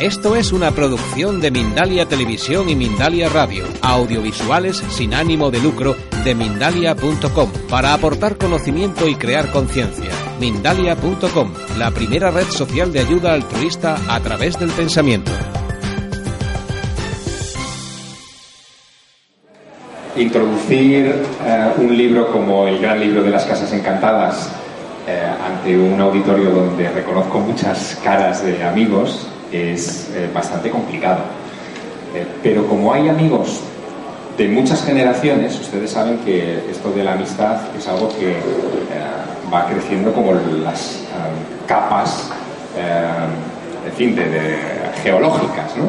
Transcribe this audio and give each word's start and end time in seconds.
Esto 0.00 0.36
es 0.36 0.52
una 0.52 0.72
producción 0.72 1.40
de 1.40 1.50
Mindalia 1.50 2.04
Televisión 2.04 2.68
y 2.68 2.76
Mindalia 2.76 3.30
Radio, 3.30 3.64
audiovisuales 3.80 4.76
sin 4.90 5.14
ánimo 5.14 5.50
de 5.50 5.58
lucro 5.58 5.96
de 6.22 6.34
mindalia.com, 6.34 7.50
para 7.70 7.94
aportar 7.94 8.36
conocimiento 8.36 9.08
y 9.08 9.14
crear 9.14 9.50
conciencia. 9.50 10.10
Mindalia.com, 10.38 11.50
la 11.78 11.90
primera 11.92 12.30
red 12.30 12.44
social 12.44 12.92
de 12.92 13.00
ayuda 13.00 13.32
altruista 13.32 13.96
a 14.06 14.20
través 14.20 14.58
del 14.60 14.68
pensamiento. 14.68 15.32
Introducir 20.14 21.06
eh, 21.42 21.72
un 21.78 21.96
libro 21.96 22.30
como 22.30 22.68
el 22.68 22.80
gran 22.80 23.00
libro 23.00 23.22
de 23.22 23.30
las 23.30 23.46
casas 23.46 23.72
encantadas 23.72 24.52
eh, 25.08 25.26
ante 25.42 25.78
un 25.78 25.98
auditorio 25.98 26.50
donde 26.50 26.86
reconozco 26.90 27.40
muchas 27.40 27.98
caras 28.04 28.44
de 28.44 28.62
amigos 28.62 29.26
es 29.52 30.10
eh, 30.14 30.28
bastante 30.32 30.70
complicado. 30.70 31.20
Eh, 32.14 32.26
pero 32.42 32.66
como 32.66 32.92
hay 32.92 33.08
amigos 33.08 33.60
de 34.36 34.48
muchas 34.48 34.84
generaciones, 34.84 35.58
ustedes 35.58 35.90
saben 35.90 36.18
que 36.18 36.70
esto 36.70 36.90
de 36.90 37.04
la 37.04 37.12
amistad 37.12 37.58
es 37.76 37.88
algo 37.88 38.08
que 38.08 38.32
eh, 38.32 38.36
va 39.52 39.66
creciendo 39.66 40.12
como 40.12 40.32
las 40.34 41.00
capas, 41.66 42.30
en 42.76 43.92
fin, 43.92 44.14
de, 44.14 44.58
geológicas, 45.02 45.76
¿no? 45.76 45.84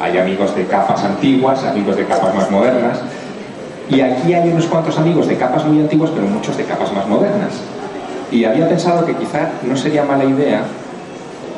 Hay 0.00 0.18
amigos 0.18 0.56
de 0.56 0.66
capas 0.66 1.04
antiguas, 1.04 1.62
amigos 1.64 1.96
de 1.96 2.06
capas 2.06 2.34
más 2.34 2.50
modernas, 2.50 2.98
y 3.90 4.00
aquí 4.00 4.32
hay 4.32 4.48
unos 4.48 4.66
cuantos 4.66 4.98
amigos 4.98 5.28
de 5.28 5.36
capas 5.36 5.64
muy 5.64 5.80
antiguas, 5.80 6.10
pero 6.14 6.26
muchos 6.26 6.56
de 6.56 6.64
capas 6.64 6.92
más 6.92 7.06
modernas. 7.06 7.52
Y 8.30 8.44
había 8.44 8.68
pensado 8.68 9.04
que 9.04 9.14
quizá 9.14 9.50
no 9.62 9.76
sería 9.76 10.04
mala 10.04 10.24
idea 10.24 10.62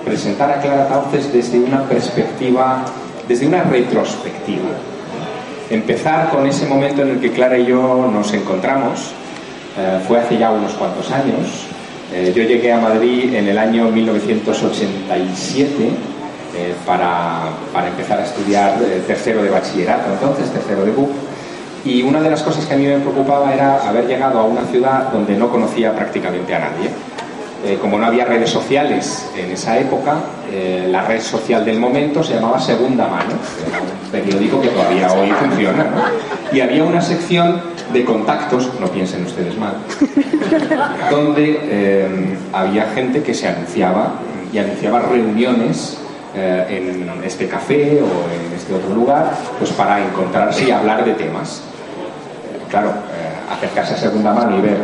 presentar 0.05 0.51
a 0.51 0.61
Clara 0.61 0.87
Tauces 0.89 1.33
desde 1.33 1.59
una 1.59 1.83
perspectiva, 1.85 2.85
desde 3.27 3.47
una 3.47 3.63
retrospectiva. 3.63 4.69
Empezar 5.71 6.31
con 6.31 6.47
ese 6.47 6.67
momento 6.67 7.03
en 7.03 7.11
el 7.11 7.21
que 7.21 7.33
Clara 7.33 7.59
y 7.59 7.67
yo 7.67 8.11
nos 8.13 8.33
encontramos, 8.35 9.13
eh, 9.79 10.01
fue 10.07 10.21
hace 10.21 10.37
ya 10.39 10.51
unos 10.51 10.75
cuantos 10.75 11.11
años. 11.11 11.67
Eh, 12.13 12.33
yo 12.37 12.43
llegué 12.45 12.73
a 12.73 12.79
Madrid 12.79 13.35
en 13.35 13.49
el 13.49 13.59
año 13.59 13.91
1987 13.91 15.75
eh, 16.57 16.75
para, 16.87 17.49
para, 17.73 17.89
empezar 17.89 18.21
a 18.21 18.25
estudiar 18.25 18.79
tercero 19.07 19.43
de 19.43 19.51
bachillerato, 19.51 20.13
entonces 20.13 20.51
tercero 20.51 20.85
de 20.85 20.93
BUP. 20.93 21.11
Y 21.85 22.03
una 22.03 22.21
de 22.21 22.31
las 22.31 22.43
cosas 22.43 22.65
que 22.67 22.75
a 22.75 22.77
mí 22.77 22.87
me 22.87 22.99
preocupaba 22.99 23.53
era 23.53 23.89
haber 23.89 24.07
llegado 24.07 24.39
a 24.39 24.45
una 24.45 24.65
ciudad 24.67 25.11
donde 25.13 25.37
no 25.37 25.51
conocía 25.51 25.95
prácticamente 25.95 26.55
a 26.55 26.59
nadie 26.61 26.91
eh, 27.65 27.79
como 27.81 27.99
no 27.99 28.05
había 28.05 28.27
redes 28.27 28.51
sociales 28.51 29.27
en 29.35 29.51
esa 29.51 29.79
época, 29.79 30.17
eh, 30.53 30.87
la 30.91 31.03
red 31.03 31.21
social 31.23 31.65
del 31.65 31.79
momento 31.79 32.23
se 32.23 32.35
llamaba 32.35 32.61
Segunda 32.61 33.09
Mano, 33.09 33.33
era 33.67 33.81
un 33.81 34.11
periódico 34.11 34.61
que 34.61 34.69
todavía 34.69 35.11
hoy 35.13 35.31
funciona, 35.31 35.87
y 36.53 36.61
había 36.61 36.85
una 36.85 37.01
sección 37.01 37.63
de 37.91 38.05
contactos, 38.05 38.71
no 38.79 38.89
piensen 38.89 39.25
ustedes 39.25 39.57
mal, 39.57 39.77
donde 41.11 41.59
eh, 41.63 42.37
había 42.53 42.85
gente 42.91 43.23
que 43.23 43.33
se 43.33 43.49
anunciaba 43.49 44.13
y 44.53 44.59
anunciaba 44.59 45.01
reuniones 45.01 45.99
en 46.37 47.09
este 47.25 47.47
café 47.47 48.03
o 48.03 48.29
en 48.29 48.53
este 48.57 48.75
otro 48.75 48.93
lugar, 48.93 49.33
pues 49.57 49.71
para 49.71 50.05
encontrarse 50.05 50.65
y 50.65 50.71
hablar 50.73 51.05
de 51.05 51.13
temas. 51.15 51.63
Claro, 52.69 52.93
acercarse 53.53 53.95
a 53.95 53.97
segunda 53.97 54.33
mano 54.33 54.59
y 54.59 54.61
ver 54.61 54.79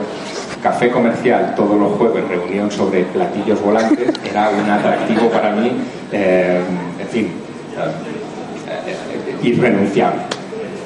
café 0.62 0.90
comercial 0.90 1.54
todos 1.54 1.78
los 1.78 1.92
jueves, 1.92 2.26
reunión 2.28 2.70
sobre 2.70 3.04
platillos 3.04 3.60
volantes, 3.62 4.08
era 4.30 4.50
un 4.50 4.68
atractivo 4.68 5.28
para 5.28 5.52
mí, 5.52 5.72
eh, 6.12 6.60
en 7.00 7.08
fin, 7.08 7.32
eh, 7.76 9.36
irrenunciable. 9.42 10.20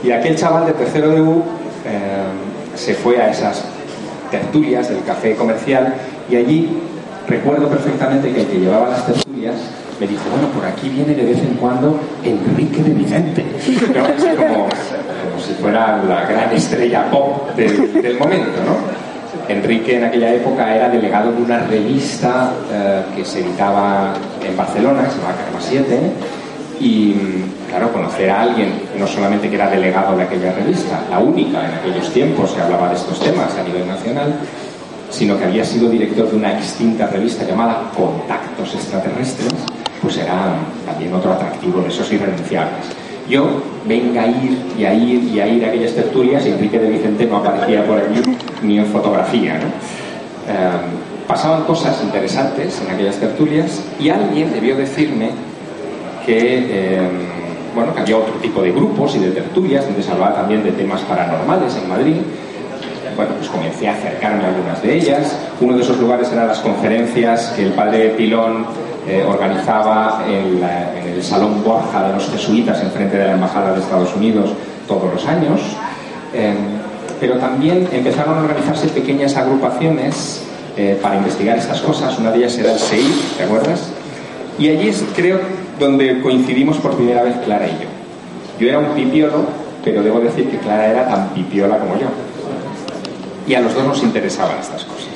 Y 0.03 0.11
aquel 0.11 0.37
chaval 0.37 0.67
de 0.67 0.73
tercero 0.73 1.11
de 1.11 1.21
U 1.21 1.43
eh, 1.87 2.25
se 2.75 2.95
fue 2.95 3.21
a 3.21 3.31
esas 3.31 3.65
tertulias 4.31 4.89
del 4.89 5.03
café 5.05 5.35
comercial 5.35 5.95
y 6.29 6.37
allí 6.37 6.79
recuerdo 7.29 7.69
perfectamente 7.69 8.33
que 8.33 8.43
el 8.43 8.47
que 8.47 8.59
llevaba 8.59 8.91
las 8.91 9.07
tertulias 9.07 9.55
me 10.01 10.07
dijo, 10.07 10.23
bueno, 10.31 10.49
por 10.49 10.65
aquí 10.67 10.89
viene 10.89 11.15
de 11.15 11.25
vez 11.25 11.39
en 11.39 11.55
cuando 11.55 12.01
Enrique 12.25 12.83
de 12.83 12.91
Vicente. 12.91 13.45
como, 14.37 14.69
si 15.41 15.53
fuera 15.55 16.03
la 16.05 16.27
gran 16.27 16.53
estrella 16.53 17.11
pop 17.11 17.55
del 17.55 18.19
momento, 18.19 18.59
¿no? 18.67 19.04
Enrique 19.49 19.97
en 19.97 20.05
aquella 20.05 20.33
época 20.35 20.75
era 20.75 20.89
delegado 20.89 21.33
de 21.33 21.43
una 21.43 21.59
revista 21.61 22.53
eh, 22.73 23.03
que 23.15 23.25
se 23.25 23.41
editaba 23.41 24.15
en 24.43 24.57
Barcelona, 24.57 25.05
que 25.05 25.11
se 25.11 25.17
llamaba 25.19 25.37
Carma 25.37 25.61
7, 25.61 26.01
y 26.81 27.15
claro, 27.69 27.93
conocer 27.93 28.31
a 28.31 28.43
alguien, 28.43 28.73
no 28.99 29.07
solamente 29.07 29.49
que 29.49 29.57
era 29.57 29.71
delegado 29.71 30.17
de 30.17 30.25
aquella 30.25 30.53
revista, 30.53 31.03
la 31.11 31.19
única 31.19 31.65
en 31.65 31.75
aquellos 31.75 32.13
tiempos 32.13 32.53
que 32.53 32.63
hablaba 32.63 32.89
de 32.89 32.97
estos 32.97 33.21
temas 33.21 33.57
a 33.57 33.63
nivel 33.63 33.87
nacional, 33.87 34.35
sino 35.11 35.39
que 35.39 35.45
había 35.45 35.65
sido 35.65 35.89
director 35.89 36.31
de 36.31 36.37
una 36.37 36.53
extinta 36.59 37.07
revista 37.07 37.45
llamada 37.45 37.91
Contactos 37.97 38.75
Extraterrestres, 38.75 39.53
pues 40.03 40.17
era 40.19 40.57
también 40.85 41.15
otro 41.15 41.33
atractivo 41.33 41.81
de 41.81 41.89
esos 41.89 42.13
irrenunciables. 42.13 43.04
Yo 43.29 43.63
venga 43.87 44.23
a 44.23 44.27
ir 44.27 44.59
y 44.79 44.85
a 44.85 44.95
ir 44.95 45.25
y 45.25 45.41
a 45.41 45.47
ir 45.47 45.65
a 45.65 45.69
aquellas 45.69 45.93
tertulias 45.93 46.45
y 46.47 46.51
Enrique 46.51 46.79
de 46.79 46.91
Vicente 46.91 47.27
no 47.27 47.39
aparecía 47.39 47.87
por 47.87 47.99
allí 47.99 48.21
ni 48.63 48.79
en 48.79 48.87
fotografía. 48.87 49.55
Em, 49.55 51.27
pasaban 51.27 51.65
cosas 51.65 52.03
interesantes 52.03 52.83
en 52.83 52.95
aquellas 52.95 53.17
tertulias 53.17 53.83
y 53.99 54.11
alguien 54.11 54.53
debió 54.53 54.77
decirme 54.77 55.31
que, 56.27 56.99
em, 56.99 57.09
bueno, 57.75 57.95
que 57.95 58.01
había 58.01 58.19
otro 58.19 58.35
tipo 58.35 58.61
de 58.61 58.73
grupos 58.73 59.17
y 59.17 59.21
de 59.21 59.31
tertulias 59.31 59.87
donde 59.87 60.03
se 60.03 60.11
hablaba 60.13 60.35
también 60.35 60.63
de 60.63 60.73
temas 60.73 61.01
paranormales 61.03 61.77
en 61.77 61.89
Madrid. 61.89 62.17
Bueno, 63.17 63.33
pues 63.39 63.49
comencé 63.49 63.89
a 63.89 63.93
acercarme 63.93 64.45
a 64.45 64.49
algunas 64.49 64.83
de 64.83 64.97
ellas. 64.97 65.39
Uno 65.61 65.77
de 65.77 65.83
esos 65.83 65.99
lugares 65.99 66.31
eran 66.31 66.49
las 66.49 66.59
conferencias 66.59 67.53
que 67.57 67.63
el 67.63 67.73
padre 67.73 68.11
Pilón 68.11 68.67
eh, 69.07 69.25
organizaba 69.27 70.25
en, 70.27 70.63
el 71.15 71.23
Salón 71.23 71.63
Borja 71.63 72.09
de 72.09 72.15
los 72.15 72.31
Jesuitas 72.31 72.81
enfrente 72.83 73.19
de 73.19 73.27
la 73.27 73.33
Embajada 73.33 73.73
de 73.73 73.81
Estados 73.81 74.15
Unidos 74.17 74.51
todos 74.89 75.13
los 75.13 75.27
años. 75.27 75.61
Em, 76.33 76.57
pero 77.21 77.39
también 77.39 77.89
empezaron 77.93 78.39
a 78.39 78.41
organizarse 78.43 78.89
pequeñas 78.89 79.37
agrupaciones 79.37 80.43
eh, 80.77 80.99
para 81.01 81.17
investigar 81.17 81.57
estas 81.57 81.81
cosas. 81.81 82.19
Una 82.19 82.31
de 82.33 82.39
ellas 82.39 82.59
era 82.59 82.73
el 82.73 82.79
SEI, 82.79 83.07
¿te 83.37 83.45
acuerdas? 83.45 83.91
Y 84.59 84.69
allí 84.69 84.89
es, 84.89 85.05
creo, 85.15 85.41
donde 85.79 86.21
coincidimos 86.21 86.79
por 86.79 86.97
primera 86.97 87.23
vez 87.23 87.37
Clara 87.45 87.67
y 87.67 87.73
yo. 87.73 87.89
Yo 88.59 88.69
era 88.69 88.79
un 88.79 88.95
pipiolo, 88.95 89.45
pero 89.85 90.03
debo 90.03 90.21
decir 90.21 90.49
que 90.49 90.59
Clara 90.59 90.87
era 90.87 91.09
tan 91.09 91.29
pipiola 91.31 91.79
como 91.79 91.95
yo. 91.99 92.07
Y 93.47 93.55
a 93.55 93.61
los 93.61 93.75
dos 93.75 93.85
nos 93.85 94.03
interesaban 94.03 94.59
estas 94.59 94.85
cosas. 94.85 95.14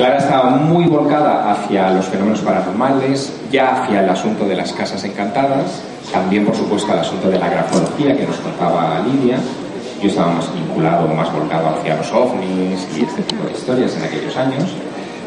Clara 0.00 0.16
estaba 0.16 0.48
muy 0.52 0.86
volcada 0.86 1.52
hacia 1.52 1.90
los 1.90 2.06
fenómenos 2.06 2.40
paranormales, 2.40 3.34
ya 3.52 3.82
hacia 3.82 4.02
el 4.02 4.08
asunto 4.08 4.48
de 4.48 4.56
las 4.56 4.72
casas 4.72 5.04
encantadas, 5.04 5.82
también 6.10 6.46
por 6.46 6.56
supuesto 6.56 6.90
al 6.90 7.00
asunto 7.00 7.28
de 7.28 7.38
la 7.38 7.50
grafología 7.50 8.16
que 8.16 8.26
nos 8.26 8.36
contaba 8.36 9.04
Lidia. 9.06 9.36
Yo 10.02 10.08
estaba 10.08 10.32
más 10.32 10.54
vinculado, 10.54 11.06
más 11.08 11.30
volcado 11.30 11.68
hacia 11.68 11.96
los 11.96 12.10
ovnis 12.14 12.88
y 12.96 13.02
este 13.02 13.20
tipo 13.24 13.44
de 13.44 13.52
historias 13.52 13.94
en 13.94 14.04
aquellos 14.04 14.34
años. 14.38 14.70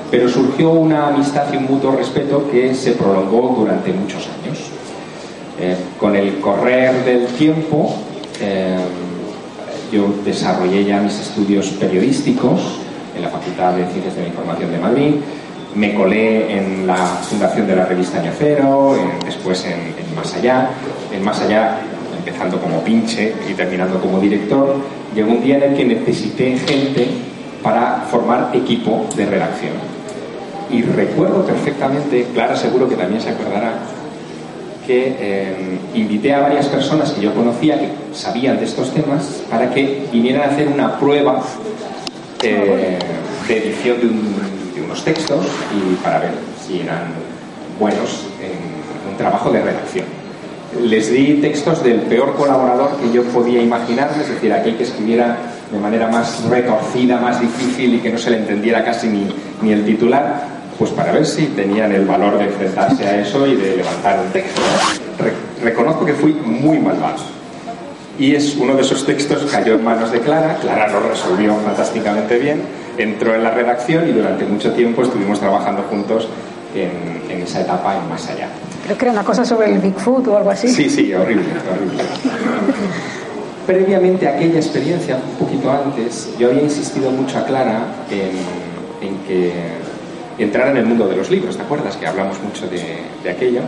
Pero 0.09 0.27
surgió 0.27 0.71
una 0.71 1.09
amistad 1.09 1.53
y 1.53 1.57
un 1.57 1.65
mutuo 1.65 1.91
respeto 1.91 2.49
que 2.49 2.73
se 2.73 2.93
prolongó 2.93 3.55
durante 3.55 3.93
muchos 3.93 4.27
años. 4.41 4.57
Eh, 5.59 5.77
con 5.99 6.15
el 6.15 6.39
correr 6.39 7.05
del 7.05 7.27
tiempo, 7.27 7.93
eh, 8.41 8.79
yo 9.91 10.07
desarrollé 10.25 10.83
ya 10.83 10.99
mis 10.99 11.19
estudios 11.19 11.67
periodísticos 11.79 12.79
en 13.15 13.21
la 13.21 13.29
Facultad 13.29 13.73
de 13.73 13.85
Ciencias 13.87 14.15
de 14.15 14.21
la 14.23 14.27
Información 14.27 14.71
de 14.71 14.79
Madrid, 14.79 15.15
me 15.75 15.93
colé 15.95 16.57
en 16.57 16.85
la 16.85 16.95
fundación 16.95 17.65
de 17.67 17.75
la 17.75 17.85
revista 17.85 18.19
Año 18.19 18.31
Cero, 18.37 18.95
después 19.25 19.65
en, 19.65 20.15
Más 20.15 20.33
Allá, 20.35 20.69
en 21.11 21.23
Más 21.23 21.41
Allá 21.41 21.79
empezando 22.17 22.59
como 22.59 22.81
pinche 22.81 23.33
y 23.49 23.53
terminando 23.53 23.99
como 23.99 24.19
director, 24.19 24.75
llegó 25.15 25.31
un 25.31 25.43
día 25.43 25.57
en 25.57 25.63
el 25.63 25.75
que 25.75 25.85
necesité 25.85 26.57
gente 26.57 27.07
para 27.61 28.05
formar 28.09 28.51
equipo 28.53 29.07
de 29.15 29.25
redacción. 29.25 29.73
Y 30.69 30.81
recuerdo 30.83 31.45
perfectamente, 31.45 32.27
Clara 32.33 32.55
seguro 32.55 32.87
que 32.87 32.95
también 32.95 33.21
se 33.21 33.29
acordará, 33.29 33.73
que 34.85 35.15
eh, 35.19 35.79
invité 35.95 36.33
a 36.33 36.41
varias 36.41 36.67
personas 36.67 37.11
que 37.11 37.21
yo 37.21 37.33
conocía 37.33 37.79
que 37.79 37.89
sabían 38.13 38.57
de 38.57 38.65
estos 38.65 38.93
temas 38.93 39.43
para 39.49 39.69
que 39.69 40.07
vinieran 40.11 40.49
a 40.49 40.53
hacer 40.53 40.67
una 40.67 40.99
prueba 40.99 41.41
eh, 42.43 42.99
de 43.47 43.57
edición 43.57 43.97
de, 43.99 44.81
unos 44.81 45.03
textos 45.03 45.45
y 45.73 45.95
para 46.03 46.19
ver 46.19 46.31
si 46.65 46.81
eran 46.81 47.13
buenos 47.79 48.27
en 48.41 49.11
un 49.11 49.17
trabajo 49.17 49.51
de 49.51 49.61
redacción. 49.61 50.05
Les 50.81 51.11
di 51.11 51.35
textos 51.35 51.83
del 51.83 52.01
peor 52.01 52.35
colaborador 52.35 52.97
que 52.97 53.11
yo 53.11 53.23
podía 53.23 53.61
imaginarme, 53.61 54.23
es 54.23 54.29
decir, 54.29 54.51
aquel 54.51 54.75
que 54.75 54.83
escribiera 54.83 55.37
de 55.71 55.79
manera 55.79 56.07
más 56.07 56.43
retorcida, 56.49 57.19
más 57.19 57.39
difícil 57.39 57.95
y 57.95 57.99
que 57.99 58.09
no 58.09 58.17
se 58.17 58.31
le 58.31 58.37
entendiera 58.37 58.83
casi 58.83 59.07
ni, 59.07 59.27
ni 59.61 59.71
el 59.71 59.85
titular, 59.85 60.43
pues 60.77 60.91
para 60.91 61.11
ver 61.11 61.25
si 61.25 61.47
tenían 61.47 61.91
el 61.91 62.05
valor 62.05 62.37
de 62.37 62.45
enfrentarse 62.45 63.05
a 63.05 63.21
eso 63.21 63.47
y 63.47 63.55
de 63.55 63.77
levantar 63.77 64.19
un 64.19 64.31
texto. 64.31 64.61
reconozco 65.63 66.05
que 66.05 66.13
fui 66.13 66.33
muy 66.33 66.79
malvado. 66.79 67.42
Y 68.19 68.35
es 68.35 68.55
uno 68.55 68.75
de 68.75 68.81
esos 68.81 69.05
textos 69.05 69.49
cayó 69.51 69.73
en 69.73 69.83
manos 69.83 70.11
de 70.11 70.19
Clara, 70.19 70.57
Clara 70.61 70.87
lo 70.91 70.99
resolvió 70.99 71.55
fantásticamente 71.55 72.37
bien, 72.37 72.61
entró 72.97 73.33
en 73.33 73.43
la 73.43 73.51
redacción 73.51 74.07
y 74.07 74.11
durante 74.11 74.45
mucho 74.45 74.71
tiempo 74.73 75.01
estuvimos 75.01 75.39
trabajando 75.39 75.83
juntos 75.83 76.27
en, 76.75 77.31
en 77.31 77.41
esa 77.41 77.61
etapa 77.61 77.95
y 77.95 78.09
más 78.09 78.29
allá. 78.29 78.49
Creo 78.85 78.97
que 78.97 79.05
era 79.05 79.13
una 79.13 79.23
cosa 79.23 79.43
sobre 79.43 79.73
el 79.73 79.79
Bigfoot 79.79 80.27
o 80.27 80.37
algo 80.37 80.51
así. 80.51 80.67
Sí, 80.67 80.89
sí, 80.89 81.13
horrible, 81.13 81.45
horrible. 81.71 82.03
Previamente 83.65 84.27
a 84.27 84.35
aquella 84.35 84.59
experiencia, 84.59 85.15
un 85.15 85.45
poquito 85.45 85.71
antes, 85.71 86.29
yo 86.37 86.49
había 86.49 86.63
insistido 86.63 87.09
mucho 87.09 87.39
a 87.39 87.45
Clara 87.45 87.85
en, 88.11 89.07
en 89.07 89.17
que 89.19 89.51
entrar 90.37 90.69
en 90.69 90.77
el 90.77 90.85
mundo 90.85 91.07
de 91.07 91.15
los 91.15 91.29
libros, 91.29 91.55
¿te 91.57 91.63
acuerdas? 91.63 91.95
Que 91.97 92.07
hablamos 92.07 92.41
mucho 92.41 92.67
de, 92.67 93.29
aquello. 93.29 93.61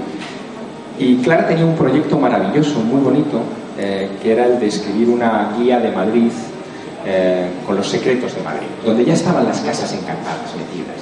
Y 0.97 1.17
Clara 1.17 1.47
tenía 1.47 1.65
un 1.65 1.75
proyecto 1.75 2.17
maravilloso, 2.17 2.79
muy 2.79 3.01
bonito, 3.01 3.41
eh, 3.77 4.09
que 4.21 4.31
era 4.31 4.45
el 4.45 4.59
de 4.59 4.67
escribir 4.67 5.09
una 5.09 5.53
guía 5.57 5.79
de 5.79 5.91
Madrid 5.91 6.31
eh, 7.05 7.47
con 7.65 7.75
los 7.75 7.87
secretos 7.87 8.35
de 8.35 8.41
Madrid, 8.41 8.67
donde 8.85 9.05
ya 9.05 9.13
estaban 9.13 9.45
las 9.45 9.59
casas 9.59 9.91
encantadas 9.93 10.53
metidas. 10.57 10.95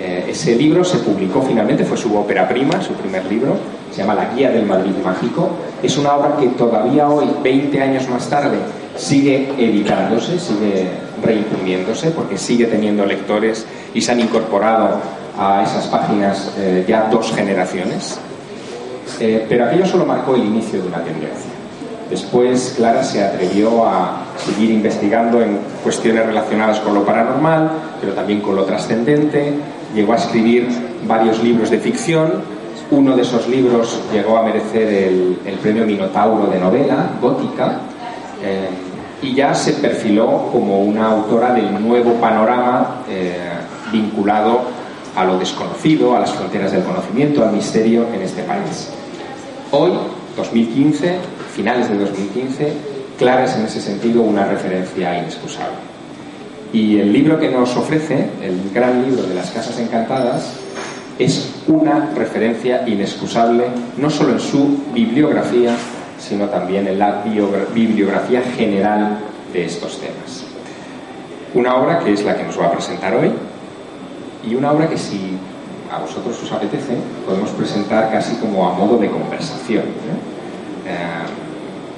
Eh, 0.00 0.30
ese 0.30 0.56
libro 0.56 0.82
se 0.82 0.98
publicó 0.98 1.42
finalmente, 1.42 1.84
fue 1.84 1.96
su 1.96 2.16
ópera 2.16 2.48
prima, 2.48 2.80
su 2.80 2.94
primer 2.94 3.26
libro, 3.26 3.56
se 3.90 3.98
llama 3.98 4.14
La 4.14 4.32
Guía 4.32 4.50
del 4.50 4.64
Madrid 4.64 4.94
Mágico. 5.04 5.50
Es 5.82 5.98
una 5.98 6.14
obra 6.14 6.36
que 6.38 6.46
todavía 6.48 7.08
hoy, 7.08 7.26
20 7.42 7.82
años 7.82 8.08
más 8.08 8.28
tarde, 8.30 8.56
sigue 8.96 9.50
editándose, 9.58 10.38
sigue 10.38 10.88
reimprimiéndose, 11.22 12.12
porque 12.12 12.38
sigue 12.38 12.64
teniendo 12.64 13.04
lectores 13.04 13.66
y 13.92 14.00
se 14.00 14.12
han 14.12 14.20
incorporado 14.20 15.00
a 15.38 15.62
esas 15.62 15.86
páginas 15.88 16.54
eh, 16.56 16.84
ya 16.88 17.08
dos 17.10 17.32
generaciones. 17.34 18.18
Eh, 19.20 19.44
pero 19.48 19.66
aquello 19.66 19.86
solo 19.86 20.06
marcó 20.06 20.34
el 20.34 20.44
inicio 20.44 20.80
de 20.80 20.88
una 20.88 21.04
tendencia. 21.04 21.59
Después 22.10 22.74
Clara 22.76 23.04
se 23.04 23.22
atrevió 23.22 23.86
a 23.86 24.24
seguir 24.36 24.70
investigando 24.70 25.40
en 25.40 25.58
cuestiones 25.84 26.26
relacionadas 26.26 26.80
con 26.80 26.94
lo 26.94 27.04
paranormal, 27.04 27.70
pero 28.00 28.12
también 28.14 28.40
con 28.40 28.56
lo 28.56 28.64
trascendente. 28.64 29.54
Llegó 29.94 30.12
a 30.12 30.16
escribir 30.16 30.68
varios 31.06 31.42
libros 31.42 31.70
de 31.70 31.78
ficción. 31.78 32.42
Uno 32.90 33.14
de 33.14 33.22
esos 33.22 33.48
libros 33.48 34.00
llegó 34.12 34.36
a 34.36 34.42
merecer 34.42 34.88
el, 34.88 35.58
premio 35.62 35.86
Minotauro 35.86 36.48
de 36.48 36.58
novela, 36.58 37.10
gótica. 37.20 37.78
Eh, 38.42 38.68
y 39.22 39.34
ya 39.34 39.54
se 39.54 39.74
perfiló 39.74 40.48
como 40.50 40.80
una 40.80 41.10
autora 41.10 41.52
del 41.52 41.80
nuevo 41.86 42.14
panorama 42.14 43.02
vinculado 43.92 44.62
a 45.16 45.24
lo 45.24 45.38
desconocido, 45.38 46.16
a 46.16 46.20
las 46.20 46.32
fronteras 46.32 46.72
del 46.72 46.82
conocimiento, 46.82 47.44
al 47.44 47.52
misterio 47.52 48.06
en 48.14 48.22
este 48.22 48.42
país. 48.42 48.88
Hoy, 49.70 49.92
2015, 50.36 51.18
finales 51.50 51.88
de 51.88 51.98
2015, 51.98 52.72
Clara 53.18 53.44
es 53.44 53.54
en 53.56 53.64
ese 53.64 53.80
sentido 53.80 54.22
una 54.22 54.46
referencia 54.46 55.18
inexcusable. 55.18 55.76
Y 56.72 56.98
el 56.98 57.12
libro 57.12 57.38
que 57.38 57.50
nos 57.50 57.76
ofrece, 57.76 58.30
el 58.42 58.70
gran 58.72 59.04
libro 59.04 59.24
de 59.24 59.34
las 59.34 59.50
Casas 59.50 59.78
Encantadas, 59.78 60.54
es 61.18 61.50
una 61.66 62.10
referencia 62.14 62.88
inexcusable 62.88 63.64
no 63.98 64.08
solo 64.08 64.32
en 64.32 64.40
su 64.40 64.78
bibliografía, 64.94 65.74
sino 66.18 66.46
también 66.46 66.86
en 66.86 66.98
la 66.98 67.22
bibliografía 67.74 68.42
general 68.56 69.18
de 69.52 69.66
estos 69.66 69.98
temas. 70.00 70.44
Una 71.52 71.76
obra 71.76 71.98
que 71.98 72.12
es 72.12 72.24
la 72.24 72.36
que 72.36 72.44
nos 72.44 72.58
va 72.58 72.66
a 72.66 72.72
presentar 72.72 73.14
hoy, 73.14 73.32
y 74.48 74.54
una 74.54 74.72
obra 74.72 74.88
que 74.88 74.96
si 74.96 75.36
a 75.92 75.98
vosotros 75.98 76.40
os 76.42 76.52
apetece 76.52 76.94
podemos 77.26 77.50
presentar 77.50 78.10
casi 78.10 78.36
como 78.36 78.68
a 78.68 78.72
modo 78.72 78.96
de 78.96 79.10
conversación, 79.10 79.84
eh, 80.86 81.39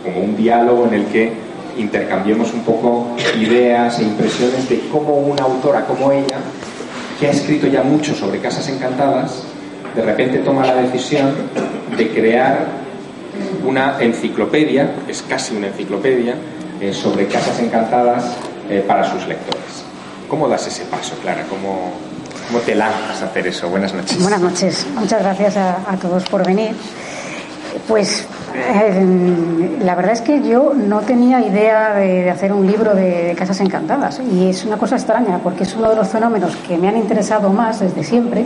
como 0.03 0.21
un 0.21 0.37
diálogo 0.37 0.87
en 0.87 0.95
el 0.95 1.07
que 1.07 1.33
intercambiemos 1.79 2.53
un 2.53 2.61
poco 2.61 3.09
ideas 3.41 3.99
e 3.99 4.03
impresiones 4.03 4.69
de 4.69 4.89
cómo 4.91 5.17
una 5.17 5.45
autora 5.45 5.85
como 5.87 6.13
ella, 6.13 6.39
que 7.19 7.29
ha 7.29 7.31
escrito 7.31 7.67
ya 7.67 7.83
mucho 7.83 8.15
sobre 8.15 8.41
casas 8.41 8.69
encantadas, 8.69 9.45
de 9.95 10.03
repente 10.03 10.39
toma 10.39 10.67
la 10.67 10.77
decisión 10.77 11.33
de 11.97 12.09
crear 12.11 12.67
una 13.65 13.99
enciclopedia, 14.01 14.91
es 15.09 15.23
casi 15.23 15.57
una 15.57 15.69
enciclopedia, 15.69 16.35
eh, 16.81 16.93
sobre 16.93 17.27
casas 17.27 17.61
encantadas 17.61 18.25
eh, 18.69 18.85
para 18.87 19.09
sus 19.09 19.27
lectores. 19.27 19.85
¿Cómo 20.29 20.49
das 20.49 20.67
ese 20.67 20.85
paso, 20.87 21.15
Clara? 21.23 21.45
¿Cómo, 21.49 21.93
¿Cómo 22.49 22.61
te 22.61 22.75
lanzas 22.75 23.23
a 23.23 23.27
hacer 23.27 23.47
eso? 23.47 23.69
Buenas 23.69 23.95
noches. 23.95 24.21
Buenas 24.21 24.41
noches. 24.41 24.87
Muchas 24.95 25.23
gracias 25.23 25.57
a, 25.57 25.97
todos 26.01 26.25
por 26.25 26.45
venir. 26.45 26.73
Pues 27.87 28.27
eh, 28.55 29.79
la 29.81 29.95
verdad 29.95 30.13
es 30.13 30.21
que 30.21 30.43
yo 30.43 30.73
no 30.75 31.01
tenía 31.01 31.41
idea 31.41 31.95
de, 31.95 32.31
hacer 32.31 32.53
un 32.53 32.67
libro 32.67 32.95
de, 32.95 33.35
casas 33.37 33.61
encantadas 33.61 34.21
y 34.21 34.49
es 34.49 34.65
una 34.65 34.77
cosa 34.77 34.97
extraña 34.97 35.39
porque 35.43 35.65
es 35.65 35.75
uno 35.75 35.91
de 35.91 35.97
los 35.97 36.09
fenómenos 36.09 36.57
que 36.57 36.77
me 36.79 36.89
han 36.89 36.97
interesado 36.97 37.51
más 37.51 37.81
desde 37.81 38.05
siempre, 38.05 38.45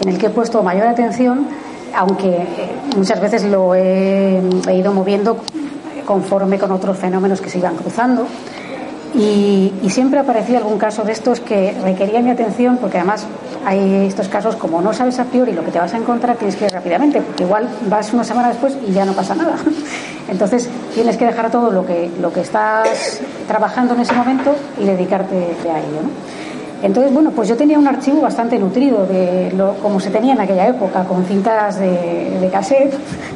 en 0.00 0.08
el 0.08 0.18
que 0.18 0.26
he 0.26 0.30
puesto 0.30 0.62
mayor 0.62 0.86
atención, 0.86 1.46
aunque 1.94 2.28
eh, 2.28 2.46
muchas 2.96 3.20
veces 3.20 3.44
lo 3.44 3.74
he 3.74 4.40
ido 4.72 4.92
moviendo 4.92 5.38
conforme 6.06 6.58
con 6.58 6.70
otros 6.70 6.96
fenómenos 6.96 7.40
que 7.40 7.50
se 7.50 7.58
iban 7.58 7.76
cruzando. 7.76 8.26
Y, 9.14 9.72
siempre 9.88 10.18
aparecía 10.18 10.58
algún 10.58 10.78
caso 10.78 11.04
de 11.04 11.12
estos 11.12 11.40
que 11.40 11.74
requería 11.82 12.20
mi 12.20 12.30
atención, 12.30 12.76
porque 12.76 12.98
además 12.98 13.26
hay 13.64 14.06
estos 14.06 14.28
casos, 14.28 14.56
como 14.56 14.82
no 14.82 14.92
sabes 14.92 15.18
a 15.18 15.24
priori 15.24 15.52
lo 15.52 15.64
que 15.64 15.70
te 15.70 15.78
vas 15.78 15.94
a 15.94 15.96
encontrar, 15.96 16.36
tienes 16.36 16.56
que 16.56 16.66
ir 16.66 16.70
rápidamente, 16.70 17.22
porque 17.22 17.44
igual 17.44 17.68
vas 17.88 18.12
una 18.12 18.24
semana 18.24 18.48
después 18.48 18.76
y 18.86 18.92
ya 18.92 19.04
no 19.04 19.12
pasa 19.12 19.34
nada. 19.34 19.56
Entonces 20.28 20.68
tienes 20.94 21.16
que 21.16 21.24
dejar 21.24 21.50
todo 21.50 21.70
lo 21.70 21.86
que, 21.86 22.10
lo 22.20 22.32
que 22.32 22.40
estás 22.40 23.20
trabajando 23.48 23.94
en 23.94 24.00
ese 24.00 24.12
momento 24.12 24.54
y 24.78 24.84
dedicarte 24.84 25.34
a 25.36 25.78
ello. 25.78 26.02
Entonces, 26.82 27.12
bueno, 27.12 27.30
pues 27.30 27.48
yo 27.48 27.56
tenía 27.56 27.78
un 27.78 27.88
archivo 27.88 28.20
bastante 28.20 28.58
nutrido 28.58 29.06
de 29.06 29.50
lo, 29.56 29.74
como 29.74 29.98
se 29.98 30.10
tenía 30.10 30.34
en 30.34 30.40
aquella 30.40 30.68
época, 30.68 31.04
con 31.04 31.24
cintas 31.24 31.78
de, 31.78 32.38
de 32.38 32.48
cassette, 32.50 32.94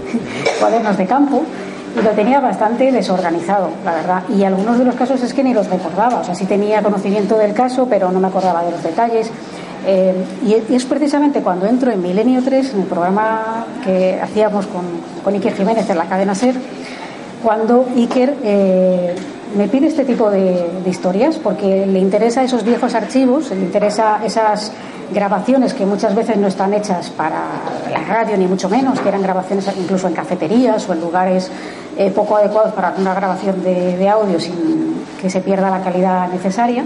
cuadernos 0.60 0.98
de 0.98 1.06
campo 1.06 1.42
y 1.42 1.69
lo 1.96 2.10
tenía 2.10 2.40
bastante 2.40 2.92
desorganizado, 2.92 3.70
la 3.84 3.94
verdad. 3.94 4.22
Y 4.28 4.44
algunos 4.44 4.78
de 4.78 4.84
los 4.84 4.94
casos 4.94 5.22
es 5.22 5.34
que 5.34 5.42
ni 5.42 5.52
los 5.52 5.68
recordaba. 5.68 6.20
O 6.20 6.24
sea, 6.24 6.34
sí 6.34 6.46
tenía 6.46 6.82
conocimiento 6.82 7.36
del 7.36 7.52
caso, 7.52 7.86
pero 7.88 8.10
no 8.10 8.20
me 8.20 8.28
acordaba 8.28 8.62
de 8.64 8.70
los 8.70 8.82
detalles. 8.82 9.30
Eh, 9.86 10.14
y 10.44 10.74
es 10.74 10.84
precisamente 10.84 11.40
cuando 11.40 11.66
entro 11.66 11.90
en 11.90 12.02
Milenio 12.02 12.42
3, 12.44 12.74
en 12.74 12.80
el 12.82 12.86
programa 12.86 13.66
que 13.84 14.20
hacíamos 14.20 14.66
con, 14.66 14.82
con 15.24 15.34
Iker 15.34 15.54
Jiménez 15.54 15.88
en 15.88 15.98
la 15.98 16.04
cadena 16.04 16.34
SER, 16.34 16.54
cuando 17.42 17.86
Iker 17.96 18.36
eh, 18.42 19.14
me 19.56 19.68
pide 19.68 19.88
este 19.88 20.04
tipo 20.04 20.30
de, 20.30 20.68
historias, 20.86 21.38
porque 21.38 21.86
le 21.86 21.98
interesa 21.98 22.42
esos 22.42 22.64
viejos 22.64 22.94
archivos, 22.94 23.50
le 23.50 23.60
interesa 23.60 24.20
esas 24.24 24.72
grabaciones 25.12 25.74
que 25.74 25.84
muchas 25.84 26.14
veces 26.14 26.36
no 26.36 26.46
están 26.46 26.72
hechas 26.72 27.10
para 27.10 27.42
la 27.90 28.00
radio, 28.04 28.36
ni 28.36 28.46
mucho 28.46 28.68
menos, 28.68 29.00
que 29.00 29.08
eran 29.08 29.22
grabaciones 29.22 29.68
incluso 29.76 30.06
en 30.06 30.14
cafeterías 30.14 30.88
o 30.88 30.92
en 30.92 31.00
lugares 31.00 31.50
eh, 31.96 32.10
poco 32.10 32.36
adecuados 32.36 32.72
para 32.74 32.94
una 32.96 33.14
grabación 33.14 33.62
de, 33.62 34.08
audio 34.08 34.38
sin 34.38 35.00
que 35.20 35.28
se 35.28 35.40
pierda 35.40 35.70
la 35.70 35.82
calidad 35.82 36.28
necesaria. 36.28 36.84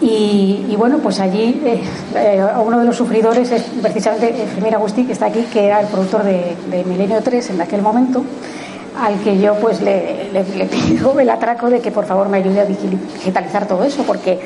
Y, 0.00 0.74
bueno, 0.76 0.98
pues 0.98 1.18
allí 1.20 1.62
eh, 1.64 1.80
eh, 2.14 2.44
uno 2.62 2.78
de 2.78 2.84
los 2.84 2.96
sufridores 2.96 3.50
es 3.50 3.62
precisamente 3.80 4.34
Jiménez 4.54 4.74
Agustí, 4.74 5.04
que 5.04 5.12
está 5.12 5.26
aquí, 5.26 5.46
que 5.50 5.64
era 5.64 5.80
el 5.80 5.86
productor 5.86 6.24
de, 6.24 6.56
de 6.70 6.84
Milenio 6.84 7.22
3 7.22 7.50
en 7.50 7.60
aquel 7.60 7.80
momento 7.80 8.22
al 9.00 9.20
que 9.20 9.38
yo 9.38 9.54
pues 9.56 9.80
le, 9.80 10.30
pido 10.70 11.18
el 11.18 11.28
atraco 11.30 11.68
de 11.68 11.80
que 11.80 11.90
por 11.90 12.04
favor 12.04 12.28
me 12.28 12.38
ayude 12.38 12.60
a 12.60 12.64
digitalizar 12.64 13.66
todo 13.66 13.84
eso, 13.84 14.02
porque 14.04 14.40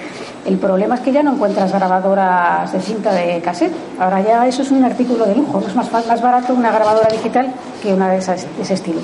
el 0.46 0.56
problema 0.58 0.94
es 0.94 1.00
que 1.02 1.12
ya 1.12 1.22
no 1.22 1.32
encuentras 1.34 1.72
grabadoras 1.72 2.72
de 2.72 2.80
cinta 2.80 3.12
de 3.12 3.40
cassette. 3.40 3.74
Ahora 3.98 4.20
ya 4.22 4.46
eso 4.46 4.62
es 4.62 4.70
un 4.70 4.84
artículo 4.84 5.26
de 5.26 5.34
lujo, 5.34 5.62
es 5.66 5.74
más, 5.74 5.90
más 5.92 6.22
barato 6.22 6.54
una 6.54 6.70
grabadora 6.70 7.08
digital 7.08 7.52
que 7.82 7.92
una 7.92 8.10
de, 8.10 8.18
esas, 8.18 8.46
ese 8.60 8.74
estilo. 8.74 9.00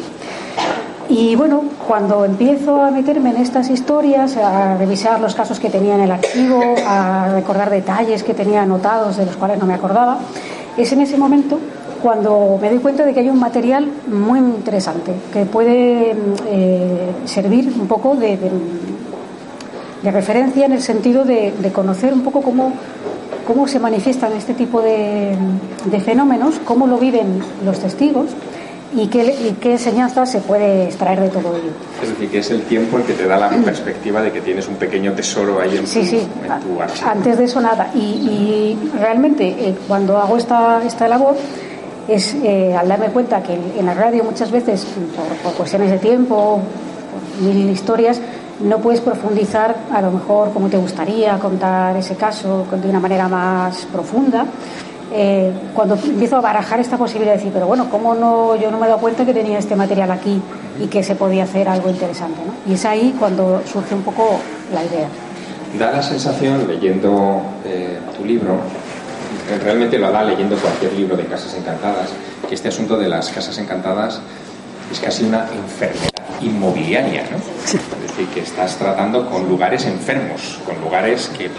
Y 1.09 1.37
bueno, 1.37 1.65
cuando 1.87 2.25
empiezo 2.25 2.83
a 2.83 2.91
meterme 2.91 3.31
en 3.31 3.37
estas 3.37 3.69
historias, 3.69 4.39
a 4.39 4.77
revisar 4.79 5.21
los 5.21 5.35
casos 5.35 5.61
que 5.61 5.69
tenía 5.69 5.97
en 5.97 6.01
el 6.01 6.11
archivo, 6.11 6.63
a 6.87 7.29
recordar 7.35 7.69
detalles 7.69 8.23
que 8.23 8.33
tenía 8.33 8.63
anotados 8.63 9.19
de 9.19 9.27
los 9.27 9.37
cuales 9.37 9.59
no 9.59 9.67
me 9.67 9.75
acordaba, 9.75 10.19
es 10.79 10.91
en 10.93 11.03
ese 11.03 11.19
momento 11.19 11.59
cuando 12.04 12.58
me 12.61 12.68
doy 12.68 12.80
cuenta 12.80 13.06
de 13.06 13.14
que 13.14 13.20
hay 13.20 13.30
un 13.30 13.40
material 13.40 13.88
muy 14.08 14.38
interesante 14.38 15.12
que 15.32 15.46
puede 15.46 16.14
eh, 16.50 17.11
servir 17.25 17.73
un 17.80 17.88
poco 17.88 18.14
de, 18.14 18.38
referencia 20.02 20.66
en 20.66 20.73
el 20.73 20.82
sentido 20.82 21.25
de, 21.25 21.54
conocer 21.73 22.12
un 22.12 22.20
poco 22.20 22.42
cómo, 22.42 22.75
cómo 23.46 23.66
se 23.66 23.80
manifiestan 23.80 24.34
este 24.34 24.52
tipo 24.52 24.82
de, 24.82 25.34
fenómenos, 26.04 26.61
cómo 26.66 26.87
lo 26.87 26.99
viven 26.99 27.42
los 27.64 27.78
testigos 27.78 28.32
y 28.94 29.06
qué, 29.06 29.54
qué 29.58 29.73
enseñanza 29.73 30.26
se 30.26 30.40
puede 30.40 30.84
extraer 30.84 31.20
de 31.20 31.30
todo 31.30 31.56
ello. 31.56 31.73
Es 32.02 32.11
decir, 32.11 32.28
que 32.28 32.38
es 32.40 32.50
el 32.50 32.64
tiempo 32.64 32.99
el 32.99 33.04
que 33.04 33.14
te 33.14 33.26
da 33.26 33.38
la 33.38 33.49
perspectiva 33.64 34.20
de 34.20 34.30
que 34.30 34.42
tienes 34.42 34.68
un 34.68 34.75
pequeño 34.75 35.14
tesoro 35.14 35.58
ahí 35.58 35.78
en, 35.78 35.87
sí, 35.87 36.00
tu, 36.00 36.06
sí. 36.06 36.28
En 36.44 36.52
archivo. 36.52 37.08
Antes 37.11 37.38
de 37.38 37.44
eso 37.44 37.62
nada. 37.62 37.90
Y, 37.94 38.76
realmente 39.00 39.49
eh, 39.49 39.75
cuando 39.88 40.18
hago 40.18 40.37
esta, 40.37 40.82
esta 40.84 41.08
labor 41.08 41.34
es 42.08 42.34
eh, 42.34 42.75
al 42.76 42.88
darme 42.88 43.06
cuenta 43.06 43.42
que 43.42 43.54
en 43.54 43.87
la 43.87 43.94
radio 43.94 44.25
muchas 44.25 44.50
veces, 44.50 44.87
por, 45.42 45.52
cuestiones 45.54 45.90
de 45.90 45.99
tiempo, 45.99 46.61
por 47.40 47.46
mil 47.46 47.70
historias, 47.70 48.20
no 48.61 48.78
puedes 48.78 49.00
profundizar 49.00 49.75
a 49.92 50.00
lo 50.00 50.12
mejor 50.12 50.52
como 50.52 50.68
te 50.68 50.76
gustaría 50.76 51.38
contar 51.38 51.96
ese 51.96 52.14
caso 52.14 52.66
de 52.70 52.88
una 52.88 53.00
manera 53.00 53.28
más 53.28 53.87
profunda. 53.87 54.46
Eh, 55.12 55.52
cuando 55.75 55.94
empiezo 55.94 56.37
a 56.37 56.40
barajar 56.40 56.80
esta 56.80 56.96
posibilidad 56.96 57.32
de 57.32 57.38
decir, 57.38 57.52
pero 57.52 57.66
bueno, 57.66 57.88
¿cómo 57.90 58.14
no, 58.14 58.56
yo 58.56 58.70
no 58.70 58.78
me 58.78 58.87
he 58.87 58.88
dado 58.88 59.00
cuenta 59.00 59.25
que 59.25 59.34
tenía 59.34 59.58
este 59.58 59.76
material 59.76 60.11
aquí 60.11 60.40
y 60.80 60.87
que 60.87 61.02
se 61.02 61.14
podía 61.14 61.44
hacer 61.44 61.68
algo 61.68 61.88
interesante? 61.88 62.40
¿no? 62.44 62.70
Y 62.70 62.75
es 62.75 62.84
ahí 62.84 63.14
cuando 63.18 63.62
surge 63.64 63.94
un 63.94 64.02
poco 64.02 64.38
la 64.73 64.82
idea. 64.82 65.08
Da 65.78 65.92
la 65.92 66.02
sensación, 66.02 66.66
leyendo 66.66 67.42
eh, 67.64 67.99
tu 68.16 68.25
libro, 68.25 68.58
realmente 69.63 69.99
lo 69.99 70.11
da 70.11 70.25
leyendo 70.25 70.57
cualquier 70.57 70.93
libro 70.95 71.17
de 71.17 71.25
casas 71.25 71.55
encantadas, 71.55 72.11
que 72.49 72.55
este 72.55 72.69
asunto 72.69 72.97
de 72.97 73.09
las 73.09 73.29
casas 73.31 73.57
encantadas 73.59 74.21
es 74.91 75.01
casi 75.01 75.25
una 75.25 75.47
enfermedad 75.53 76.11
inmobiliaria, 76.41 77.25
¿no? 77.31 77.39
Es 77.65 77.73
decir, 77.73 78.27
que 78.33 78.41
estás 78.41 78.77
tratando 78.77 79.29
con 79.29 79.49
lugares 79.49 79.87
enfermos, 79.87 80.61
con 80.65 80.81
lugares 80.81 81.31
que, 81.37 81.51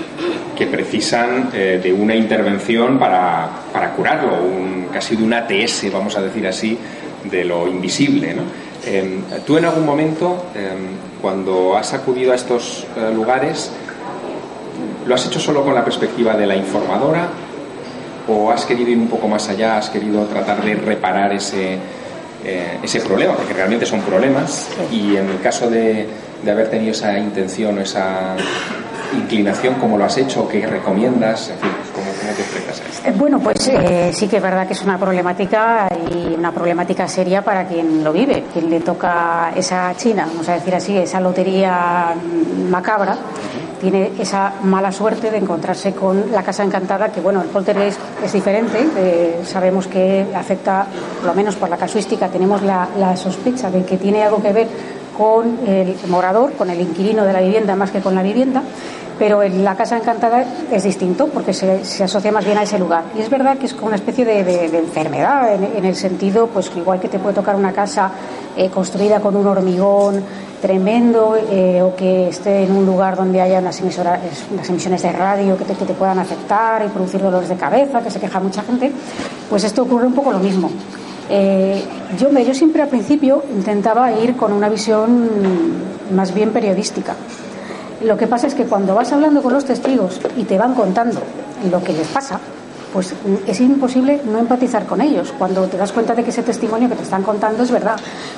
que 0.56 0.68
precisan 0.68 1.50
eh, 1.54 1.80
de 1.82 1.92
una 1.92 2.16
intervención 2.16 3.00
para, 3.00 3.50
para 3.74 3.92
curarlo, 3.92 4.44
un, 4.44 4.88
casi 4.92 5.16
de 5.16 5.24
un 5.24 5.34
ATS, 5.34 5.92
vamos 5.92 6.16
a 6.18 6.22
decir 6.22 6.48
así, 6.48 6.78
de 7.24 7.44
lo 7.44 7.68
invisible, 7.68 8.34
¿no? 8.34 8.44
Em, 8.86 9.24
tú 9.46 9.58
en 9.58 9.66
algún 9.66 9.86
momento, 9.86 10.46
em, 10.54 11.22
cuando 11.22 11.76
has 11.76 11.94
acudido 11.94 12.32
a 12.32 12.36
estos 12.36 12.86
eh, 12.96 13.12
lugares, 13.14 13.72
¿lo 15.08 15.16
has 15.16 15.26
hecho 15.26 15.40
solo 15.40 15.64
con 15.64 15.74
la 15.74 15.84
perspectiva 15.84 16.36
de 16.38 16.46
la 16.46 16.56
informadora 16.56 17.30
o 18.28 18.52
has 18.52 18.66
querido 18.66 18.90
ir 18.90 18.98
un 18.98 19.08
poco 19.08 19.28
más 19.28 19.48
allá, 19.50 19.78
has 19.78 19.90
querido 19.90 20.26
tratar 20.26 20.64
de 20.64 20.76
reparar 20.76 21.34
ese, 21.34 21.78
eh, 22.44 22.80
ese 22.84 23.02
problema, 23.02 23.34
porque 23.36 23.54
realmente 23.54 23.86
son 23.86 24.02
problemas 24.02 24.70
y 24.92 25.16
en 25.16 25.30
el 25.30 25.42
caso 25.42 25.70
de, 25.70 26.08
de 26.44 26.52
haber 26.52 26.70
tenido 26.70 26.92
esa 26.92 27.18
intención 27.18 27.78
o 27.78 27.82
esa 27.82 28.36
inclinación, 29.18 29.76
¿cómo 29.76 29.98
lo 29.98 30.06
has 30.06 30.18
hecho? 30.18 30.48
¿Qué 30.48 30.66
recomiendas? 30.66 31.50
En 31.50 31.60
fin, 31.60 31.72
¿cómo, 31.94 32.12
te 32.12 32.42
enfrentas 32.42 32.82
a 32.82 32.90
esto? 32.90 32.95
Eh, 32.95 32.95
bueno, 33.14 33.40
pues 33.40 33.68
eh, 33.68 34.12
sí 34.14 34.28
que 34.28 34.38
es 34.38 34.44
verdad 34.44 34.66
que 34.68 34.74
es 34.74 34.82
una 34.82 34.98
problemática 34.98 35.88
y 36.12 36.34
una 36.34 36.52
problemática 36.52 37.08
seria 37.08 37.44
para 37.44 37.68
quien 37.68 38.04
lo 38.04 38.12
vive, 38.12 38.46
quien 38.52 38.70
le 38.70 38.80
toca 38.80 39.52
esa 39.56 39.94
China, 39.96 40.26
vamos 40.28 40.50
a 40.50 40.54
decir 40.54 40.74
así, 40.74 40.98
esa 40.98 41.20
lotería 41.20 42.14
macabra 42.70 43.18
tiene 43.80 44.12
esa 44.20 44.54
mala 44.64 44.92
suerte 44.92 45.30
de 45.30 45.38
encontrarse 45.38 45.94
con 45.94 46.32
la 46.32 46.44
casa 46.44 46.64
encantada, 46.64 47.12
que 47.12 47.22
bueno, 47.22 47.42
el 47.42 47.50
poltergeist 47.50 48.00
es 48.24 48.34
diferente, 48.34 48.84
eh, 48.98 49.42
sabemos 49.46 49.88
que 49.88 50.26
afecta, 50.34 50.88
por 51.20 51.28
lo 51.28 51.36
menos 51.36 51.56
por 51.56 51.70
la 51.70 51.78
casuística, 51.78 52.30
tenemos 52.30 52.62
la, 52.64 53.16
sospecha 53.16 53.70
de 53.70 53.84
que 53.86 53.98
tiene 53.98 54.24
algo 54.24 54.42
que 54.42 54.52
ver 54.52 54.68
con 55.16 55.60
el 55.68 55.96
morador, 56.08 56.54
con 56.54 56.70
el 56.70 56.82
inquilino 56.82 57.24
de 57.26 57.34
la 57.34 57.42
vivienda 57.42 57.76
más 57.76 57.92
que 57.92 58.02
con 58.02 58.16
la 58.16 58.24
vivienda, 58.24 58.64
pero 59.18 59.42
en 59.44 59.64
la 59.64 59.76
casa 59.76 59.98
encantada 59.98 60.46
es 60.72 60.84
distinto 60.84 61.28
porque 61.28 61.54
se, 61.54 62.04
asocia 62.04 62.32
más 62.32 62.46
bien 62.46 62.58
a 62.58 62.64
ese 62.64 62.78
lugar. 62.80 63.04
Y 63.18 63.22
es 63.22 63.30
verdad 63.30 63.58
que 63.58 63.66
es 63.66 63.74
como 63.74 63.88
una 63.88 63.96
especie 63.96 64.26
de, 64.26 64.66
enfermedad, 64.78 65.54
en, 65.54 65.86
el 65.86 65.96
sentido, 65.96 66.48
pues 66.48 66.72
igual 66.76 67.00
que 67.00 67.08
te 67.08 67.20
puede 67.20 67.36
tocar 67.36 67.56
una 67.56 67.72
casa 67.72 68.12
eh, 68.58 68.70
construida 68.70 69.20
con 69.20 69.36
un 69.36 69.48
hormigón 69.48 70.24
tremendo 70.62 71.38
eh, 71.52 71.82
o 71.82 71.96
que 71.96 72.30
esté 72.30 72.64
en 72.64 72.72
un 72.72 72.86
lugar 72.86 73.16
donde 73.16 73.40
haya 73.42 73.60
unas, 73.60 73.80
emisoras, 73.82 74.20
unas 74.52 74.68
emisiones 74.70 75.02
de 75.02 75.12
radio 75.12 75.58
que 75.58 75.64
te, 75.66 75.74
que 75.74 75.94
puedan 75.94 76.20
afectar 76.20 76.84
y 76.86 76.90
producir 76.90 77.22
dolores 77.22 77.50
de 77.50 77.56
cabeza, 77.56 78.02
que 78.02 78.10
se 78.10 78.20
queja 78.20 78.40
mucha 78.40 78.64
gente, 78.64 78.92
pues 79.50 79.64
esto 79.64 79.84
ocurre 79.84 80.08
un 80.08 80.14
poco 80.14 80.32
lo 80.32 80.40
mismo. 80.40 80.72
Eh, 81.30 81.84
yo, 82.20 82.32
yo 82.40 82.54
siempre 82.54 82.82
al 82.82 82.88
principio 82.88 83.44
intentaba 83.54 84.12
ir 84.12 84.36
con 84.36 84.54
una 84.54 84.70
visión 84.70 85.30
más 86.14 86.34
bien 86.34 86.52
periodística. 86.52 87.16
Lo 88.06 88.18
que 88.18 88.28
pasa 88.28 88.46
es 88.46 88.54
que 88.54 88.66
cuando 88.66 88.94
vas 88.94 89.12
hablando 89.12 89.42
con 89.42 89.52
los 89.52 89.66
testigos 89.66 90.22
y 90.38 90.44
te 90.44 90.60
van 90.60 90.76
contando 90.76 91.20
lo 91.72 91.84
que 91.84 91.92
les 91.92 92.08
pasa, 92.08 92.40
pues 92.94 93.16
es 93.48 93.60
imposible 93.62 94.22
no 94.26 94.38
empatizar 94.38 94.86
con 94.86 95.02
ellos 95.02 95.34
cuando 95.36 95.64
te 95.64 95.76
das 95.76 95.92
cuenta 95.92 96.14
de 96.14 96.24
que 96.24 96.30
ese 96.30 96.44
testimonio 96.44 96.88
que 96.88 96.96
te 96.96 97.02
están 97.02 97.24
contando 97.24 97.64
es 97.64 97.72
verdad. 97.72 97.96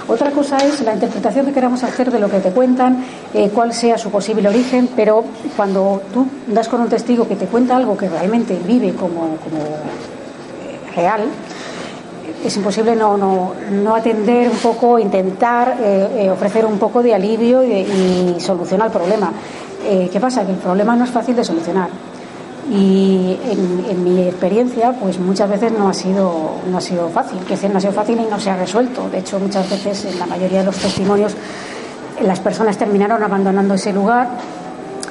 Otra 0.08 0.32
cosa 0.32 0.56
es 0.60 0.80
la 0.82 0.94
interpretación 0.94 1.46
que 1.48 1.52
queramos 1.52 1.84
hacer 1.84 2.10
de 2.12 2.18
lo 2.18 2.30
que 2.30 2.40
te 2.40 2.52
cuentan, 2.52 3.04
eh, 3.34 3.52
cuál 3.54 3.74
sea 3.74 3.98
su 3.98 4.10
posible 4.10 4.48
origen, 4.48 4.90
pero 4.96 5.26
cuando 5.58 6.02
tú 6.14 6.26
das 6.48 6.70
con 6.70 6.80
un 6.80 6.88
testigo 6.88 7.28
que 7.28 7.36
te 7.36 7.46
cuenta 7.46 7.76
algo 7.76 7.98
que 7.98 8.08
realmente 8.08 8.58
vive 8.66 8.94
como, 8.94 9.26
eh, 9.26 10.96
real, 10.96 11.24
es 12.46 12.56
imposible 12.56 12.96
no, 12.96 13.18
no, 13.18 13.96
atender 13.96 14.50
un 14.50 14.58
poco, 14.58 15.00
intentar 15.00 15.78
eh, 15.82 16.30
ofrecer 16.32 16.66
un 16.66 16.78
poco 16.78 17.02
de 17.04 17.14
alivio 17.14 17.64
y, 17.64 17.72
y 17.72 18.36
solución 18.40 18.82
al 18.82 18.92
problema. 18.92 19.32
¿Qué 19.88 20.20
pasa? 20.20 20.46
Que 20.46 20.52
el 20.52 20.58
problema 20.58 20.98
no 20.98 21.06
es 21.06 21.12
fácil 21.12 21.34
de 21.36 21.46
solucionar 21.46 21.90
y 22.70 23.38
en, 23.90 24.04
mi 24.04 24.24
experiencia 24.24 24.92
pues 24.92 25.20
muchas 25.20 25.50
veces 25.50 25.72
no 25.72 25.88
ha 25.88 25.94
sido 25.94 26.52
no 26.70 26.78
ha 26.78 26.82
sido 26.82 27.08
fácil 27.10 27.40
que 27.40 27.70
no 27.70 27.78
ha 27.78 27.82
sido 27.82 27.94
fácil 27.94 28.20
y 28.20 28.26
no 28.30 28.40
se 28.40 28.50
ha 28.50 28.58
resuelto 28.58 29.10
de 29.10 29.20
hecho 29.20 29.40
muchas 29.40 29.70
veces 29.70 30.06
en 30.06 30.20
la 30.20 30.26
mayoría 30.26 30.60
de 30.60 30.66
los 30.66 30.76
testimonios 30.76 31.34
las 32.22 32.40
personas 32.40 32.78
terminaron 32.78 33.24
abandonando 33.24 33.74
ese 33.76 33.94
lugar 33.94 34.28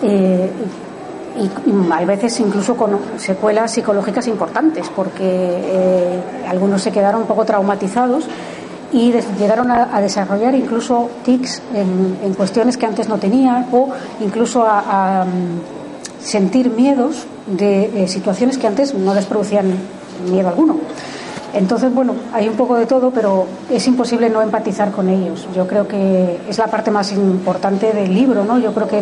eh, 0.02 0.50
y, 1.38 1.92
a 1.92 2.04
veces 2.04 2.38
incluso 2.40 2.76
con 2.76 2.98
secuelas 3.18 3.72
psicológicas 3.72 4.26
importantes 4.28 4.88
porque 4.94 5.22
eh, 5.22 6.20
algunos 6.48 6.82
se 6.82 6.92
quedaron 6.92 7.22
un 7.22 7.26
poco 7.26 7.44
traumatizados 7.44 8.24
y 8.92 9.12
llegaron 9.38 9.70
a, 9.70 10.00
desarrollar 10.00 10.54
incluso 10.54 11.10
tics 11.24 11.60
en, 11.74 12.34
cuestiones 12.34 12.76
que 12.76 12.86
antes 12.86 13.08
no 13.08 13.18
tenían 13.18 13.66
o 13.72 13.90
incluso 14.20 14.64
a, 14.64 15.22
a 15.22 15.26
sentir 16.20 16.70
miedos 16.70 17.26
de 17.46 18.04
eh, 18.04 18.08
situaciones 18.08 18.58
que 18.58 18.66
antes 18.66 18.94
no 18.94 19.14
les 19.14 19.26
producían 19.26 19.74
miedo 20.30 20.48
alguno. 20.48 20.76
Entonces, 21.56 21.92
bueno, 21.92 22.14
hay 22.34 22.48
un 22.48 22.54
poco 22.54 22.76
de 22.76 22.84
todo, 22.84 23.10
pero 23.10 23.46
es 23.70 23.86
imposible 23.86 24.28
no 24.28 24.42
empatizar 24.42 24.90
con 24.92 25.08
ellos. 25.08 25.48
Yo 25.54 25.66
creo 25.66 25.88
que 25.88 26.38
es 26.46 26.58
la 26.58 26.66
parte 26.66 26.90
más 26.90 27.12
importante 27.12 27.94
del 27.94 28.14
libro, 28.14 28.44
¿no? 28.44 28.58
Yo 28.58 28.74
creo 28.74 28.86
que 28.86 29.00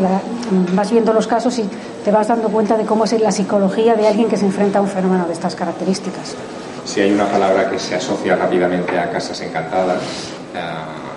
vas 0.73 0.91
viendo 0.93 1.13
los 1.13 1.27
casos 1.27 1.59
y 1.59 1.65
te 2.05 2.13
vas 2.13 2.29
dando 2.29 2.49
cuenta 2.51 2.77
de 2.77 2.85
cómo 2.85 3.05
es 3.05 3.21
la 3.21 3.33
psicología 3.33 3.97
de 3.97 4.07
alguien 4.07 4.29
que 4.29 4.37
se 4.37 4.47
enfrenta 4.47 4.79
a 4.79 4.83
un 4.83 4.89
fenómeno 4.89 5.27
de 5.27 5.33
estas 5.33 5.57
características. 5.57 6.37
Si 6.85 7.01
hay 7.01 7.11
una 7.11 7.27
palabra 7.27 7.69
que 7.69 7.79
se 7.81 7.97
asocia 7.97 8.37
rápidamente 8.37 8.97
a 9.01 9.11
casas 9.11 9.41
encantadas, 9.41 9.99
eh, 10.55 10.61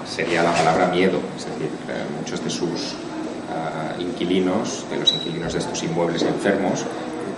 sería 0.08 0.42
la 0.42 0.54
palabra 0.54 0.88
miedo. 0.88 1.20
Es 1.38 1.46
decir, 1.46 1.70
eh, 1.88 2.04
muchos 2.20 2.44
de 2.44 2.50
sus 2.50 2.96
inquilinos, 4.00 4.86
de 4.90 4.98
los 4.98 5.14
inquilinos 5.14 5.54
de 5.54 5.60
estos 5.60 5.82
inmuebles 5.84 6.24
enfermos, 6.24 6.86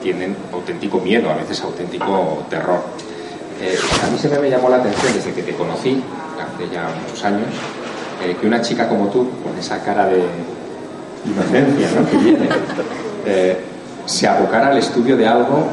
tienen 0.01 0.35
auténtico 0.53 0.99
miedo, 0.99 1.29
a 1.29 1.35
veces 1.35 1.61
auténtico 1.61 2.45
terror. 2.49 2.81
Eh, 3.61 3.77
a 4.03 4.09
mí 4.09 4.17
se 4.17 4.29
me 4.29 4.49
llamó 4.49 4.69
la 4.69 4.77
atención 4.77 5.13
desde 5.13 5.33
que 5.33 5.43
te 5.43 5.53
conocí, 5.53 6.01
hace 6.35 6.69
ya 6.69 6.87
muchos 7.01 7.23
años, 7.25 7.47
eh, 8.23 8.35
que 8.39 8.47
una 8.47 8.61
chica 8.61 8.87
como 8.87 9.07
tú, 9.07 9.29
con 9.43 9.57
esa 9.57 9.83
cara 9.83 10.07
de 10.07 10.23
inocencia 11.25 11.87
¿no? 11.99 12.09
que 12.09 12.17
tiene, 12.17 12.49
eh, 13.25 13.59
se 14.05 14.27
abocara 14.27 14.69
al 14.69 14.77
estudio 14.77 15.17
de 15.17 15.27
algo 15.27 15.67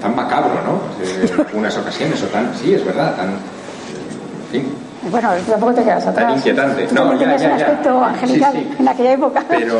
tan 0.00 0.16
macabro, 0.16 0.54
¿no? 0.62 0.80
En 1.02 1.46
algunas 1.46 1.76
ocasiones, 1.76 2.22
o 2.22 2.26
tan, 2.26 2.54
sí, 2.54 2.74
es 2.74 2.84
verdad, 2.84 3.14
tan, 3.16 3.28
en 3.28 4.50
fin, 4.50 4.74
bueno, 5.10 5.30
tampoco 5.48 5.74
te 5.74 5.82
quedas 5.82 6.06
atrás. 6.06 6.26
Tan 6.26 6.36
inquietante. 6.36 6.88
no, 6.92 7.18
ya, 7.18 7.36
ya, 7.36 7.46
un 7.46 7.52
aspecto 7.52 8.04
angelical 8.04 8.66
en 8.78 8.88
aquella 8.88 9.12
época. 9.12 9.44
Pero 9.48 9.78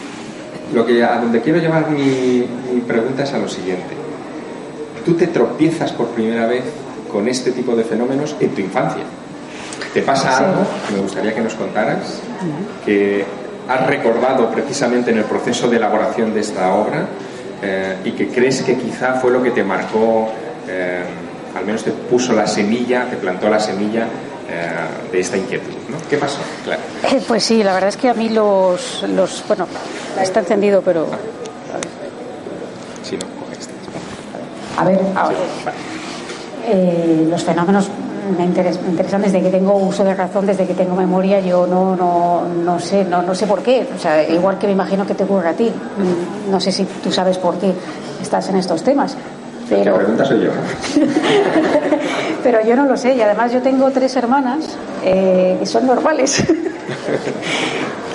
lo 0.74 0.86
que, 0.86 1.02
a 1.02 1.20
donde 1.20 1.40
quiero 1.40 1.58
llevar 1.58 1.90
mi, 1.90 2.46
pregunta 2.86 3.24
es 3.24 3.32
a 3.34 3.38
lo 3.38 3.48
siguiente. 3.48 4.05
¿Tú 5.06 5.14
te 5.14 5.28
tropiezas 5.28 5.92
por 5.92 6.08
primera 6.08 6.46
vez 6.46 6.64
con 7.12 7.28
este 7.28 7.52
tipo 7.52 7.76
de 7.76 7.84
fenómenos 7.84 8.34
en 8.40 8.50
tu 8.50 8.60
infancia? 8.60 9.04
¿Te 9.94 10.02
pasa 10.02 10.38
algo 10.38 10.66
que 10.88 10.94
me 10.94 11.00
gustaría 11.00 11.32
que 11.32 11.40
nos 11.40 11.54
contaras? 11.54 12.20
Que 12.84 13.24
has 13.68 13.86
recordado 13.86 14.50
precisamente 14.50 15.12
en 15.12 15.18
el 15.18 15.24
proceso 15.24 15.68
de 15.68 15.76
elaboración 15.76 16.34
de 16.34 16.40
esta 16.40 16.74
obra 16.74 17.06
eh, 17.62 17.98
y 18.04 18.10
que 18.10 18.28
crees 18.28 18.62
que 18.62 18.76
quizá 18.76 19.14
fue 19.14 19.30
lo 19.30 19.40
que 19.40 19.52
te 19.52 19.62
marcó, 19.62 20.28
eh, 20.66 21.04
al 21.56 21.64
menos 21.64 21.84
te 21.84 21.92
puso 21.92 22.32
la 22.32 22.48
semilla, 22.48 23.08
te 23.08 23.16
plantó 23.16 23.48
la 23.48 23.60
semilla 23.60 24.08
eh, 24.50 24.70
de 25.12 25.20
esta 25.20 25.36
inquietud. 25.36 25.72
¿no? 25.88 25.98
¿Qué 26.10 26.16
pasó? 26.16 26.38
Claro. 26.64 26.82
pues 27.28 27.44
sí, 27.44 27.62
la 27.62 27.74
verdad 27.74 27.90
es 27.90 27.96
que 27.96 28.08
a 28.08 28.14
mí 28.14 28.28
los, 28.28 29.04
los 29.04 29.44
bueno, 29.46 29.68
está 30.20 30.40
encendido, 30.40 30.82
pero... 30.82 31.06
Sí, 33.04 33.16
no. 33.16 33.35
A 34.76 34.84
ver, 34.84 35.00
ahora. 35.14 35.36
los 37.30 37.44
fenómenos 37.44 37.90
me, 38.36 38.44
interesan 38.44 39.22
desde 39.22 39.42
que 39.42 39.50
tengo 39.50 39.76
uso 39.76 40.04
de 40.04 40.14
razón, 40.14 40.46
desde 40.46 40.66
que 40.66 40.74
tengo 40.74 40.96
memoria, 40.96 41.40
yo 41.40 41.66
no, 41.66 41.94
no, 41.94 42.42
no 42.48 42.80
sé, 42.80 43.04
no, 43.04 43.22
no 43.22 43.34
sé 43.34 43.46
por 43.46 43.62
qué. 43.62 43.86
O 43.94 43.98
sea, 43.98 44.28
igual 44.28 44.58
que 44.58 44.66
me 44.66 44.72
imagino 44.72 45.06
que 45.06 45.14
te 45.14 45.24
ocurre 45.24 45.50
a 45.50 45.52
ti. 45.52 45.68
Mm, 45.68 46.50
no 46.50 46.60
sé 46.60 46.72
si 46.72 46.84
tú 46.84 47.12
sabes 47.12 47.38
por 47.38 47.58
qué 47.58 47.72
estás 48.20 48.48
en 48.48 48.56
estos 48.56 48.82
temas. 48.82 49.16
Pero... 49.68 49.92
La 49.92 49.98
pregunta 49.98 50.24
soy 50.24 50.44
yo. 50.44 50.50
pero 52.42 52.64
yo 52.64 52.76
no 52.76 52.86
lo 52.86 52.96
sé. 52.96 53.14
Y 53.14 53.20
además 53.20 53.52
yo 53.52 53.60
tengo 53.62 53.90
tres 53.90 54.14
hermanas 54.16 54.76
eh, 55.04 55.56
que 55.58 55.66
son 55.66 55.86
normales. 55.86 56.44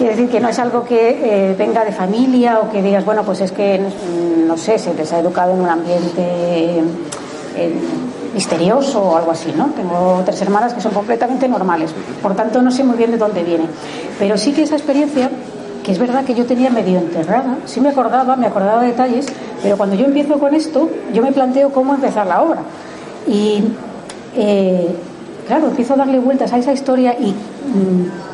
Quiere 0.02 0.16
decir 0.16 0.32
que 0.32 0.40
no 0.40 0.50
es 0.50 0.58
algo 0.58 0.84
que 0.84 1.52
eh, 1.52 1.56
venga 1.56 1.86
de 1.86 1.92
familia 1.92 2.60
o 2.60 2.72
que 2.72 2.82
digas, 2.82 3.06
bueno, 3.06 3.22
pues 3.24 3.40
es 3.42 3.52
que, 3.52 3.78
mm, 3.78 4.48
no 4.48 4.58
sé, 4.58 4.80
se 4.80 4.96
les 4.96 5.14
ha 5.14 5.20
educado 5.20 5.54
en 5.54 5.62
un 5.62 5.70
ambiente 5.70 6.82
misterioso 8.34 9.00
o 9.00 9.16
algo 9.16 9.30
así, 9.30 9.54
¿no? 9.56 9.68
Tengo 9.76 10.24
tres 10.26 10.42
hermanas 10.42 10.74
que 10.74 10.82
son 10.82 10.92
completamente 10.92 11.48
normales, 11.48 11.94
por 12.20 12.36
tanto 12.36 12.64
no 12.64 12.72
sé 12.72 12.84
muy 12.84 12.98
bien 12.98 13.12
de 13.12 13.18
dónde 13.18 13.44
viene. 13.44 13.66
Pero 14.18 14.40
sí 14.40 14.54
que 14.54 14.64
esa 14.64 14.74
experiencia, 14.76 15.30
que 15.84 15.92
es 15.92 16.00
verdad 16.00 16.26
que 16.26 16.34
yo 16.34 16.48
tenía 16.48 16.72
medio 16.72 16.98
enterrada, 16.98 17.58
sí 17.66 17.80
me 17.80 17.90
acordaba, 17.90 18.36
me 18.36 18.48
acordaba 18.48 18.82
de 18.82 18.88
detalles, 18.88 19.28
pero 19.62 19.78
cuando 19.78 19.96
yo 19.96 20.06
empiezo 20.06 20.40
con 20.40 20.56
esto, 20.56 20.90
yo 21.14 21.22
me 21.22 21.32
planteo 21.32 21.70
cómo 21.70 21.94
empezar 21.94 22.26
la 22.26 22.42
obra. 22.42 22.62
Y 23.28 23.66
eh, 24.36 24.96
claro, 25.46 25.68
empiezo 25.68 25.94
a 25.94 25.98
darle 25.98 26.18
vueltas 26.18 26.52
a 26.54 26.58
esa 26.58 26.74
historia 26.74 27.16
y 27.20 27.28
mm, 27.28 28.31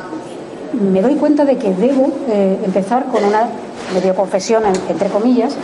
me 0.80 1.02
doy 1.02 1.14
cuenta 1.14 1.44
de 1.44 1.56
que 1.56 1.72
debo 1.72 2.12
eh, 2.28 2.58
empezar 2.64 3.06
con 3.06 3.24
una 3.24 3.48
medio 3.94 4.14
confesión, 4.14 4.64
entre 4.88 5.08
comillas, 5.08 5.54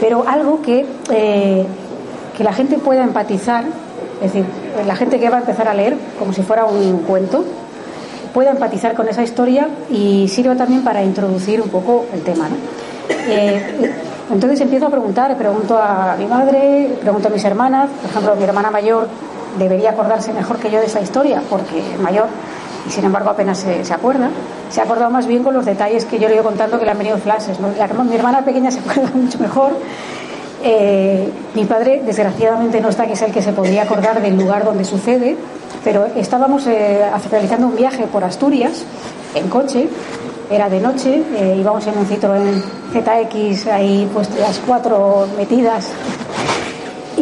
pero 0.00 0.24
algo 0.26 0.62
que 0.62 0.86
eh, 1.10 1.66
que 2.36 2.44
la 2.44 2.52
gente 2.52 2.78
pueda 2.78 3.04
empatizar, 3.04 3.64
es 4.16 4.32
decir, 4.32 4.44
la 4.86 4.96
gente 4.96 5.18
que 5.18 5.30
va 5.30 5.36
a 5.36 5.40
empezar 5.40 5.68
a 5.68 5.74
leer 5.74 5.96
como 6.18 6.32
si 6.32 6.42
fuera 6.42 6.64
un 6.64 6.98
cuento, 6.98 7.44
pueda 8.32 8.50
empatizar 8.50 8.94
con 8.94 9.08
esa 9.08 9.22
historia 9.22 9.68
y 9.90 10.28
sirva 10.28 10.56
también 10.56 10.82
para 10.82 11.02
introducir 11.02 11.60
un 11.60 11.68
poco 11.68 12.04
el 12.12 12.22
tema. 12.22 12.48
Eh, 13.08 13.92
entonces 14.32 14.60
empiezo 14.60 14.86
a 14.86 14.90
preguntar, 14.90 15.36
pregunto 15.36 15.78
a 15.78 16.16
mi 16.18 16.26
madre, 16.26 16.96
pregunto 17.00 17.28
a 17.28 17.30
mis 17.30 17.44
hermanas, 17.44 17.88
por 18.00 18.10
ejemplo, 18.10 18.36
mi 18.36 18.44
hermana 18.44 18.70
mayor 18.70 19.08
debería 19.58 19.90
acordarse 19.90 20.32
mejor 20.32 20.58
que 20.58 20.70
yo 20.70 20.80
de 20.80 20.86
esa 20.86 21.00
historia, 21.00 21.42
porque 21.48 21.82
mayor 22.02 22.26
y 22.86 22.90
sin 22.90 23.04
embargo 23.04 23.30
apenas 23.30 23.58
se, 23.58 23.94
acuerda. 23.94 24.30
Se 24.70 24.80
ha 24.80 24.84
acordado 24.84 25.10
más 25.10 25.26
bien 25.26 25.42
con 25.42 25.54
los 25.54 25.64
detalles 25.64 26.04
que 26.04 26.18
yo 26.18 26.28
le 26.28 26.34
he 26.34 26.36
ido 26.36 26.44
contando 26.44 26.78
que 26.78 26.84
le 26.84 26.90
han 26.90 26.98
venido 26.98 27.18
flashes. 27.18 27.58
mi 27.60 28.14
hermana 28.14 28.44
pequeña 28.44 28.70
se 28.70 28.80
acuerda 28.88 29.10
mucho 29.14 29.38
mejor 29.38 29.72
eh, 30.66 31.28
mi 31.54 31.66
padre, 31.66 32.02
desgraciadamente, 32.06 32.80
no 32.80 32.88
está, 32.88 33.06
que 33.06 33.12
es 33.12 33.20
el 33.20 33.32
que 33.32 33.42
se 33.42 33.52
podría 33.52 33.82
acordar 33.82 34.22
del 34.22 34.34
lugar 34.34 34.64
donde 34.64 34.86
sucede, 34.86 35.36
pero 35.84 36.06
estábamos 36.16 36.66
eh, 36.66 37.04
realizando 37.30 37.66
un 37.66 37.76
viaje 37.76 38.06
por 38.06 38.24
Asturias 38.24 38.82
en 39.34 39.48
coche, 39.50 39.90
era 40.50 40.70
de 40.70 40.80
noche, 40.80 41.22
eh, 41.36 41.56
íbamos 41.60 41.86
en 41.86 41.98
un 41.98 42.06
Citroën 42.06 42.62
ZX, 42.94 43.66
ahí 43.66 44.08
pues 44.14 44.30
las 44.40 44.58
cuatro 44.60 45.26
metidas. 45.36 45.90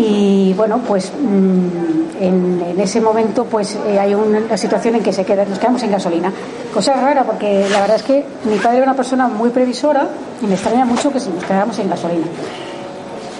Y 0.05 0.53
bueno, 0.55 0.81
pues 0.87 1.13
mm, 1.13 2.21
en, 2.21 2.81
ese 2.81 3.01
momento 3.01 3.45
pues 3.45 3.79
hay 3.99 4.15
una 4.15 4.57
situación 4.57 4.97
en 4.97 5.03
que 5.03 5.13
se 5.13 5.25
queda, 5.25 5.45
nos 5.45 5.61
quedamos 5.61 5.81
sin 5.81 5.93
gasolina. 5.93 6.33
Cosa 6.75 6.95
rara 6.95 7.23
porque 7.23 7.67
la 7.71 7.81
verdad 7.81 7.97
es 7.97 8.03
que 8.03 8.25
mi 8.45 8.57
padre 8.57 8.79
era 8.79 8.87
una 8.87 8.97
persona 8.97 9.29
muy 9.29 9.51
previsora 9.51 10.09
y 10.43 10.47
me 10.47 10.55
extraña 10.55 10.85
mucho 10.85 11.13
que 11.13 11.21
nos 11.21 11.45
quedáramos 11.45 11.77
sin 11.77 11.89
gasolina. 11.89 12.27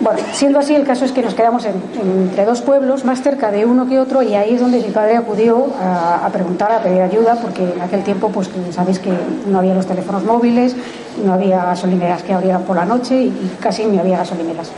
Bueno, 0.01 0.19
siendo 0.33 0.59
así, 0.59 0.75
el 0.75 0.85
caso 0.85 1.05
es 1.05 1.13
que 1.13 1.23
nos 1.23 1.35
quedamos 1.35 1.65
entre 1.65 2.45
dos 2.45 2.61
pueblos, 2.61 3.05
más 3.05 3.23
cerca 3.23 3.53
de 3.53 3.65
uno 3.65 3.89
que 3.89 4.01
otro, 4.01 4.21
y 4.21 4.35
ahí 4.35 4.55
es 4.55 4.61
donde 4.61 4.81
mi 4.81 4.91
padre 4.91 5.17
acudió 5.17 5.69
a, 5.81 6.29
preguntar, 6.33 6.73
a 6.73 6.83
pedir 6.83 7.03
ayuda, 7.03 7.37
porque 7.41 7.63
en 7.63 7.81
aquel 7.81 8.03
tiempo, 8.03 8.29
pues 8.31 8.51
sabéis 8.73 8.99
que 8.99 9.13
no 9.47 9.61
había 9.61 9.75
los 9.75 9.87
teléfonos 9.87 10.25
móviles, 10.25 10.75
no 11.25 11.35
había 11.35 11.65
gasolineras 11.65 12.25
que 12.25 12.33
abrieran 12.33 12.63
por 12.63 12.75
la 12.75 12.85
noche 12.85 13.15
y, 13.15 13.57
casi 13.61 13.85
ni 13.85 13.99
había 13.99 14.19
gasolineras. 14.19 14.73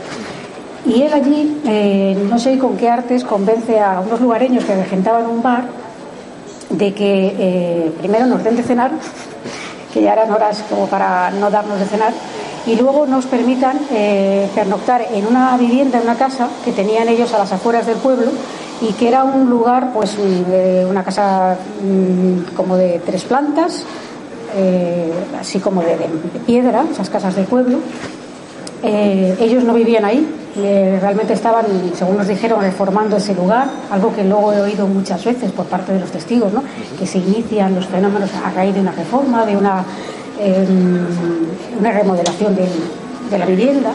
Y 0.85 1.01
él 1.01 1.13
allí, 1.13 1.61
eh, 1.65 2.15
no 2.29 2.37
sé 2.37 2.57
con 2.59 2.77
qué 2.77 2.89
artes, 2.89 3.23
convence 3.23 3.79
a 3.79 3.99
unos 3.99 4.21
lugareños 4.21 4.63
que 4.65 4.75
regentaban 4.75 5.27
un 5.27 5.41
bar 5.41 5.65
de 6.69 6.93
que 6.93 7.35
eh, 7.37 7.91
primero 7.99 8.27
nos 8.27 8.43
den 8.43 8.55
de 8.55 8.63
cenar, 8.63 8.91
que 9.93 10.01
ya 10.01 10.13
eran 10.13 10.31
horas 10.31 10.63
como 10.69 10.87
para 10.87 11.31
no 11.31 11.49
darnos 11.49 11.79
de 11.79 11.85
cenar, 11.85 12.13
y 12.67 12.75
luego 12.75 13.05
nos 13.05 13.25
permitan 13.25 13.79
eh, 13.91 14.47
pernoctar 14.53 15.05
en 15.11 15.27
una 15.27 15.55
vivienda, 15.57 15.97
en 15.97 16.03
una 16.03 16.15
casa 16.15 16.47
que 16.63 16.71
tenían 16.71 17.07
ellos 17.07 17.33
a 17.33 17.39
las 17.39 17.51
afueras 17.51 17.85
del 17.85 17.97
pueblo 17.97 18.31
y 18.81 18.91
que 18.93 19.07
era 19.07 19.23
un 19.23 19.49
lugar, 19.49 19.91
pues 19.93 20.17
una 20.89 21.03
casa 21.03 21.57
mm, 21.81 22.55
como 22.55 22.75
de 22.75 22.99
tres 23.05 23.23
plantas, 23.23 23.85
eh, 24.57 25.11
así 25.39 25.59
como 25.59 25.81
de, 25.81 25.97
piedra, 26.45 26.85
esas 26.91 27.09
casas 27.09 27.35
del 27.35 27.45
pueblo. 27.45 27.79
Eh, 28.83 29.35
ellos 29.39 29.63
no 29.63 29.73
vivían 29.73 30.05
ahí, 30.05 30.27
realmente 30.55 31.33
estaban, 31.33 31.65
según 31.93 32.17
nos 32.17 32.27
dijeron, 32.27 32.61
reformando 32.61 33.17
ese 33.17 33.35
lugar, 33.35 33.67
algo 33.91 34.13
que 34.15 34.23
luego 34.23 34.53
he 34.53 34.61
oído 34.61 34.87
muchas 34.87 35.23
veces 35.23 35.51
por 35.51 35.65
parte 35.65 35.93
de 35.93 35.99
los 35.99 36.11
testigos, 36.11 36.53
¿no? 36.53 36.63
que 36.97 37.05
se 37.05 37.17
inician 37.17 37.75
los 37.75 37.85
fenómenos 37.87 38.29
a 38.43 38.51
raíz 38.51 38.73
de 38.73 38.81
una 38.81 38.91
reforma, 38.91 39.45
de 39.45 39.57
una 39.57 39.83
una 41.79 41.91
remodelación 41.91 42.55
de, 42.55 43.37
la 43.37 43.45
vivienda. 43.45 43.91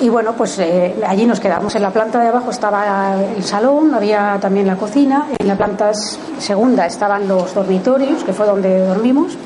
Y 0.00 0.08
bueno, 0.08 0.34
pues 0.34 0.58
eh, 0.58 0.94
allí 1.06 1.26
nos 1.26 1.40
quedamos. 1.40 1.74
En 1.74 1.82
la 1.82 1.90
planta 1.90 2.20
de 2.20 2.28
abajo 2.28 2.50
estaba 2.50 3.16
el 3.36 3.42
salón, 3.42 3.94
había 3.94 4.38
también 4.40 4.66
la 4.66 4.76
cocina. 4.76 5.26
En 5.38 5.48
la 5.48 5.56
planta 5.56 5.92
segunda 6.38 6.86
estaban 6.86 7.26
los 7.26 7.54
dormitorios, 7.54 8.22
que 8.22 8.32
fue 8.32 8.46
donde 8.46 8.86
dormimos. 8.86 9.36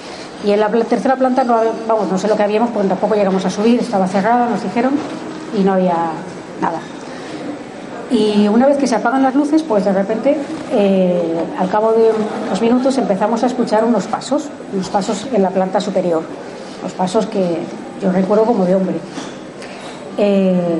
Y 0.44 0.50
en 0.50 0.60
la 0.60 0.68
tercera 0.68 1.16
planta, 1.16 1.44
no, 1.44 1.56
vamos, 1.86 2.10
no 2.10 2.18
sé 2.18 2.28
lo 2.28 2.36
que 2.36 2.42
habíamos, 2.42 2.70
porque 2.70 2.88
tampoco 2.88 3.14
llegamos 3.14 3.44
a 3.44 3.50
subir, 3.50 3.80
estaba 3.80 4.08
cerrada, 4.08 4.48
nos 4.48 4.62
dijeron, 4.62 4.92
y 5.56 5.62
no 5.62 5.74
había 5.74 6.10
nada. 6.60 6.80
Y 8.12 8.46
una 8.46 8.66
vez 8.66 8.76
que 8.76 8.86
se 8.86 8.94
apagan 8.94 9.22
las 9.22 9.34
luces, 9.34 9.62
pues 9.62 9.86
de 9.86 9.92
repente, 9.92 10.36
eh, 10.70 11.44
al 11.58 11.68
cabo 11.70 11.92
de 11.92 12.10
unos 12.46 12.60
minutos, 12.60 12.98
empezamos 12.98 13.42
a 13.42 13.46
escuchar 13.46 13.84
unos 13.84 14.06
pasos, 14.06 14.50
unos 14.74 14.90
pasos 14.90 15.26
en 15.32 15.42
la 15.42 15.48
planta 15.48 15.80
superior, 15.80 16.22
los 16.82 16.92
pasos 16.92 17.24
que 17.26 17.58
yo 18.02 18.12
recuerdo 18.12 18.44
como 18.44 18.66
de 18.66 18.74
hombre. 18.74 18.96
Eh, 20.18 20.78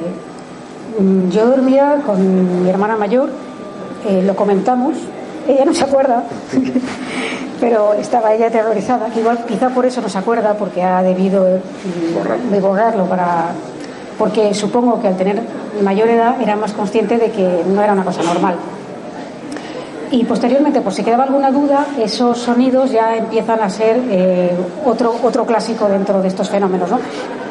yo 1.31 1.47
dormía 1.47 2.03
con 2.05 2.65
mi 2.65 2.69
hermana 2.69 2.97
mayor, 2.97 3.31
eh, 4.07 4.23
lo 4.27 4.37
comentamos, 4.37 4.97
ella 5.49 5.65
no 5.65 5.73
se 5.73 5.85
acuerda, 5.85 6.25
pero 7.61 7.95
estaba 7.95 8.35
ella 8.35 8.49
aterrorizada, 8.49 9.09
igual 9.17 9.47
quizá 9.49 9.71
por 9.71 9.87
eso 9.87 10.03
no 10.03 10.11
se 10.11 10.19
acuerda, 10.19 10.53
porque 10.59 10.83
ha 10.83 11.03
debido 11.03 11.45
de 11.45 12.61
borrarlo 12.61 13.07
para 13.07 13.53
porque 14.23 14.55
supongo 14.55 15.01
que 15.01 15.09
al 15.09 15.17
tener 15.17 15.43
mayor 15.83 16.09
edad 16.09 16.41
era 16.41 16.55
más 16.55 16.73
consciente 16.75 17.19
de 17.19 17.33
que 17.33 17.65
no 17.67 17.83
era 17.83 17.93
una 17.93 18.05
cosa 18.05 18.23
normal. 18.23 18.55
Y 20.13 20.23
posteriormente, 20.23 20.81
por 20.81 20.93
si 20.93 21.03
quedaba 21.03 21.25
alguna 21.25 21.51
duda, 21.51 21.89
esos 21.99 22.39
sonidos 22.39 22.93
ya 22.93 23.17
empiezan 23.17 23.59
a 23.59 23.69
ser 23.69 24.01
eh, 24.09 24.53
otro, 24.87 25.13
otro 25.25 25.45
clásico 25.45 25.89
dentro 25.89 26.23
de 26.23 26.29
estos 26.29 26.49
fenómenos. 26.49 26.89
¿no? 26.89 27.01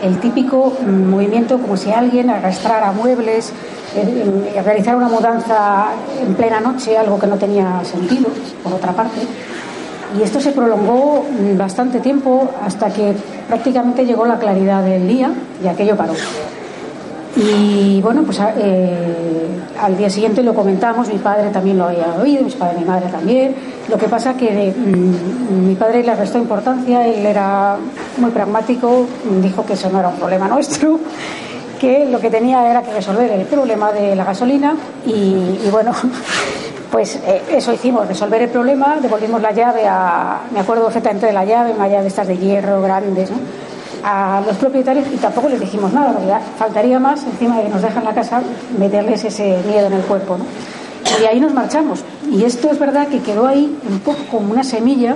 El 0.02 0.22
típico 0.22 0.72
movimiento 0.88 1.58
como 1.58 1.76
si 1.76 1.92
alguien 1.92 2.30
arrastrara 2.30 2.94
muebles, 2.94 3.52
eh, 3.94 4.54
eh, 4.56 4.62
realizara 4.62 4.96
una 4.96 5.10
mudanza 5.10 5.88
en 6.22 6.36
plena 6.36 6.62
noche, 6.62 6.98
algo 6.98 7.20
que 7.20 7.28
no 7.28 7.36
tenía 7.36 7.84
sentido, 7.84 8.30
por 8.64 8.72
otra 8.72 8.94
parte. 8.94 9.20
Y 10.18 10.24
esto 10.24 10.40
se 10.40 10.54
prolongó 10.54 11.26
bastante 11.58 12.00
tiempo 12.00 12.50
hasta 12.66 12.94
que 12.94 13.14
prácticamente 13.50 14.06
llegó 14.06 14.26
la 14.26 14.40
claridad 14.40 14.82
del 14.84 15.06
día 15.06 15.34
y 15.62 15.68
aquello 15.68 15.98
paró. 15.98 16.14
Y 17.36 18.02
bueno, 18.02 18.24
pues 18.24 18.40
eh, 18.58 19.48
al 19.80 19.98
día 19.98 20.10
siguiente 20.10 20.44
lo 20.44 20.54
comentamos, 20.54 21.08
mi 21.08 21.18
padre 21.18 21.50
también 21.50 21.78
lo 21.78 21.86
había 21.86 22.14
oído, 22.22 22.44
mi 22.44 22.52
padre 22.52 22.76
y 22.78 22.80
mi 22.82 22.86
madre 22.86 23.10
también. 23.10 23.56
Lo 23.90 23.98
que 23.98 24.08
pasa 24.08 24.36
que 24.36 24.74
mm, 24.76 25.68
mi 25.68 25.76
padre 25.76 26.04
le 26.04 26.14
restó 26.16 26.38
importancia, 26.38 27.08
él 27.08 27.26
era 27.26 27.78
muy 28.18 28.32
pragmático, 28.32 29.06
dijo 29.42 29.66
que 29.66 29.74
eso 29.74 29.90
no 29.90 30.00
era 30.00 30.10
un 30.10 30.16
problema 30.16 30.48
nuestro, 30.50 31.00
que 31.80 32.06
lo 32.06 32.20
que 32.20 32.30
tenía 32.30 32.70
era 32.70 32.84
que 32.84 32.94
resolver 32.94 33.32
el 33.32 33.46
problema 33.46 33.94
de 33.94 34.16
la 34.16 34.26
gasolina 34.26 34.76
y, 35.06 35.58
bueno, 35.72 35.94
Pues 36.92 37.16
eh, 37.26 37.42
eso 37.54 37.72
hicimos, 37.72 38.06
resolver 38.06 38.42
el 38.42 38.50
problema, 38.50 38.98
devolvimos 39.02 39.42
la 39.42 39.54
llave 39.54 39.88
a, 39.88 40.42
me 40.52 40.60
acuerdo 40.60 40.84
perfectamente 40.84 41.26
de 41.26 41.32
la 41.32 41.46
llave, 41.46 41.72
una 41.72 41.88
llave 41.88 42.08
estas 42.08 42.28
de 42.28 42.38
hierro 42.38 42.82
grandes, 42.82 43.32
¿no? 43.32 43.38
A 44.04 44.42
los 44.46 44.58
propietarios 44.58 45.06
y 45.14 45.18
tampoco 45.18 45.50
les 45.50 45.60
dijimos 45.60 45.94
nada, 45.94 46.14
porque 46.14 46.32
faltaría 46.58 47.00
más, 47.00 47.24
encima 47.24 47.58
de 47.58 47.64
que 47.64 47.70
nos 47.70 47.82
dejan 47.82 48.04
la 48.04 48.14
casa, 48.14 48.42
meterles 48.78 49.24
ese 49.24 49.58
miedo 49.68 49.88
en 49.88 49.94
el 49.94 50.02
cuerpo. 50.04 50.38
¿no? 50.38 50.46
Y 51.22 51.26
ahí 51.26 51.40
nos 51.40 51.54
marchamos. 51.54 52.04
Y 52.32 52.44
esto 52.44 52.70
es 52.72 52.80
verdad 52.80 53.08
que 53.08 53.20
quedó 53.20 53.48
ahí 53.48 53.78
un 53.90 54.00
poco 54.00 54.20
como 54.30 54.52
una 54.52 54.64
semilla, 54.64 55.16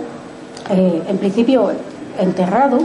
eh, 0.69 1.03
en 1.07 1.17
principio 1.17 1.71
enterrado, 2.19 2.79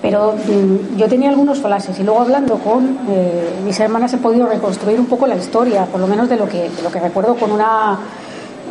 pero 0.00 0.32
mm, 0.32 0.96
yo 0.96 1.08
tenía 1.08 1.30
algunos 1.30 1.60
flashes 1.60 1.98
y 1.98 2.02
luego 2.02 2.20
hablando 2.20 2.58
con 2.58 2.98
eh, 3.08 3.50
mis 3.64 3.78
hermanas 3.78 4.12
he 4.12 4.18
podido 4.18 4.46
reconstruir 4.46 4.98
un 4.98 5.06
poco 5.06 5.26
la 5.26 5.36
historia, 5.36 5.84
por 5.86 6.00
lo 6.00 6.06
menos 6.06 6.28
de 6.28 6.36
lo 6.36 6.48
que, 6.48 6.70
lo 6.82 6.90
que 6.90 7.00
recuerdo 7.00 7.36
con 7.36 7.52
una, 7.52 7.98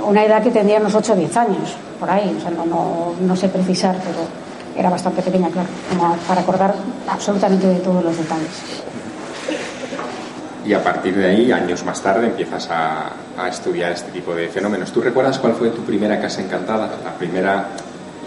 una 0.05 0.25
edad 0.25 0.43
que 0.43 0.51
tendría 0.51 0.79
unos 0.79 0.93
8 0.93 1.13
o 1.13 1.15
10 1.15 1.37
años, 1.37 1.75
por 1.99 2.09
ahí, 2.09 2.35
o 2.37 2.41
sea, 2.41 2.51
no, 2.51 2.65
no, 2.65 3.13
no 3.21 3.35
sé 3.35 3.47
precisar, 3.47 3.95
pero 4.03 4.40
era 4.77 4.89
bastante 4.89 5.21
pequeña, 5.21 5.49
claro, 5.49 5.67
como 5.89 6.15
para 6.27 6.41
acordar 6.41 6.75
absolutamente 7.07 7.67
de 7.67 7.79
todos 7.79 8.03
los 8.03 8.17
detalles. 8.17 8.83
Y 10.65 10.73
a 10.73 10.83
partir 10.83 11.15
de 11.15 11.25
ahí, 11.27 11.51
años 11.51 11.83
más 11.83 12.01
tarde, 12.01 12.27
empiezas 12.27 12.69
a, 12.69 13.11
a 13.37 13.47
estudiar 13.49 13.91
este 13.91 14.11
tipo 14.11 14.35
de 14.35 14.47
fenómenos. 14.47 14.91
¿Tú 14.91 15.01
recuerdas 15.01 15.39
cuál 15.39 15.53
fue 15.53 15.69
tu 15.71 15.81
primera 15.81 16.21
casa 16.21 16.41
encantada? 16.41 16.89
La 17.03 17.13
primera, 17.13 17.69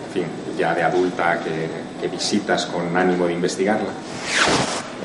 en 0.09 0.13
fin, 0.13 0.25
ya 0.59 0.75
de 0.75 0.83
adulta 0.83 1.39
que, 1.39 1.69
que 2.01 2.09
visitas 2.09 2.67
con 2.67 2.97
ánimo 2.97 3.27
de 3.27 3.35
investigarla. 3.35 3.91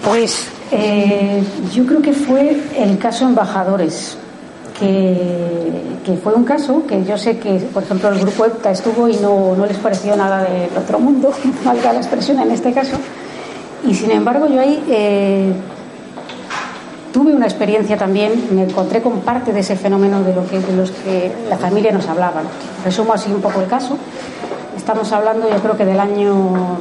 Pues 0.03 0.47
eh, 0.71 1.43
yo 1.71 1.85
creo 1.85 2.01
que 2.01 2.13
fue 2.13 2.59
el 2.75 2.97
caso 2.97 3.27
Embajadores, 3.27 4.17
que, 4.79 6.17
fue 6.23 6.33
un 6.33 6.43
caso 6.43 6.85
que 6.87 7.03
yo 7.05 7.17
sé 7.17 7.37
que, 7.37 7.55
por 7.73 7.83
ejemplo, 7.83 8.09
el 8.09 8.19
grupo 8.19 8.45
EPTA 8.45 8.71
estuvo 8.71 9.07
y 9.07 9.15
no, 9.17 9.55
no 9.55 9.65
les 9.65 9.77
pareció 9.77 10.15
nada 10.15 10.43
del 10.43 10.75
otro 10.77 10.99
mundo, 10.99 11.31
valga 11.65 11.93
la 11.93 11.99
expresión 11.99 12.39
en 12.39 12.51
este 12.51 12.73
caso, 12.73 12.97
y 13.85 13.93
sin 13.93 14.11
embargo 14.11 14.47
yo 14.47 14.59
ahí 14.59 14.83
eh, 14.89 15.53
tuve 17.13 17.33
una 17.33 17.45
experiencia 17.45 17.97
también, 17.97 18.47
me 18.51 18.63
encontré 18.63 19.01
con 19.01 19.19
parte 19.21 19.53
de 19.53 19.59
ese 19.59 19.75
fenómeno 19.75 20.23
de, 20.23 20.33
lo 20.33 20.45
que, 20.47 20.59
de 20.59 20.75
los 20.75 20.91
que 20.91 21.31
la 21.49 21.57
familia 21.57 21.91
nos 21.91 22.07
hablaba. 22.07 22.41
Resumo 22.83 23.13
así 23.13 23.31
un 23.31 23.41
poco 23.41 23.61
el 23.61 23.67
caso. 23.67 23.97
Estamos 24.75 25.11
hablando, 25.11 25.49
yo 25.49 25.57
creo 25.57 25.77
que 25.77 25.85
del 25.85 25.99
año, 25.99 26.77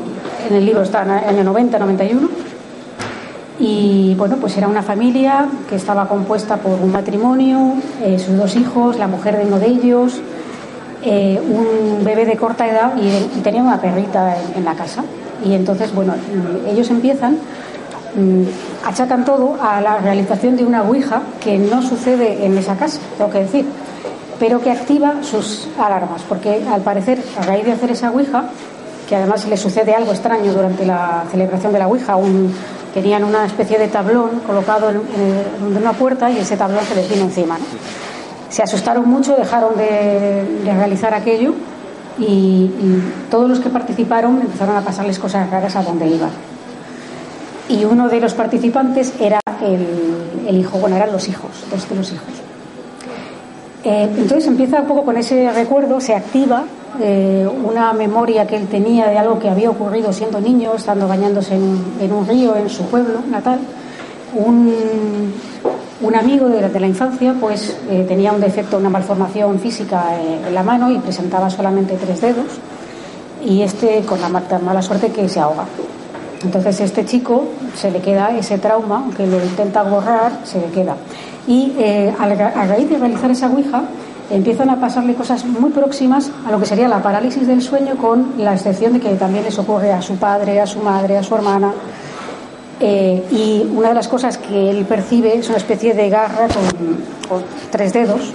en 0.48 0.56
el 0.56 0.64
libro 0.64 0.82
está 0.82 1.02
en 1.02 1.10
el 1.10 1.24
año 1.36 1.44
90, 1.44 1.78
91 1.78 2.28
y 3.58 4.14
bueno, 4.16 4.36
pues 4.36 4.56
era 4.56 4.68
una 4.68 4.82
familia 4.82 5.48
que 5.68 5.74
estaba 5.76 6.06
compuesta 6.06 6.58
por 6.58 6.80
un 6.80 6.92
matrimonio, 6.92 7.74
eh, 8.02 8.18
sus 8.18 8.36
dos 8.36 8.54
hijos, 8.54 8.98
la 8.98 9.08
mujer 9.08 9.36
de 9.36 9.44
uno 9.46 9.58
de 9.58 9.66
ellos, 9.66 10.20
eh, 11.02 11.40
un 11.40 12.04
bebé 12.04 12.24
de 12.24 12.36
corta 12.36 12.68
edad 12.68 12.92
y, 12.96 13.08
y 13.38 13.40
tenía 13.42 13.62
una 13.62 13.80
perrita 13.80 14.36
en, 14.54 14.64
la 14.64 14.74
casa. 14.74 15.02
Y 15.44 15.54
entonces, 15.54 15.92
bueno, 15.92 16.14
ellos 16.68 16.88
empiezan, 16.90 17.38
mmm, 18.14 18.42
achacan 18.84 19.24
todo 19.24 19.56
a 19.60 19.80
la 19.80 19.98
realización 19.98 20.56
de 20.56 20.64
una 20.64 20.82
ouija 20.82 21.22
que 21.40 21.58
no 21.58 21.82
sucede 21.82 22.44
en 22.46 22.56
esa 22.58 22.76
casa, 22.76 23.00
tengo 23.16 23.30
que 23.30 23.40
decir, 23.40 23.66
pero 24.38 24.60
que 24.60 24.70
activa 24.70 25.16
sus 25.22 25.68
alarmas, 25.78 26.22
porque 26.28 26.62
al 26.72 26.82
parecer, 26.82 27.20
a 27.40 27.42
raíz 27.42 27.64
de 27.64 27.72
hacer 27.72 27.90
esa 27.90 28.12
ouija, 28.12 28.44
que 29.08 29.16
además 29.16 29.48
le 29.48 29.56
sucede 29.56 29.94
algo 29.94 30.12
extraño 30.12 30.52
durante 30.52 30.84
la 30.84 31.24
celebración 31.30 31.72
de 31.72 31.78
la 31.78 31.88
ouija, 31.88 32.16
un 32.16 32.52
tenían 32.94 33.24
una 33.24 33.44
especie 33.44 33.78
de 33.78 33.88
tablón 33.88 34.40
colocado 34.46 34.90
en, 34.90 34.96
en, 34.96 35.66
en 35.66 35.76
una 35.76 35.92
puerta 35.92 36.30
y 36.30 36.38
ese 36.38 36.56
tablón 36.56 36.84
se 36.84 36.94
les 36.94 37.08
vino 37.08 37.22
encima. 37.22 37.58
Se 38.48 38.62
asustaron 38.62 39.08
mucho, 39.08 39.36
dejaron 39.36 39.76
de, 39.76 40.44
realizar 40.64 41.12
aquello 41.14 41.54
y, 42.18 42.70
todos 43.30 43.48
los 43.48 43.60
que 43.60 43.68
participaron 43.68 44.40
empezaron 44.40 44.76
a 44.76 44.80
pasarles 44.80 45.18
cosas 45.18 45.50
raras 45.50 45.76
a 45.76 45.82
donde 45.82 46.06
iban. 46.06 46.30
Y 47.68 47.84
uno 47.84 48.08
de 48.08 48.20
los 48.20 48.32
participantes 48.32 49.12
era 49.20 49.40
el, 49.62 49.86
el 50.48 50.56
hijo, 50.56 50.78
bueno, 50.78 50.96
eran 50.96 51.12
los 51.12 51.28
hijos, 51.28 51.50
dos 51.70 51.88
de 51.88 51.94
los 51.94 52.10
hijos. 52.12 52.28
Eh, 53.84 54.08
entonces 54.16 54.46
empieza 54.46 54.80
un 54.80 54.88
poco 54.88 55.04
con 55.04 55.16
ese 55.18 55.52
recuerdo, 55.52 56.00
se 56.00 56.14
activa 56.14 56.64
eh, 57.00 57.48
una 57.64 57.92
memoria 57.92 58.46
que 58.46 58.56
él 58.56 58.66
tenía 58.68 59.08
de 59.08 59.18
algo 59.18 59.38
que 59.38 59.48
había 59.48 59.70
ocurrido 59.70 60.12
siendo 60.12 60.40
niño, 60.40 60.74
estando 60.74 61.06
bañándose 61.06 61.54
en 61.54 61.78
en 62.00 62.12
un 62.12 62.26
río 62.26 62.56
en 62.56 62.68
su 62.68 62.84
pueblo 62.84 63.20
natal. 63.30 63.58
Un, 64.34 65.32
un 66.00 66.14
amigo 66.14 66.48
de 66.48 66.60
la, 66.60 66.68
de 66.68 66.80
la, 66.80 66.86
infancia 66.86 67.34
pues 67.40 67.76
eh, 67.90 68.04
tenía 68.06 68.32
un 68.32 68.40
defecto, 68.40 68.76
una 68.76 68.90
malformación 68.90 69.58
física 69.58 70.16
eh, 70.16 70.40
en 70.46 70.54
la 70.54 70.62
mano 70.62 70.90
y 70.90 70.98
presentaba 70.98 71.50
solamente 71.50 71.96
tres 71.96 72.20
dedos 72.20 72.58
y 73.44 73.62
este 73.62 74.02
con 74.02 74.20
la 74.20 74.28
mala 74.28 74.82
suerte 74.82 75.10
que 75.10 75.28
se 75.28 75.40
ahoga. 75.40 75.64
Entonces 76.44 76.80
este 76.80 77.04
chico 77.04 77.48
se 77.74 77.90
le 77.90 78.00
queda 78.00 78.36
ese 78.36 78.58
trauma, 78.58 78.98
aunque 78.98 79.26
lo 79.26 79.42
intenta 79.42 79.82
borrar, 79.82 80.40
se 80.44 80.60
le 80.60 80.66
queda. 80.66 80.96
Y 81.46 81.72
eh, 81.78 82.14
a, 82.16 82.24
a 82.24 82.66
raíz 82.66 82.88
de 82.88 82.98
realizar 82.98 83.30
esa 83.30 83.48
ouija, 83.48 83.82
empiezan 84.30 84.70
a 84.70 84.80
pasarle 84.80 85.14
cosas 85.14 85.44
muy 85.44 85.70
próximas 85.70 86.30
a 86.46 86.50
lo 86.50 86.60
que 86.60 86.66
sería 86.66 86.88
la 86.88 87.02
parálisis 87.02 87.46
del 87.46 87.62
sueño, 87.62 87.96
con 87.96 88.34
la 88.38 88.54
excepción 88.54 88.92
de 88.92 89.00
que 89.00 89.14
también 89.14 89.44
les 89.44 89.58
ocurre 89.58 89.92
a 89.92 90.02
su 90.02 90.16
padre, 90.16 90.60
a 90.60 90.66
su 90.66 90.80
madre, 90.80 91.18
a 91.18 91.22
su 91.22 91.34
hermana. 91.34 91.72
Eh, 92.80 93.24
y 93.32 93.68
una 93.74 93.88
de 93.88 93.94
las 93.94 94.06
cosas 94.06 94.38
que 94.38 94.70
él 94.70 94.84
percibe 94.84 95.36
es 95.36 95.48
una 95.48 95.58
especie 95.58 95.94
de 95.94 96.08
garra 96.08 96.46
con, 97.28 97.42
tres 97.70 97.92
dedos. 97.92 98.32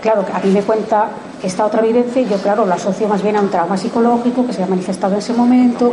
Claro, 0.00 0.24
a 0.32 0.40
mí 0.40 0.50
me 0.50 0.62
cuenta 0.62 1.10
esta 1.42 1.66
otra 1.66 1.82
vivencia 1.82 2.22
y 2.22 2.26
yo, 2.26 2.38
claro, 2.38 2.64
lo 2.64 2.74
asocio 2.74 3.06
más 3.08 3.22
bien 3.22 3.36
a 3.36 3.40
un 3.40 3.50
trauma 3.50 3.76
psicológico 3.76 4.46
que 4.46 4.52
se 4.52 4.62
ha 4.62 4.66
manifestado 4.66 5.12
en 5.14 5.18
ese 5.18 5.32
momento, 5.32 5.92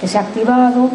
que 0.00 0.08
se 0.08 0.18
ha 0.18 0.22
activado. 0.22 0.90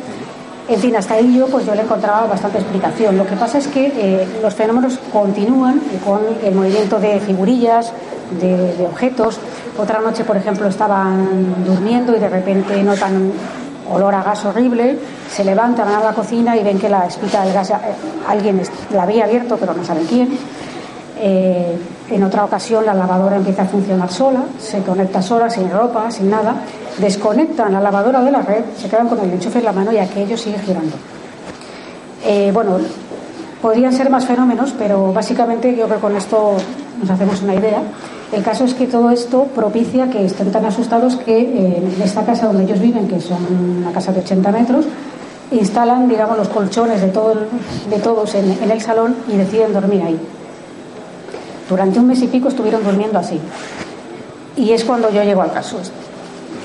En 0.67 0.79
fin, 0.79 0.95
hasta 0.95 1.15
ahí 1.15 1.37
yo, 1.37 1.47
pues 1.47 1.65
yo 1.65 1.75
le 1.75 1.81
encontraba 1.81 2.27
bastante 2.27 2.59
explicación. 2.59 3.17
Lo 3.17 3.25
que 3.25 3.35
pasa 3.35 3.57
es 3.57 3.67
que 3.67 3.87
eh, 3.87 4.27
los 4.41 4.53
fenómenos 4.53 4.99
continúan 5.11 5.81
con 6.05 6.21
el 6.43 6.55
movimiento 6.55 6.99
de 6.99 7.19
figurillas, 7.19 7.91
de, 8.39 8.85
objetos. 8.85 9.39
Otra 9.77 9.99
noche, 9.99 10.23
por 10.23 10.37
ejemplo, 10.37 10.67
estaban 10.67 11.65
durmiendo 11.65 12.15
y 12.15 12.19
de 12.19 12.29
repente 12.29 12.81
notan 12.83 13.31
olor 13.91 14.15
a 14.15 14.23
gas 14.23 14.45
horrible, 14.45 14.97
se 15.29 15.43
levantan 15.43 15.87
a 15.89 15.99
la 15.99 16.13
cocina 16.13 16.55
y 16.55 16.63
ven 16.63 16.79
que 16.79 16.87
la 16.87 17.07
espita 17.07 17.43
del 17.43 17.53
gas, 17.53 17.71
eh, 17.71 17.75
alguien 18.27 18.61
la 18.93 19.03
había 19.03 19.25
abierto, 19.25 19.57
pero 19.57 19.73
no 19.73 19.83
saben 19.83 20.05
quién. 20.05 20.29
Eh, 21.17 21.77
en 22.09 22.23
otra 22.23 22.45
ocasión 22.45 22.85
la 22.85 22.93
lavadora 22.93 23.35
empieza 23.35 23.63
a 23.63 23.65
funcionar 23.65 24.11
sola, 24.11 24.43
se 24.59 24.81
conecta 24.81 25.21
sola, 25.21 25.49
sin 25.49 25.69
ropa, 25.69 26.09
sin 26.11 26.29
nada 26.29 26.55
desconectan 27.01 27.73
la 27.73 27.81
lavadora 27.81 28.23
de 28.23 28.31
la 28.31 28.41
red, 28.41 28.63
se 28.77 28.87
quedan 28.87 29.09
con 29.09 29.19
el 29.19 29.31
enchufe 29.31 29.59
en 29.59 29.65
la 29.65 29.71
mano 29.71 29.91
y 29.91 29.97
aquello 29.97 30.37
sigue 30.37 30.59
girando. 30.59 30.95
Eh, 32.23 32.51
bueno, 32.53 32.77
podrían 33.61 33.91
ser 33.91 34.09
más 34.09 34.25
fenómenos, 34.25 34.73
pero 34.77 35.11
básicamente 35.11 35.75
yo 35.75 35.85
creo 35.85 35.97
que 35.97 36.01
con 36.01 36.15
esto 36.15 36.53
nos 36.99 37.09
hacemos 37.09 37.41
una 37.41 37.55
idea. 37.55 37.81
El 38.31 38.43
caso 38.43 38.63
es 38.63 38.73
que 38.73 38.87
todo 38.87 39.09
esto 39.11 39.45
propicia 39.53 40.09
que 40.09 40.25
estén 40.25 40.51
tan 40.51 40.65
asustados 40.65 41.17
que 41.17 41.39
eh, 41.41 41.93
en 41.95 42.01
esta 42.01 42.23
casa 42.23 42.47
donde 42.47 42.63
ellos 42.63 42.79
viven, 42.79 43.07
que 43.07 43.19
son 43.19 43.39
una 43.81 43.91
casa 43.91 44.13
de 44.13 44.21
80 44.21 44.51
metros, 44.51 44.85
instalan, 45.51 46.07
digamos, 46.07 46.37
los 46.37 46.47
colchones 46.47 47.01
de, 47.01 47.09
todo, 47.09 47.33
de 47.89 47.99
todos 47.99 48.35
en, 48.35 48.51
en 48.63 48.71
el 48.71 48.79
salón 48.79 49.15
y 49.27 49.35
deciden 49.35 49.73
dormir 49.73 50.01
ahí. 50.03 50.17
Durante 51.67 51.99
un 51.99 52.07
mes 52.07 52.21
y 52.21 52.27
pico 52.27 52.47
estuvieron 52.47 52.83
durmiendo 52.83 53.19
así. 53.19 53.39
Y 54.55 54.71
es 54.71 54.83
cuando 54.85 55.09
yo 55.09 55.23
llego 55.23 55.41
al 55.41 55.51
caso. 55.51 55.77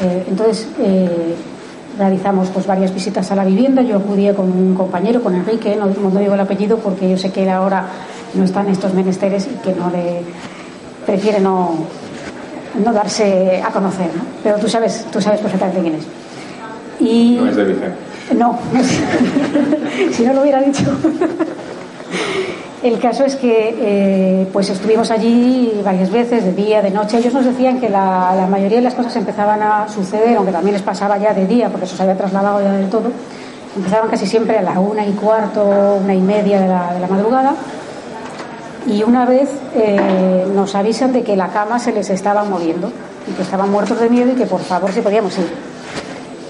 Eh, 0.03 0.25
entonces 0.29 0.69
eh, 0.79 1.35
realizamos 1.99 2.49
pues 2.49 2.67
varias 2.67 2.93
visitas 2.93 3.31
a 3.31 3.37
la 3.37 3.45
vivienda. 3.45 3.83
Yo 3.83 3.97
acudí 3.97 4.31
con 4.35 4.51
un 4.51 4.75
compañero, 4.75 5.23
con 5.23 5.35
Enrique, 5.35 5.77
no, 5.77 5.87
no 5.87 6.19
digo 6.19 6.35
el 6.35 6.41
apellido 6.41 6.79
porque 6.79 7.11
yo 7.11 7.19
sé 7.19 7.33
que 7.33 7.45
él 7.45 7.51
ahora 7.51 7.87
no 8.35 8.45
está 8.45 8.61
en 8.61 8.69
estos 8.69 8.93
menesteres 8.95 9.47
y 9.47 9.57
que 9.63 9.75
no 9.75 9.91
le 9.91 10.23
prefiere 11.07 11.41
no, 11.41 11.75
no 12.85 12.93
darse 12.93 13.63
a 13.63 13.71
conocer, 13.71 14.09
¿no? 14.15 14.23
Pero 14.43 14.59
tú 14.59 14.69
sabes, 14.69 15.07
tú 15.11 15.21
sabes 15.21 15.41
perfectamente 15.41 15.81
quién 15.81 15.95
es. 15.95 16.05
Y... 17.01 17.37
No 17.37 17.49
es 17.49 17.57
de 17.57 17.65
Vicente. 17.65 17.97
No, 18.37 18.59
si 20.13 20.25
no 20.25 20.35
lo 20.35 20.43
hubiera 20.43 20.61
dicho. 20.61 20.83
El 22.87 23.01
caso 23.01 23.25
es 23.25 23.35
que 23.35 23.75
eh, 23.81 24.49
pues 24.53 24.71
estuvimos 24.71 25.11
allí 25.11 25.81
varias 25.85 26.09
veces, 26.09 26.45
de 26.45 26.53
día, 26.53 26.83
de 26.83 26.93
noche. 26.93 27.19
Ellos 27.19 27.35
nos 27.35 27.45
decían 27.45 27.81
que 27.81 27.91
la, 27.91 28.47
mayoría 28.49 28.77
de 28.77 28.85
las 28.85 28.95
cosas 28.95 29.17
empezaban 29.17 29.61
a 29.61 29.89
suceder, 29.89 30.37
aunque 30.37 30.53
también 30.53 30.75
les 30.75 30.83
pasaba 30.83 31.19
ya 31.19 31.35
de 31.35 31.49
día, 31.49 31.69
porque 31.69 31.87
eso 31.87 31.97
se 31.97 32.05
había 32.05 32.17
trasladado 32.17 32.63
ya 32.63 32.71
del 32.71 32.89
todo. 32.89 33.11
Empezaban 33.75 34.09
casi 34.09 34.25
siempre 34.25 34.59
a 34.59 34.63
la 34.63 34.79
una 34.79 35.05
y 35.05 35.11
cuarto, 35.15 35.99
una 36.01 36.15
y 36.15 36.21
media 36.21 36.61
de 36.61 36.69
la, 36.69 36.95
de 36.95 37.01
la 37.01 37.09
madrugada. 37.09 37.57
Y 38.87 39.03
una 39.03 39.27
vez 39.27 39.51
eh, 39.75 40.47
nos 40.55 40.77
avisan 40.77 41.13
de 41.13 41.25
que 41.25 41.35
la 41.35 41.49
cama 41.49 41.81
se 41.81 41.91
les 41.91 42.09
estaba 42.11 42.45
moviendo 42.45 42.93
y 43.29 43.33
que 43.33 43.43
estaban 43.43 43.69
muertos 43.69 43.99
de 43.99 44.09
miedo 44.09 44.31
y 44.31 44.37
que 44.37 44.47
por 44.47 44.61
favor 44.61 44.93
si 44.93 45.01
podíamos 45.01 45.37
ir. 45.39 45.51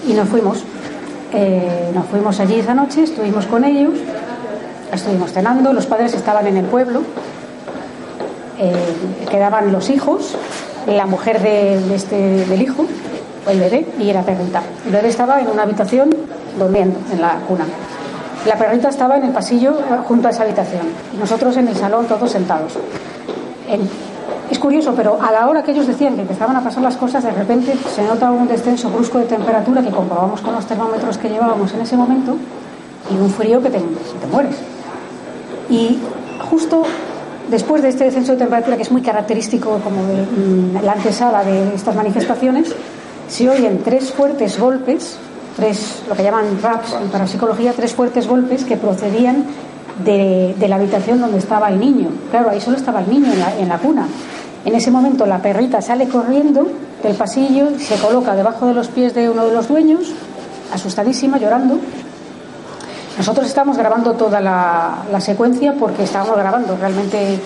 Y 0.07 0.13
nos 0.13 0.29
fuimos. 0.29 0.63
Eh, 1.33 1.93
nos 1.95 2.05
fuimos 2.09 2.39
allí 2.41 2.61
esa 2.61 2.75
noche, 2.75 3.05
estuvimos 3.05 3.47
con 3.47 3.65
ellos 3.65 3.95
estuvimos 4.93 5.33
cenando, 5.33 5.73
los 5.73 5.87
padres 5.87 6.15
estaban 6.15 6.47
en 6.47 6.57
el 6.57 6.65
pueblo 6.65 7.03
quedaban 9.31 9.73
los 9.73 9.91
hijos, 9.91 10.35
la 10.87 11.07
mujer 11.07 11.41
de, 11.41 11.95
este, 11.95 12.47
del 12.47 12.63
hijo, 12.63 12.87
el 13.49 13.61
bebé 13.61 13.87
y 13.99 14.13
la 14.13 14.23
perrita. 14.23 14.63
El 14.87 14.93
bebé 14.93 15.09
estaba 15.09 15.41
en 15.41 15.49
una 15.49 15.63
habitación 15.63 16.11
durmiendo 16.59 16.99
en 17.13 17.21
la 17.21 17.35
cuna. 17.47 17.65
La 18.47 18.57
perrita 18.57 18.89
estaba 18.89 19.17
en 19.17 19.25
el 19.25 19.33
pasillo 19.33 19.77
junto 20.07 20.29
a 20.29 20.31
esa 20.31 20.45
habitación 20.45 20.83
y 21.15 21.17
nosotros 21.17 21.57
en 21.57 21.69
el 21.69 21.77
salón 21.77 22.07
todos 22.07 22.31
sentados. 22.31 22.79
es 24.51 24.59
curioso, 24.59 24.95
pero 24.97 25.19
a 25.21 25.33
la 25.33 25.49
hora 25.49 25.63
que 25.63 25.73
ellos 25.73 25.87
decían 25.87 26.15
que 26.15 26.23
empezaban 26.23 26.55
a 26.55 26.63
pasar 26.63 26.83
las 26.83 26.97
cosas, 26.97 27.25
de 27.25 27.33
repente 27.33 27.77
se 27.95 28.03
nota 28.05 28.31
un 28.31 28.47
descenso 28.47 28.89
brusco 28.91 29.19
de 29.19 29.25
temperatura 29.25 29.83
que 29.83 29.91
comprobamos 29.91 30.41
con 30.41 30.55
los 30.55 30.65
termómetros 30.67 31.19
que 31.19 31.29
llevábamos 31.29 31.75
en 31.75 31.81
ese 31.81 31.97
momento 31.97 32.37
y 33.11 33.15
un 33.15 33.31
frío 33.31 33.61
que 33.61 33.71
te, 33.71 33.79
te 33.79 34.27
mueres. 34.31 34.76
Y 35.71 35.99
justo 36.51 36.83
después 37.51 37.83
de 37.83 37.89
este 37.89 38.05
descenso 38.05 38.33
de 38.33 38.39
temperatura, 38.39 38.77
que 38.77 38.83
es 38.83 38.91
muy 38.91 39.03
característico 39.03 39.81
como 39.83 40.05
de 40.07 40.23
mm, 40.23 40.85
la 40.85 40.93
antesala 40.93 41.45
de 41.45 41.75
estas 41.75 41.95
manifestaciones, 41.95 42.75
se 43.29 43.49
oyen 43.49 43.83
tres 43.85 44.13
fuertes 44.13 44.59
golpes 44.59 45.19
tres, 45.57 46.03
lo 46.09 46.15
que 46.15 46.23
llaman 46.23 46.61
raps 46.63 46.95
en 47.01 47.09
parapsicología, 47.09 47.73
tres 47.73 47.95
fuertes 47.95 48.29
golpes 48.29 48.65
que 48.65 48.77
procedían 48.77 49.45
de, 50.05 50.55
la 50.69 50.77
habitación 50.77 51.21
donde 51.21 51.39
estaba 51.39 51.69
el 51.71 51.81
niño. 51.81 52.11
Claro, 52.31 52.51
ahí 52.51 52.61
solo 52.61 52.77
estaba 52.77 53.01
el 53.01 53.09
niño 53.09 53.33
en 53.59 53.69
la, 53.69 53.79
cuna. 53.79 54.07
En 54.65 54.75
ese 54.75 54.91
momento 54.91 55.27
la 55.27 55.41
perrita 55.41 55.81
sale 55.81 56.07
corriendo 56.09 56.69
del 57.03 57.17
pasillo, 57.17 57.71
se 57.79 57.97
coloca 57.97 58.37
debajo 58.37 58.67
de 58.67 58.75
los 58.75 58.89
pies 58.89 59.15
de 59.15 59.31
uno 59.31 59.47
de 59.47 59.55
los 59.55 59.69
dueños, 59.69 60.13
asustadísima, 60.73 61.39
llorando. 61.39 61.79
Nosotros 63.17 63.47
estamos 63.47 63.77
grabando 63.77 64.13
toda 64.13 64.41
la, 64.41 65.21
secuencia 65.21 65.75
porque 65.79 66.05
estábamos 66.05 66.37
grabando 66.37 66.77
realmente, 66.77 67.41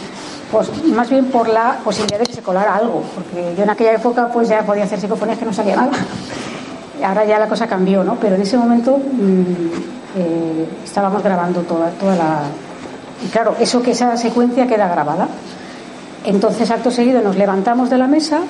pues, 0.50 0.84
más 0.86 1.08
bien 1.08 1.26
por 1.26 1.48
la 1.48 1.78
posibilidad 1.84 2.18
de 2.18 2.26
que 2.26 2.34
se 2.34 2.42
colara 2.42 2.76
algo, 2.76 3.02
porque 3.14 3.54
yo 3.56 3.62
en 3.62 3.70
aquella 3.70 3.92
época 3.92 4.28
pues 4.32 4.48
ya 4.48 4.62
podía 4.62 4.84
hacer 4.84 5.00
psicofonías 5.00 5.38
que 5.38 5.44
no 5.44 5.52
salía 5.52 5.76
nada 5.76 5.92
ahora 7.04 7.24
ya 7.24 7.38
la 7.38 7.48
cosa 7.48 7.66
cambió, 7.66 8.04
¿no? 8.04 8.16
Pero 8.16 8.36
en 8.36 8.42
ese 8.42 8.56
momento 8.56 8.98
mm, 8.98 10.16
eh, 10.16 10.68
estábamos 10.84 11.22
grabando 11.22 11.62
toda, 11.62 11.90
toda 11.90 12.16
la... 12.16 12.40
Y 13.24 13.28
claro, 13.28 13.54
eso 13.60 13.82
que 13.82 13.92
esa 13.92 14.16
secuencia 14.16 14.66
queda 14.66 14.88
grabada. 14.88 15.28
Entonces, 16.24 16.70
acto 16.70 16.90
seguido, 16.90 17.20
nos 17.22 17.36
levantamos 17.36 17.90
de 17.90 17.98
la 17.98 18.06
mesa, 18.06 18.40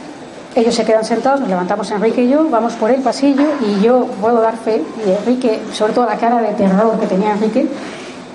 ellos 0.54 0.74
se 0.74 0.84
quedan 0.84 1.04
sentados, 1.04 1.40
nos 1.40 1.48
levantamos 1.48 1.90
Enrique 1.90 2.22
y 2.22 2.28
yo, 2.28 2.48
vamos 2.50 2.74
por 2.74 2.90
el 2.90 3.00
pasillo 3.02 3.46
y 3.60 3.82
yo 3.82 4.06
puedo 4.20 4.40
dar 4.40 4.56
fe, 4.56 4.82
y 5.06 5.10
Enrique, 5.10 5.60
sobre 5.72 5.92
todo 5.92 6.06
la 6.06 6.16
cara 6.16 6.40
de 6.40 6.52
terror 6.54 6.98
que 6.98 7.06
tenía 7.06 7.32
Enrique, 7.32 7.68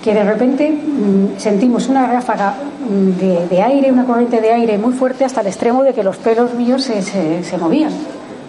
que 0.02 0.14
de 0.14 0.24
repente 0.24 0.70
mm, 0.70 1.38
sentimos 1.38 1.88
una 1.88 2.06
ráfaga 2.06 2.54
mm, 2.88 3.48
de, 3.50 3.62
aire, 3.62 3.92
una 3.92 4.04
corriente 4.04 4.40
de 4.40 4.52
aire 4.52 4.78
muy 4.78 4.94
fuerte 4.94 5.24
hasta 5.24 5.42
el 5.42 5.48
extremo 5.48 5.82
de 5.82 5.92
que 5.92 6.02
los 6.02 6.16
pelos 6.16 6.54
míos 6.54 6.84
se, 6.84 7.58
movían 7.58 7.92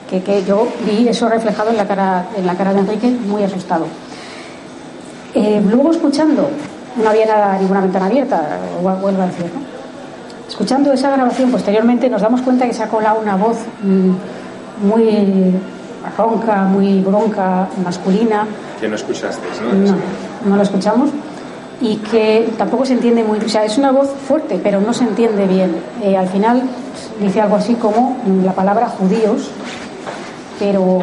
que, 0.10 0.44
yo 0.46 0.68
vi 0.86 1.08
eso 1.08 1.28
reflejado 1.28 1.72
en 1.72 1.78
la 1.78 1.86
cara, 1.86 2.28
en 2.38 2.46
la 2.46 2.56
cara 2.56 2.74
de 2.74 2.80
Enrique, 2.80 3.10
muy 3.10 3.44
asustado. 3.44 3.86
Eh, 5.34 5.62
luego 5.70 5.92
escuchando, 5.92 6.50
no 7.04 7.10
había 7.10 7.26
nada, 7.26 7.58
ninguna 7.58 7.82
ventana 7.82 8.06
abierta, 8.06 8.60
vuelvo 8.82 9.22
a 9.22 9.28
decir, 9.28 9.52
Escuchando 10.48 10.94
esa 10.94 11.12
grabación 11.12 11.52
posteriormente 11.52 12.10
nos 12.10 12.22
damos 12.22 12.42
cuenta 12.42 12.66
que 12.66 12.74
se 12.74 12.84
ha 12.84 12.88
colado 12.88 13.20
una 13.20 13.36
voz 13.36 13.58
mm, 13.84 14.88
muy 14.88 15.54
ronca, 16.18 16.64
muy 16.64 17.02
bronca, 17.02 17.68
masculina. 17.84 18.48
Que 18.80 18.88
no 18.88 18.96
escuchaste, 18.96 19.46
¿no? 19.62 19.74
No, 19.74 19.98
no 20.46 20.56
lo 20.56 20.64
escuchamos 20.64 21.10
y 21.80 21.98
que 21.98 22.50
tampoco 22.58 22.86
se 22.86 22.94
entiende 22.94 23.24
muy, 23.24 23.40
o 23.40 23.50
sea, 23.50 23.64
es 23.64 23.78
una 23.78 23.92
voz 23.92 24.10
fuerte, 24.28 24.60
pero 24.62 24.82
no 24.82 24.94
se 24.94 25.04
entiende 25.04 25.46
bien. 25.46 25.76
Eh, 26.04 26.18
al 26.18 26.28
final 26.28 26.64
dice 27.22 27.42
algo 27.42 27.56
así 27.56 27.76
como 27.76 28.18
la 28.44 28.54
palabra 28.54 28.88
judíos, 28.88 29.52
pero 30.60 31.00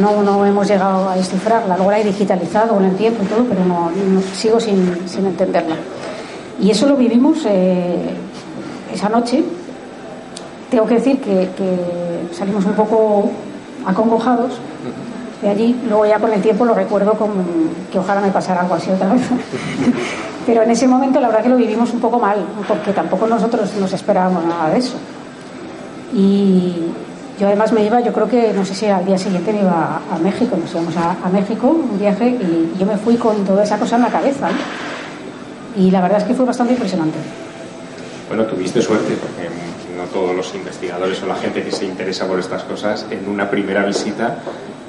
no, 0.00 0.22
no 0.22 0.44
hemos 0.44 0.66
llegado 0.66 1.08
a 1.08 1.16
descifrarla. 1.16 1.76
Luego 1.76 1.92
la 1.92 2.00
he 2.00 2.04
digitalizado 2.04 2.74
con 2.74 2.84
el 2.84 2.96
tiempo 2.96 3.22
y 3.22 3.26
todo, 3.26 3.44
pero 3.44 3.64
no, 3.64 3.90
sigo 4.34 4.58
sin, 4.58 5.08
sin, 5.08 5.26
entenderla. 5.26 5.76
Y 6.60 6.70
eso 6.70 6.86
lo 6.86 6.96
vivimos 6.96 7.38
eh, 7.46 8.10
esa 8.96 9.08
noche. 9.08 9.44
Tengo 10.70 10.86
que 10.86 10.94
decir 10.94 11.20
que, 11.20 11.48
salimos 12.32 12.64
un 12.64 12.74
poco 12.74 13.30
acongojados 13.86 14.58
de 15.40 15.48
allí. 15.48 15.80
Luego 15.88 16.06
ya 16.06 16.18
con 16.18 16.32
el 16.32 16.42
tiempo 16.42 16.64
lo 16.64 16.74
recuerdo 16.74 17.12
como 17.12 17.44
que 17.90 17.98
ojalá 17.98 18.20
me 18.20 18.30
pasara 18.30 18.62
algo 18.62 18.74
así 18.74 18.90
otra 18.90 19.12
vez. 19.12 19.22
pero 20.46 20.62
en 20.62 20.70
ese 20.70 20.88
momento 20.88 21.20
la 21.20 21.28
verdad 21.28 21.42
que 21.42 21.48
lo 21.48 21.56
vivimos 21.56 21.92
un 21.92 22.00
poco 22.00 22.18
mal, 22.18 22.44
porque 22.66 22.92
tampoco 22.92 23.26
nosotros 23.26 23.74
nos 23.76 23.92
esperábamos 23.92 24.44
nada 24.44 24.70
de 24.70 24.78
eso. 24.78 24.96
Y, 26.12 26.92
yo 27.38 27.46
además 27.48 27.70
me 27.72 27.84
iba, 27.84 28.00
yo 28.00 28.12
creo 28.14 28.28
que, 28.28 28.54
no 28.54 28.64
sé 28.64 28.74
si 28.74 28.86
al 28.86 29.04
día 29.04 29.18
siguiente 29.18 29.52
me 29.52 29.60
iba 29.60 30.00
a, 30.10 30.18
México, 30.18 30.56
nos 30.56 30.70
íbamos 30.72 30.94
a, 30.96 31.28
México, 31.28 31.68
un 31.68 31.98
viaje, 31.98 32.28
y 32.28 32.74
yo 32.78 32.86
me 32.86 32.96
fui 32.96 33.16
con 33.16 33.44
toda 33.44 33.62
esa 33.62 33.78
cosa 33.78 33.96
en 33.96 34.02
la 34.02 34.08
cabeza. 34.08 34.48
Y 35.76 35.90
la 35.90 36.00
verdad 36.00 36.18
es 36.18 36.24
que 36.24 36.32
fue 36.32 36.46
bastante 36.46 36.72
impresionante. 36.72 37.18
Bueno, 38.28 38.44
tuviste 38.44 38.82
suerte, 38.82 39.14
porque 39.14 39.48
no 39.96 40.04
todos 40.04 40.34
los 40.34 40.52
investigadores 40.54 41.22
o 41.22 41.26
la 41.26 41.36
gente 41.36 41.62
que 41.62 41.70
se 41.70 41.84
interesa 41.84 42.26
por 42.26 42.38
estas 42.40 42.64
cosas, 42.64 43.06
en 43.10 43.28
una 43.28 43.48
primera 43.48 43.84
visita 43.84 44.38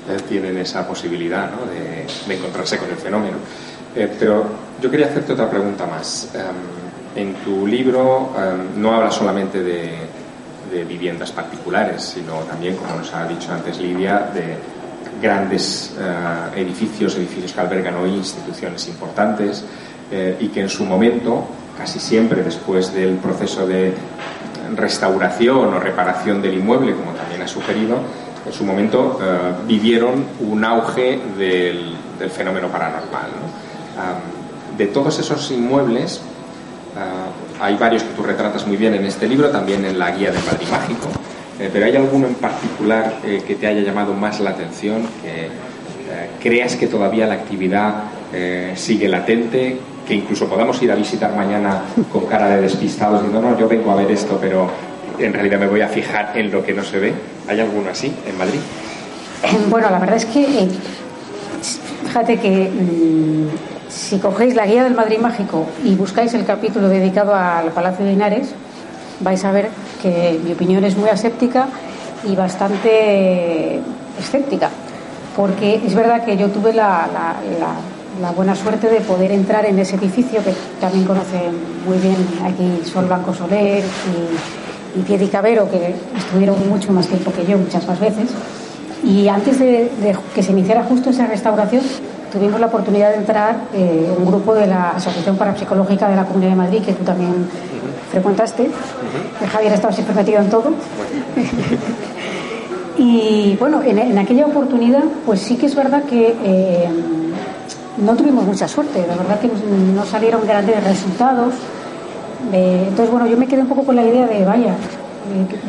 eh, 0.10 0.18
tienen 0.28 0.58
esa 0.58 0.88
posibilidad 0.88 1.50
de, 1.52 2.34
encontrarse 2.34 2.78
con 2.78 2.90
el 2.90 2.96
fenómeno. 2.96 3.38
Eh, 3.96 4.12
pero 4.20 4.46
yo 4.82 4.90
quería 4.90 5.08
hacerte 5.08 5.34
otra 5.34 5.50
pregunta 5.50 5.86
más. 5.86 6.30
Em, 6.34 7.22
en 7.24 7.34
tu 7.36 7.68
libro 7.68 8.34
em, 8.38 8.82
no 8.82 8.96
hablas 8.96 9.16
solamente 9.16 9.64
de, 9.64 10.18
viviendas 10.88 11.32
particulares, 11.32 12.04
sino 12.04 12.40
también, 12.42 12.76
como 12.76 12.98
nos 12.98 13.14
ha 13.14 13.26
dicho 13.26 13.52
antes 13.54 13.80
Lidia, 13.80 14.30
de 14.34 14.58
grandes 15.22 15.96
eh, 15.98 16.62
edificios, 16.62 17.16
edificios 17.16 17.54
que 17.54 17.62
albergan 17.62 17.96
hoy 17.96 18.10
instituciones 18.10 18.88
importantes 18.88 19.64
y 20.40 20.48
que 20.48 20.62
en 20.62 20.70
su 20.70 20.86
momento, 20.86 21.46
casi 21.78 22.00
siempre 22.00 22.44
después 22.44 22.94
del 22.94 23.16
proceso 23.16 23.68
de 23.68 23.94
restauración 24.76 25.74
o 25.74 25.80
reparación 25.80 26.42
del 26.42 26.56
inmueble, 26.56 26.94
como 26.94 27.12
también 27.12 27.42
ha 27.42 27.48
sugerido, 27.48 28.00
en 28.46 28.54
su 28.54 28.66
momento 28.66 29.20
eh, 29.22 29.54
vivieron 29.68 30.26
un 30.40 30.64
auge 30.64 31.20
del, 31.38 31.96
fenómeno 32.36 32.68
paranormal. 32.68 33.30
de 34.76 34.88
todos 34.88 35.20
esos 35.20 35.52
inmuebles, 35.52 36.20
hay 37.60 37.76
varios 37.78 38.04
que 38.04 38.14
tú 38.16 38.24
retratas 38.24 38.66
muy 38.66 38.76
bien 38.76 38.96
en 38.96 39.06
este 39.06 39.28
libro, 39.28 39.50
también 39.50 39.86
en 39.86 40.00
la 40.00 40.12
guía 40.12 40.32
del 40.32 40.44
Madrid 40.44 40.68
Mágico, 40.72 41.10
eh, 41.60 41.70
pero 41.74 41.86
¿hay 41.86 41.96
alguno 41.96 42.28
en 42.28 42.36
particular 42.36 43.18
eh, 43.26 43.42
que 43.46 43.56
te 43.56 43.66
haya 43.66 43.82
llamado 43.82 44.14
más 44.14 44.40
la 44.40 44.52
atención, 44.52 45.02
que 45.24 45.46
eh, 45.46 46.30
creas 46.42 46.76
que 46.76 46.88
todavía 46.88 47.26
la 47.26 47.36
actividad 47.36 48.04
sigue 48.76 49.08
latente, 49.08 49.78
que 50.08 50.14
incluso 50.14 50.48
podamos 50.48 50.82
ir 50.82 50.92
a 50.92 50.96
visitar 50.96 51.36
mañana 51.36 51.84
con 52.12 52.26
cara 52.26 52.48
de 52.50 52.62
despistados 52.62 53.22
diciendo, 53.22 53.50
no, 53.50 53.60
yo 53.60 53.68
vengo 53.68 53.92
a 53.92 53.96
ver 53.96 54.10
esto, 54.12 54.38
pero 54.40 54.70
en 55.20 55.34
realidad 55.34 55.60
me 55.60 55.68
voy 55.68 55.82
a 55.82 55.88
fijar 55.88 56.32
en 56.36 56.52
lo 56.52 56.64
que 56.64 56.74
no 56.74 56.84
se 56.84 57.00
ve? 57.00 57.14
¿Hay 57.48 57.60
alguno 57.60 57.90
así 57.90 58.14
en 58.26 58.38
Madrid? 58.38 58.60
Bueno, 59.70 59.90
la 59.90 60.00
verdad 60.00 60.16
es 60.18 60.26
que, 60.26 60.68
fíjate 62.06 62.40
que... 62.40 62.70
Mm, 62.70 63.78
si 63.98 64.20
cogéis 64.20 64.56
la 64.56 64.66
guía 64.66 64.84
del 64.84 64.94
Madrid 64.94 65.18
Mágico 65.20 65.66
y 65.84 65.96
buscáis 65.96 66.34
el 66.34 66.46
capítulo 66.46 66.88
dedicado 66.88 67.34
al 67.34 67.72
Palacio 67.72 68.06
de 68.06 68.12
Linares, 68.12 68.54
vais 69.20 69.44
a 69.44 69.52
ver 69.52 69.70
que 70.02 70.40
mi 70.44 70.54
opinión 70.54 70.84
es 70.84 70.98
muy 70.98 71.10
aséptica 71.10 71.68
y 72.24 72.36
bastante 72.36 73.80
escéptica, 74.20 74.70
porque 75.36 75.82
es 75.86 75.96
verdad 75.96 76.24
que 76.24 76.38
yo 76.38 76.50
tuve 76.50 76.74
la, 76.74 77.08
buena 78.36 78.56
suerte 78.56 78.90
de 78.90 79.02
poder 79.02 79.32
entrar 79.32 79.66
en 79.66 79.80
ese 79.80 79.96
edificio 79.96 80.44
que 80.44 80.54
también 80.80 81.06
conocen 81.06 81.52
muy 81.86 81.98
bien 81.98 82.16
aquí 82.44 82.82
Sol 82.86 83.06
Blanco 83.06 83.34
Soler 83.34 83.84
y, 83.84 85.00
y 85.00 85.04
Piedi 85.04 85.28
Cabero, 85.28 85.70
que 85.70 85.96
estuvieron 86.16 86.68
mucho 86.70 86.92
más 86.92 87.08
tiempo 87.08 87.32
que 87.32 87.46
yo, 87.46 87.58
muchas 87.58 87.88
más 87.88 88.00
veces. 88.00 88.30
Y 89.04 89.28
antes 89.28 89.60
de 89.60 89.90
que 90.34 90.44
se 90.44 90.52
iniciara 90.52 90.84
justo 90.84 91.12
esa 91.12 91.28
restauración, 91.28 91.84
tuvimos 92.32 92.60
la 92.60 92.68
oportunidad 92.68 93.12
de 93.12 93.18
entrar 93.18 93.56
eh, 93.74 94.14
un 94.18 94.26
grupo 94.26 94.54
de 94.54 94.68
la 94.68 94.92
Asociación 94.92 95.38
Parapsicológica 95.38 96.10
de 96.10 96.16
la 96.16 96.26
Comunidad 96.26 96.52
de 96.52 96.56
Madrid, 96.56 96.82
que 96.84 96.94
tú 96.94 97.04
también 97.04 97.34
frecuentaste. 98.12 98.70
Javier 99.52 99.74
estaba 99.74 99.94
siempre 99.94 100.16
metido 100.16 100.40
en 100.40 100.50
todo. 100.50 100.72
y 102.98 103.56
bueno, 103.60 103.82
en, 103.84 104.18
aquella 104.18 104.46
oportunidad, 104.46 105.04
pues 105.26 105.42
sí 105.42 105.56
que 105.56 105.68
es 105.68 105.76
verdad 105.76 106.04
que 106.04 106.36
eh, 106.44 106.90
no 107.98 108.16
tuvimos 108.16 108.46
mucha 108.46 108.68
suerte. 108.68 109.06
La 109.08 109.16
verdad 109.16 109.40
que 109.40 109.50
no 109.94 110.06
salieron 110.06 110.46
grandes 110.46 110.84
resultados. 110.84 111.54
Eh, 112.54 112.86
entonces, 112.88 113.12
bueno, 113.12 113.28
yo 113.28 113.38
me 113.38 113.48
quedé 113.48 113.62
un 113.62 113.68
poco 113.68 113.84
con 113.84 113.96
la 113.96 114.04
idea 114.04 114.28
de, 114.28 114.46
vaya, 114.46 114.76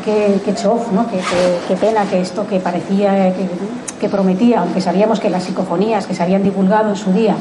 qué, 0.04 0.40
qué, 0.44 0.54
chof, 0.54 0.92
¿no? 0.92 1.06
Qué, 1.10 1.76
pena 1.76 2.04
que 2.04 2.20
esto 2.20 2.46
que 2.46 2.60
parecía, 2.60 3.32
que, 4.00 4.08
prometía, 4.08 4.60
aunque 4.60 4.80
sabíamos 4.80 5.20
que 5.20 5.30
las 5.30 5.44
psicofonías 5.44 6.06
que 6.06 6.14
se 6.14 6.22
habían 6.22 6.42
divulgado 6.42 6.90
en 6.90 6.96
su 6.96 7.12
día 7.12 7.34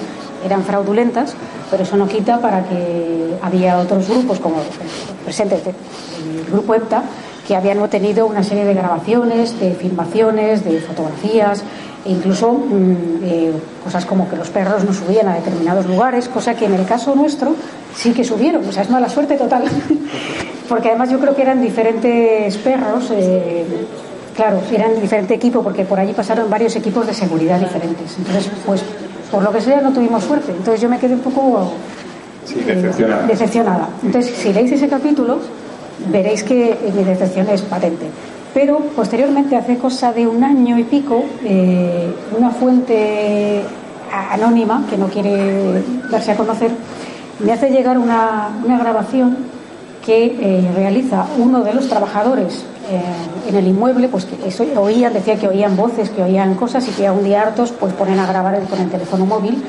eran 0.45 0.63
fraudulentas, 0.63 1.36
pero 1.69 1.84
eso 1.84 1.97
no 1.97 2.08
quita 2.08 2.39
para 2.39 2.63
que 2.63 3.38
había 3.41 3.78
otros 3.78 4.08
grupos, 4.10 4.39
como 4.39 4.58
presente 5.23 5.56
el 5.56 6.52
grupo 6.52 6.73
EPTA, 6.73 7.04
que 7.47 7.56
habían 7.56 7.80
obtenido 7.80 8.26
una 8.26 8.43
serie 8.43 8.65
de 8.65 8.73
grabaciones, 8.73 9.60
de 9.60 9.71
filmaciones, 9.73 10.65
de 10.65 10.80
fotografías, 10.82 11.63
e 12.06 12.12
incluso 12.12 12.52
mm, 12.52 12.96
eh, 13.24 13.52
cosas 13.84 14.06
como 14.06 14.30
que 14.30 14.36
los 14.36 14.50
perros 14.50 14.84
no 14.84 14.94
subían 14.94 15.28
a 15.28 15.36
determinados 15.36 15.86
lugares, 15.86 16.28
cosa 16.30 16.56
que 16.56 16.66
en 16.66 16.74
el 16.74 16.86
caso 16.86 17.16
nuestro 17.16 17.56
sí 17.96 18.14
que 18.14 18.24
subieron, 18.24 18.68
o 18.68 18.72
sea, 18.72 18.84
es 18.84 18.90
mala 18.90 19.10
suerte 19.10 19.36
total, 19.36 19.64
porque 20.70 20.90
además 20.90 21.10
yo 21.10 21.20
creo 21.20 21.36
que 21.36 21.42
eran 21.42 21.62
diferentes 21.62 22.56
perros, 22.58 23.12
eh, 23.12 23.66
claro, 24.36 24.62
eran 24.72 25.00
diferente 25.02 25.34
equipo, 25.34 25.64
porque 25.64 25.84
por 25.84 26.00
allí 26.00 26.14
pasaron 26.14 26.50
varios 26.50 26.76
equipos 26.76 27.08
de 27.08 27.14
seguridad 27.14 27.60
diferentes, 27.60 28.18
entonces, 28.18 28.52
pues, 28.66 28.84
por 29.32 29.44
lo 29.44 29.52
que 29.52 29.62
sea, 29.62 29.82
no 29.82 29.92
tuvimos 29.92 30.24
suerte, 30.24 30.52
entonces 30.52 30.80
yo 30.80 30.88
me 30.88 31.00
quedé 31.00 31.14
un 31.14 31.20
poco 31.20 31.74
eh, 32.56 32.94
decepcionada. 33.28 33.90
Entonces, 34.02 34.34
si 34.36 34.54
leéis 34.54 34.72
ese 34.72 34.88
capítulo, 34.88 35.40
veréis 36.10 36.44
que 36.44 36.78
mi 36.96 37.04
decepción 37.04 37.50
es 37.50 37.62
patente. 37.64 38.06
Pero 38.58 38.80
posteriormente, 38.96 39.56
hace 39.56 39.78
cosa 39.78 40.12
de 40.12 40.26
un 40.26 40.43
año 40.43 40.80
y 40.80 40.84
pico, 40.84 41.24
eh, 41.43 42.12
una 42.36 42.50
fuente 42.50 43.62
anónima 44.32 44.84
que 44.89 44.98
no 44.98 45.10
quiere 45.10 45.84
darse 46.10 46.32
a 46.32 46.36
conocer 46.36 46.72
me 47.38 47.52
hace 47.52 47.70
llegar 47.70 48.00
una, 48.00 48.50
grabación 48.65 49.38
que 50.04 50.26
eh, 50.41 50.72
realiza 50.74 51.28
uno 51.38 51.63
de 51.63 51.76
los 51.76 51.88
trabajadores 51.88 52.65
eh, 52.89 53.00
en 53.48 53.56
el 53.58 53.67
inmueble, 53.67 54.08
pues 54.08 54.26
que 54.26 54.76
oían, 54.76 55.13
decía 55.13 55.36
que 55.36 55.48
oían 55.48 55.78
voces, 55.78 56.10
que 56.10 56.24
oían 56.24 56.56
cosas 56.56 56.88
y 56.88 56.91
que 56.93 57.06
a 57.06 57.13
un 57.13 57.24
día 57.24 57.43
hartos 57.43 57.72
pues 57.74 57.93
ponen 57.93 58.17
a 58.17 58.26
grabar 58.26 58.60
con 58.63 58.80
el 58.80 58.89
teléfono 58.89 59.28
móvil 59.28 59.63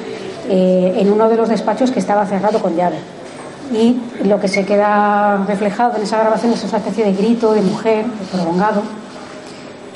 en 0.48 1.12
uno 1.12 1.29
de 1.29 1.37
los 1.37 1.51
despachos 1.51 1.90
que 1.90 1.98
estaba 1.98 2.24
cerrado 2.24 2.59
con 2.59 2.74
llave 2.74 2.96
y 3.72 4.00
lo 4.24 4.40
que 4.40 4.48
se 4.48 4.64
queda 4.64 5.44
reflejado 5.46 5.96
en 5.96 6.02
esa 6.02 6.18
grabación 6.18 6.52
es 6.52 6.64
esa 6.64 6.78
especie 6.78 7.04
de 7.04 7.12
grito 7.12 7.52
de 7.52 7.62
mujer 7.62 8.04
prolongado 8.33 8.83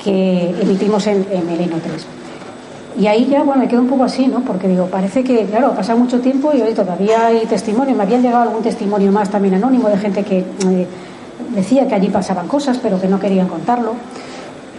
que 0.03 0.55
emitimos 0.61 1.07
en, 1.07 1.25
en 1.31 1.49
el 1.49 1.69
3. 1.69 2.05
Y 2.99 3.07
ahí 3.07 3.25
ya, 3.25 3.41
bueno, 3.43 3.61
me 3.61 3.67
quedo 3.67 3.81
un 3.81 3.87
poco 3.87 4.03
así, 4.03 4.27
¿no? 4.27 4.41
Porque 4.41 4.67
digo, 4.67 4.85
parece 4.85 5.23
que, 5.23 5.45
claro, 5.45 5.67
ha 5.67 5.75
pasado 5.75 5.97
mucho 5.97 6.19
tiempo 6.19 6.51
y 6.53 6.61
hoy 6.61 6.73
todavía 6.73 7.27
hay 7.27 7.45
testimonio. 7.47 7.95
Me 7.95 8.03
habían 8.03 8.21
llegado 8.21 8.43
algún 8.43 8.61
testimonio 8.61 9.11
más 9.11 9.29
también 9.29 9.55
anónimo 9.55 9.89
de 9.89 9.97
gente 9.97 10.23
que 10.23 10.39
eh, 10.39 10.87
decía 11.55 11.87
que 11.87 11.95
allí 11.95 12.09
pasaban 12.09 12.47
cosas, 12.47 12.77
pero 12.81 13.01
que 13.01 13.07
no 13.07 13.19
querían 13.19 13.47
contarlo. 13.47 13.93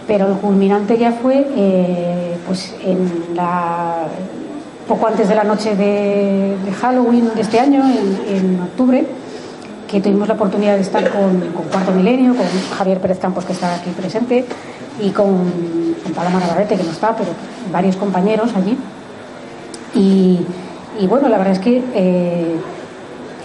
Pero 0.07 0.27
el 0.27 0.35
culminante 0.35 0.97
ya 0.97 1.11
fue, 1.11 1.45
eh, 1.57 2.37
pues, 2.47 2.73
en 2.85 3.35
la 3.35 4.03
poco 4.87 5.07
antes 5.07 5.27
de 5.27 5.35
la 5.35 5.43
noche 5.43 5.75
de, 5.75 6.55
Halloween 6.81 7.31
de 7.35 7.41
este 7.41 7.59
año, 7.59 7.83
en, 8.27 8.59
octubre, 8.61 9.05
que 9.89 10.01
tuvimos 10.01 10.27
la 10.27 10.35
oportunidad 10.35 10.75
de 10.75 10.81
estar 10.81 11.09
con, 11.09 11.39
Cuarto 11.71 11.91
Milenio, 11.91 12.35
con 12.35 12.45
Javier 12.77 12.99
Pérez 12.99 13.19
Campos, 13.19 13.45
que 13.45 13.53
está 13.53 13.75
aquí 13.75 13.89
presente, 13.91 14.45
y 15.01 15.09
con, 15.09 15.95
Paloma 16.15 16.39
Navarrete, 16.39 16.77
que 16.77 16.83
no 16.83 16.91
está, 16.91 17.15
pero 17.15 17.31
varios 17.71 17.95
compañeros 17.95 18.51
allí. 18.55 18.77
Y, 19.95 20.45
bueno, 21.07 21.29
la 21.29 21.37
verdad 21.37 21.53
es 21.53 21.59
que 21.59 21.83
eh, 21.93 22.55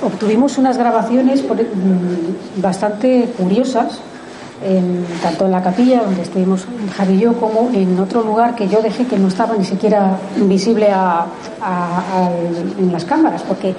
obtuvimos 0.02 0.58
unas 0.58 0.76
grabaciones 0.76 1.42
mm, 1.42 2.60
bastante 2.60 3.32
curiosas 3.36 4.00
tanto 5.22 5.46
en 5.46 5.52
la 5.52 5.62
capilla 5.62 6.02
donde 6.02 6.22
estuvimos 6.22 6.66
Javi 6.96 7.14
y 7.14 7.18
yo 7.20 7.32
como 7.34 7.70
en 7.72 7.98
otro 7.98 8.22
lugar 8.22 8.54
que 8.54 8.68
yo 8.68 8.82
dejé 8.82 9.06
que 9.06 9.18
no 9.18 9.28
estaba 9.28 9.56
ni 9.56 9.64
siquiera 9.64 10.18
visible 10.36 10.88
en 12.78 12.92
las 12.92 13.04
cámaras 13.06 13.42
porque 13.42 13.74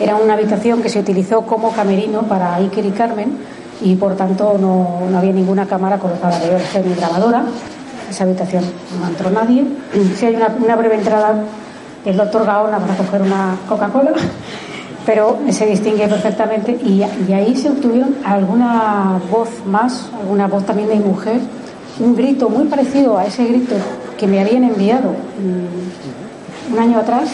era 0.00 0.16
una 0.16 0.34
habitación 0.34 0.82
que 0.82 0.88
se 0.88 0.98
utilizó 0.98 1.42
como 1.42 1.72
camerino 1.72 2.22
para 2.22 2.56
Iker 2.56 2.84
y 2.84 2.90
Carmen 2.90 3.38
y 3.80 3.94
por 3.96 4.16
tanto 4.16 4.56
no, 4.58 5.16
había 5.16 5.32
ninguna 5.32 5.66
cámara 5.66 5.98
colocada. 5.98 6.38
De 6.38 6.82
ni 6.82 6.94
grabadora. 6.94 7.44
Esa 8.10 8.24
habitación 8.24 8.64
no 9.00 9.08
entró 9.08 9.30
nadie. 9.30 9.64
Si 10.16 10.26
hay 10.26 10.34
una, 10.34 10.48
una 10.62 10.76
breve 10.76 10.96
entrada 10.96 11.44
el 12.04 12.16
doctor 12.16 12.44
Gaona 12.44 12.78
para 12.78 12.96
coger 12.96 13.22
una 13.22 13.56
Coca-Cola 13.68 14.12
pero 15.06 15.38
se 15.50 15.66
distingue 15.66 16.08
perfectamente 16.08 16.78
y, 16.84 17.02
ahí 17.32 17.54
se 17.56 17.70
obtuvieron 17.70 18.16
alguna 18.24 19.20
voz 19.30 19.48
más, 19.66 20.08
alguna 20.20 20.46
voz 20.46 20.64
también 20.64 20.88
de 20.88 20.96
mujer, 20.96 21.40
un 22.00 22.16
grito 22.16 22.48
muy 22.48 22.66
parecido 22.66 23.18
a 23.18 23.26
ese 23.26 23.44
grito 23.44 23.74
que 24.18 24.26
me 24.26 24.40
habían 24.40 24.64
enviado 24.64 25.10
mm, 25.10 26.72
un 26.72 26.78
año 26.78 26.98
atrás. 26.98 27.30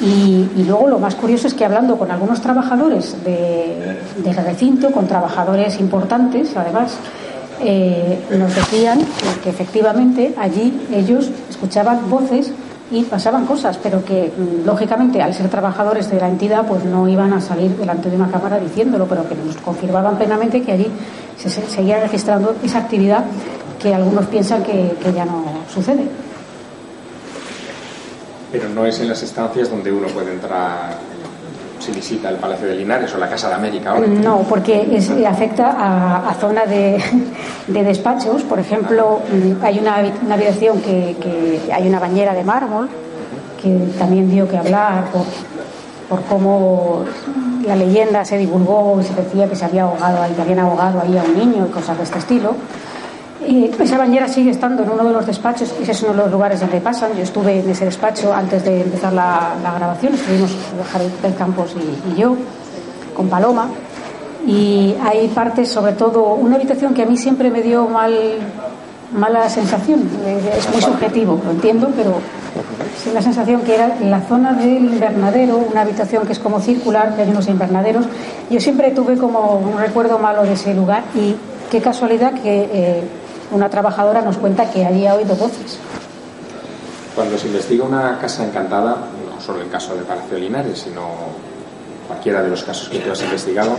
Y, 0.00 0.48
luego 0.66 0.88
lo 0.88 0.98
más 0.98 1.14
curioso 1.14 1.46
es 1.46 1.54
que 1.54 1.64
hablando 1.64 1.96
con 1.96 2.10
algunos 2.10 2.40
trabajadores 2.40 3.16
de, 3.24 3.96
del 4.22 4.36
recinto, 4.36 4.90
con 4.90 5.06
trabajadores 5.06 5.80
importantes 5.80 6.56
además, 6.56 6.96
eh, 7.60 8.18
nos 8.36 8.54
decían 8.54 8.98
que 9.42 9.50
efectivamente 9.50 10.34
allí 10.36 10.86
ellos 10.92 11.30
escuchaban 11.48 12.10
voces 12.10 12.52
y 12.90 13.02
pasaban 13.04 13.46
cosas, 13.46 13.78
pero 13.82 14.04
que 14.04 14.32
mm, 14.36 14.66
lógicamente 14.66 15.22
al 15.22 15.34
ser 15.34 15.48
trabajadores 15.48 16.10
de 16.10 16.20
la 16.20 16.28
entidad 16.28 16.66
pues 16.66 16.84
no 16.84 17.08
iban 17.08 17.32
a 17.32 17.40
salir 17.40 17.76
delante 17.76 18.10
de 18.10 18.16
una 18.16 18.30
cámara 18.30 18.58
diciéndolo, 18.58 19.06
pero 19.06 19.28
que 19.28 19.34
nos 19.34 19.56
confirmaban 19.56 20.16
plenamente 20.16 20.62
que 20.62 20.72
allí 20.72 20.86
se 21.38 21.48
seguía 21.50 22.00
registrando 22.00 22.54
esa 22.62 22.78
actividad 22.78 23.24
que 23.80 23.94
algunos 23.94 24.26
piensan 24.26 24.62
que, 24.62 24.96
ya 25.14 25.24
no 25.24 25.44
sucede. 25.72 26.08
Pero 28.52 28.68
no 28.68 28.86
es 28.86 29.00
en 29.00 29.08
las 29.08 29.22
estancias 29.22 29.70
donde 29.70 29.92
uno 29.92 30.06
puede 30.08 30.32
entrar 30.32 30.96
si 31.84 31.92
visita 31.92 32.30
el 32.30 32.36
Palacio 32.36 32.66
de 32.66 32.76
Linares 32.76 33.14
o 33.14 33.18
la 33.18 33.28
Casa 33.28 33.48
de 33.48 33.54
América 33.54 33.90
ahora. 33.90 34.06
No, 34.06 34.38
porque 34.48 34.98
afecta 35.28 35.70
a, 35.70 36.28
a 36.28 36.34
zona 36.34 36.64
de, 36.64 37.02
despachos. 37.68 38.42
Por 38.42 38.58
ejemplo, 38.58 39.20
mm, 39.30 39.64
hay 39.64 39.78
una, 39.78 39.96
habitación 39.96 40.80
que, 40.80 41.60
hay 41.72 41.86
una 41.86 42.00
bañera 42.00 42.32
de 42.34 42.42
mármol 42.42 42.88
que 43.60 43.88
también 43.98 44.30
dio 44.30 44.48
que 44.48 44.56
hablar 44.56 45.04
por, 45.12 45.24
por 46.08 46.26
cómo 46.26 47.04
la 47.66 47.76
leyenda 47.76 48.24
se 48.24 48.38
divulgó 48.38 48.98
y 49.00 49.04
se 49.04 49.14
decía 49.14 49.48
que 49.48 49.56
se 49.56 49.64
había 49.64 49.84
ahogado 49.84 50.22
ahí, 50.22 50.32
que 50.32 50.42
habían 50.42 50.60
ahogado 50.60 51.00
ahí 51.00 51.16
a 51.16 51.22
un 51.22 51.38
niño 51.38 51.66
y 51.68 51.70
cosas 51.70 51.96
de 51.96 52.04
este 52.04 52.18
estilo. 52.18 52.54
Y 53.46 53.70
esa 53.78 53.98
bañera 53.98 54.26
sigue 54.26 54.50
estando 54.50 54.82
en 54.82 54.90
uno 54.90 55.04
de 55.04 55.12
los 55.12 55.26
despachos, 55.26 55.74
ese 55.80 55.92
es 55.92 56.02
uno 56.02 56.12
de 56.12 56.18
los 56.18 56.30
lugares 56.30 56.60
donde 56.60 56.80
pasan. 56.80 57.14
Yo 57.14 57.22
estuve 57.22 57.60
en 57.60 57.68
ese 57.68 57.84
despacho 57.84 58.32
antes 58.32 58.64
de 58.64 58.82
empezar 58.82 59.12
la, 59.12 59.54
grabación, 59.76 60.14
estuvimos 60.14 60.56
Javier 60.92 61.34
Campos 61.36 61.74
y, 62.14 62.20
yo, 62.20 62.36
con 63.14 63.28
Paloma. 63.28 63.68
Y 64.46 64.94
hay 65.02 65.28
partes, 65.28 65.68
sobre 65.68 65.92
todo, 65.92 66.34
una 66.34 66.56
habitación 66.56 66.94
que 66.94 67.02
a 67.02 67.06
mí 67.06 67.16
siempre 67.16 67.50
me 67.50 67.62
dio 67.62 67.86
mal, 67.86 68.14
mala 69.12 69.48
sensación. 69.48 70.02
Es 70.56 70.70
muy 70.70 70.80
subjetivo, 70.80 71.40
lo 71.44 71.50
entiendo, 71.50 71.90
pero 71.94 72.14
es 73.06 73.12
la 73.12 73.22
sensación 73.22 73.60
que 73.62 73.74
era 73.74 73.96
la 74.00 74.20
zona 74.22 74.54
del 74.54 74.84
invernadero, 74.84 75.58
una 75.70 75.82
habitación 75.82 76.26
que 76.26 76.32
es 76.32 76.38
como 76.38 76.60
circular, 76.60 77.14
que 77.14 77.22
hay 77.22 77.30
unos 77.30 77.48
invernaderos. 77.48 78.06
Yo 78.48 78.60
siempre 78.60 78.90
tuve 78.92 79.18
como 79.18 79.56
un 79.56 79.78
recuerdo 79.78 80.18
malo 80.18 80.44
de 80.44 80.54
ese 80.54 80.74
lugar 80.74 81.04
y 81.14 81.36
qué 81.70 81.82
casualidad 81.82 82.32
que. 82.34 82.68
Eh, 82.72 83.02
una 83.50 83.68
trabajadora 83.68 84.22
nos 84.22 84.36
cuenta 84.36 84.70
que 84.70 84.84
había 84.84 85.14
oído 85.14 85.34
voces. 85.36 85.78
Cuando 87.14 87.38
se 87.38 87.46
investiga 87.46 87.84
una 87.84 88.18
casa 88.18 88.44
encantada, 88.44 88.96
no 89.30 89.40
solo 89.40 89.62
el 89.62 89.70
caso 89.70 89.94
de 89.94 90.02
Palacio 90.02 90.38
Linares, 90.38 90.80
sino 90.80 91.02
cualquiera 92.08 92.42
de 92.42 92.50
los 92.50 92.64
casos 92.64 92.88
que 92.88 92.98
tú 92.98 93.12
has 93.12 93.22
investigado, 93.22 93.76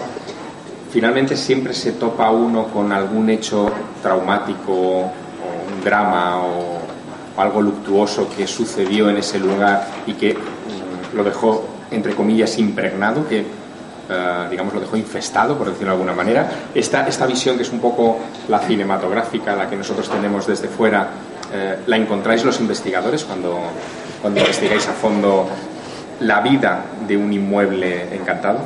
finalmente 0.92 1.36
siempre 1.36 1.74
se 1.74 1.94
topa 1.94 2.32
uno 2.32 2.68
con 2.68 2.92
algún 2.92 3.30
hecho 3.30 3.70
traumático 4.02 4.72
o 4.72 5.02
un 5.02 5.84
drama 5.84 6.42
o, 6.42 6.76
algo 7.38 7.62
luctuoso 7.62 8.30
que 8.30 8.48
sucedió 8.48 9.10
en 9.10 9.18
ese 9.18 9.40
lugar 9.40 9.86
y 10.08 10.14
que 10.14 10.36
mm, 10.36 11.18
lo 11.18 11.22
dejó, 11.26 11.66
entre 11.92 12.16
comillas, 12.16 12.58
impregnado, 12.58 13.28
que 13.28 13.46
eh, 14.10 14.48
digamos, 14.50 14.74
lo 14.74 14.80
dejó 14.80 14.98
infestado, 14.98 15.58
por 15.58 15.68
decirlo 15.68 15.88
de 15.88 15.94
alguna 15.94 16.14
manera. 16.14 16.50
Esta, 16.74 17.08
esta 17.08 17.26
visión, 17.26 17.58
que 17.58 17.64
es 17.64 17.72
un 17.72 17.80
poco 17.80 18.18
la 18.48 18.60
cinematográfica, 18.60 19.56
la 19.56 19.70
que 19.70 19.76
nosotros 19.76 20.10
tenemos 20.10 20.46
desde 20.46 20.68
fuera, 20.68 21.10
eh, 21.52 21.78
¿la 21.88 21.98
encontráis 21.98 22.44
los 22.44 22.60
investigadores 22.60 23.24
cuando, 23.24 23.58
cuando 24.22 24.40
investigáis 24.40 24.88
a 24.88 24.94
fondo 24.94 25.48
la 26.20 26.42
vida 26.42 26.86
de 27.08 27.18
un 27.18 27.34
inmueble 27.34 28.16
encantado? 28.16 28.60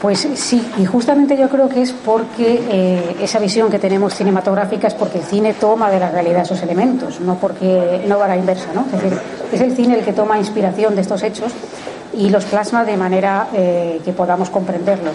Pues 0.00 0.28
sí, 0.34 0.64
y 0.78 0.84
justamente 0.84 1.36
yo 1.36 1.48
creo 1.48 1.68
que 1.68 1.82
es 1.82 1.90
porque 1.92 2.62
eh, 2.70 3.16
esa 3.20 3.40
visión 3.40 3.68
que 3.68 3.80
tenemos 3.80 4.14
cinematográfica 4.14 4.86
es 4.86 4.94
porque 4.94 5.18
el 5.18 5.24
cine 5.24 5.54
toma 5.54 5.90
de 5.90 5.98
la 5.98 6.10
realidad 6.10 6.42
esos 6.42 6.62
elementos, 6.62 7.18
no 7.18 7.34
porque 7.34 8.04
no 8.06 8.16
va 8.16 8.28
la 8.28 8.36
inversa, 8.36 8.68
¿no? 8.72 8.86
Es 8.86 8.92
decir, 8.92 9.18
es 9.52 9.60
el 9.60 9.74
cine 9.74 9.98
el 9.98 10.04
que 10.04 10.12
toma 10.12 10.38
inspiración 10.38 10.94
de 10.94 11.00
estos 11.00 11.24
hechos 11.24 11.52
y 12.14 12.30
los 12.30 12.44
plasma 12.44 12.84
de 12.84 12.96
manera 12.96 13.48
eh, 13.52 14.00
que 14.04 14.12
podamos 14.12 14.50
comprenderlos. 14.50 15.14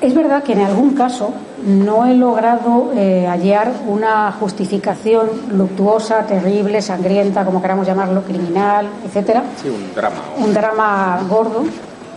Es 0.00 0.14
verdad 0.14 0.42
que 0.42 0.52
en 0.52 0.60
algún 0.60 0.94
caso 0.94 1.32
no 1.64 2.06
he 2.06 2.14
logrado 2.14 2.90
eh, 2.96 3.26
hallar 3.26 3.70
una 3.86 4.32
justificación 4.32 5.28
luctuosa, 5.52 6.22
terrible, 6.22 6.80
sangrienta, 6.80 7.44
como 7.44 7.60
queramos 7.60 7.86
llamarlo, 7.86 8.22
criminal, 8.22 8.88
etcétera. 9.04 9.42
Sí, 9.62 9.68
un 9.68 9.94
drama. 9.94 10.16
Un 10.38 10.54
drama 10.54 11.20
gordo 11.28 11.64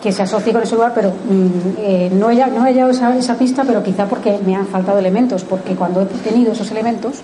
que 0.01 0.11
se 0.11 0.21
asocie 0.21 0.53
con 0.53 0.63
ese 0.63 0.75
lugar, 0.75 0.93
pero 0.93 1.09
mm, 1.09 1.47
eh, 1.77 2.11
no, 2.13 2.29
he, 2.29 2.35
no 2.35 2.65
he 2.65 2.71
hallado 2.71 2.91
esa, 2.91 3.15
esa 3.17 3.35
pista, 3.35 3.63
pero 3.65 3.83
quizá 3.83 4.05
porque 4.05 4.39
me 4.45 4.55
han 4.55 4.67
faltado 4.67 4.99
elementos, 4.99 5.43
porque 5.43 5.75
cuando 5.75 6.01
he 6.01 6.05
tenido 6.05 6.53
esos 6.53 6.71
elementos, 6.71 7.21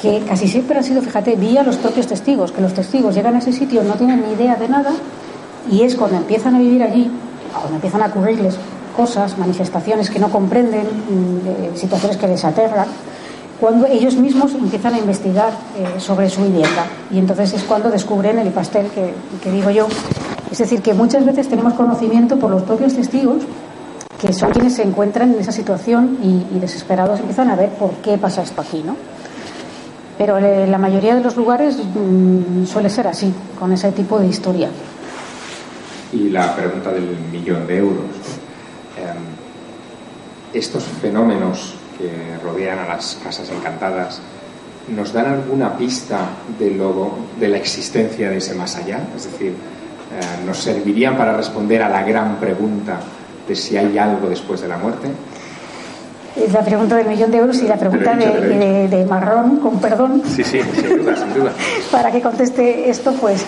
que 0.00 0.20
casi 0.26 0.48
siempre 0.48 0.76
han 0.78 0.84
sido, 0.84 1.02
fíjate, 1.02 1.36
vía 1.36 1.62
los 1.62 1.76
propios 1.76 2.06
testigos, 2.06 2.52
que 2.52 2.60
los 2.60 2.74
testigos 2.74 3.14
llegan 3.14 3.34
a 3.34 3.38
ese 3.38 3.52
sitio, 3.52 3.82
no 3.82 3.94
tienen 3.94 4.22
ni 4.26 4.32
idea 4.32 4.56
de 4.56 4.68
nada, 4.68 4.92
y 5.70 5.82
es 5.82 5.96
cuando 5.96 6.16
empiezan 6.18 6.54
a 6.54 6.58
vivir 6.58 6.82
allí, 6.82 7.10
cuando 7.52 7.74
empiezan 7.74 8.02
a 8.02 8.06
ocurrirles 8.06 8.56
cosas, 8.96 9.36
manifestaciones 9.38 10.10
que 10.10 10.18
no 10.18 10.30
comprenden, 10.30 10.86
mm, 10.86 11.46
eh, 11.46 11.70
situaciones 11.74 12.16
que 12.16 12.26
les 12.26 12.44
aterran, 12.44 12.86
cuando 13.60 13.86
ellos 13.86 14.16
mismos 14.16 14.54
empiezan 14.54 14.94
a 14.94 14.98
investigar 14.98 15.50
eh, 15.76 16.00
sobre 16.00 16.28
su 16.28 16.42
vivienda. 16.42 16.86
Y 17.10 17.18
entonces 17.18 17.54
es 17.54 17.62
cuando 17.62 17.90
descubren 17.90 18.38
el 18.38 18.48
pastel 18.48 18.88
que, 18.88 19.50
digo 19.50 19.70
yo. 19.70 19.86
Es 20.50 20.58
decir, 20.58 20.82
que 20.82 20.94
muchas 20.94 21.24
veces 21.24 21.48
tenemos 21.48 21.74
conocimiento 21.74 22.38
por 22.38 22.50
los 22.50 22.62
propios 22.62 22.94
testigos, 22.94 23.42
que 24.20 24.32
son 24.32 24.50
quienes 24.50 24.74
se 24.74 24.82
encuentran 24.82 25.32
en 25.32 25.40
esa 25.40 25.52
situación 25.52 26.18
y, 26.22 26.58
desesperados 26.58 27.20
empiezan 27.20 27.50
a 27.50 27.56
ver 27.56 27.70
por 27.70 27.90
qué 28.02 28.16
pasa 28.18 28.42
esto 28.42 28.60
aquí, 28.60 28.82
¿no? 28.84 28.96
Pero 30.18 30.38
en 30.38 30.70
la 30.70 30.78
mayoría 30.78 31.14
de 31.14 31.20
los 31.20 31.36
lugares 31.36 31.76
mmm, 31.76 32.64
suele 32.64 32.88
ser 32.88 33.06
así, 33.06 33.32
con 33.58 33.72
ese 33.72 33.92
tipo 33.92 34.18
de 34.18 34.26
historia. 34.26 34.68
Y 36.12 36.28
la 36.30 36.54
pregunta 36.54 36.92
del 36.92 37.16
millón 37.32 37.66
de 37.66 37.78
euros. 37.78 38.04
Eh, 38.96 40.58
estos 40.58 40.84
fenómenos 40.84 41.74
que 41.98 42.38
rodean 42.42 42.78
a 42.78 42.86
las 42.86 43.18
casas 43.22 43.50
encantadas, 43.50 44.20
¿nos 44.94 45.12
dan 45.12 45.26
alguna 45.26 45.76
pista 45.76 46.18
de, 46.58 46.70
lo, 46.70 47.12
de 47.38 47.48
la 47.48 47.56
existencia 47.56 48.30
de 48.30 48.38
ese 48.38 48.54
más 48.54 48.76
allá? 48.76 49.00
Es 49.16 49.24
decir, 49.24 49.50
eh, 49.50 50.44
¿nos 50.46 50.58
servirían 50.58 51.16
para 51.16 51.36
responder 51.36 51.82
a 51.82 51.88
la 51.88 52.02
gran 52.02 52.36
pregunta 52.36 53.00
de 53.46 53.56
si 53.56 53.76
hay 53.76 53.98
algo 53.98 54.28
después 54.28 54.60
de 54.60 54.68
la 54.68 54.78
muerte? 54.78 55.08
la 56.52 56.62
pregunta 56.62 56.96
del 56.96 57.08
millón 57.08 57.30
de 57.30 57.38
euros 57.38 57.62
y 57.62 57.66
la 57.66 57.76
pregunta 57.76 58.14
de, 58.14 58.26
de, 58.26 58.88
de, 58.88 59.06
marrón, 59.06 59.56
con 59.56 59.80
perdón. 59.80 60.22
Sí, 60.26 60.44
sí, 60.44 60.60
sin 60.74 60.98
duda, 60.98 61.16
sin 61.16 61.34
duda. 61.34 61.52
Para 61.90 62.12
que 62.12 62.20
conteste 62.20 62.90
esto, 62.90 63.12
pues 63.14 63.44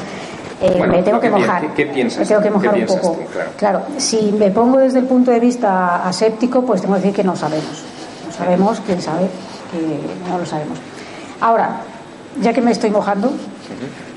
eh, 0.60 0.74
bueno, 0.76 0.92
me 0.92 1.02
tengo 1.02 1.20
que 1.20 1.30
mojar. 1.30 1.62
¿Qué, 1.74 1.84
qué 1.84 1.86
piensas? 1.92 2.20
Me 2.20 2.26
tengo 2.26 2.42
que 2.42 2.50
mojar 2.50 2.74
un 2.74 2.86
poco. 2.86 3.12
Tú, 3.12 3.32
claro. 3.32 3.50
claro. 3.56 3.82
si 3.98 4.32
me 4.32 4.50
pongo 4.50 4.78
desde 4.78 4.98
el 4.98 5.06
punto 5.06 5.30
de 5.30 5.40
vista 5.40 6.06
aséptico, 6.06 6.62
pues 6.62 6.82
tengo 6.82 6.94
que 6.94 7.00
decir 7.00 7.16
que 7.16 7.24
no 7.24 7.36
sabemos. 7.36 7.84
No 8.26 8.32
sabemos, 8.32 8.80
quién 8.84 9.00
sabe, 9.00 9.28
que 9.70 10.30
no 10.30 10.38
lo 10.38 10.46
sabemos. 10.46 10.78
Ahora, 11.40 11.80
ya 12.40 12.52
que 12.52 12.60
me 12.60 12.72
estoy 12.72 12.90
mojando, 12.90 13.32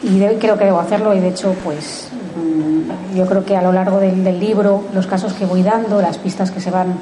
y 0.04 0.20
de, 0.20 0.38
creo 0.40 0.58
que 0.58 0.66
debo 0.66 0.80
hacerlo, 0.80 1.14
y 1.14 1.20
de 1.20 1.30
hecho, 1.30 1.56
pues 1.64 2.10
mmm, 2.36 3.16
yo 3.16 3.26
creo 3.28 3.46
que 3.46 3.56
a 3.56 3.62
lo 3.62 3.72
largo 3.72 4.00
del, 4.00 4.24
del 4.24 4.40
libro, 4.40 4.84
los 4.94 5.06
casos 5.06 5.34
que 5.34 5.46
voy 5.46 5.62
dando, 5.62 6.02
las 6.02 6.18
pistas 6.18 6.50
que 6.50 6.60
se 6.60 6.72
van 6.72 6.96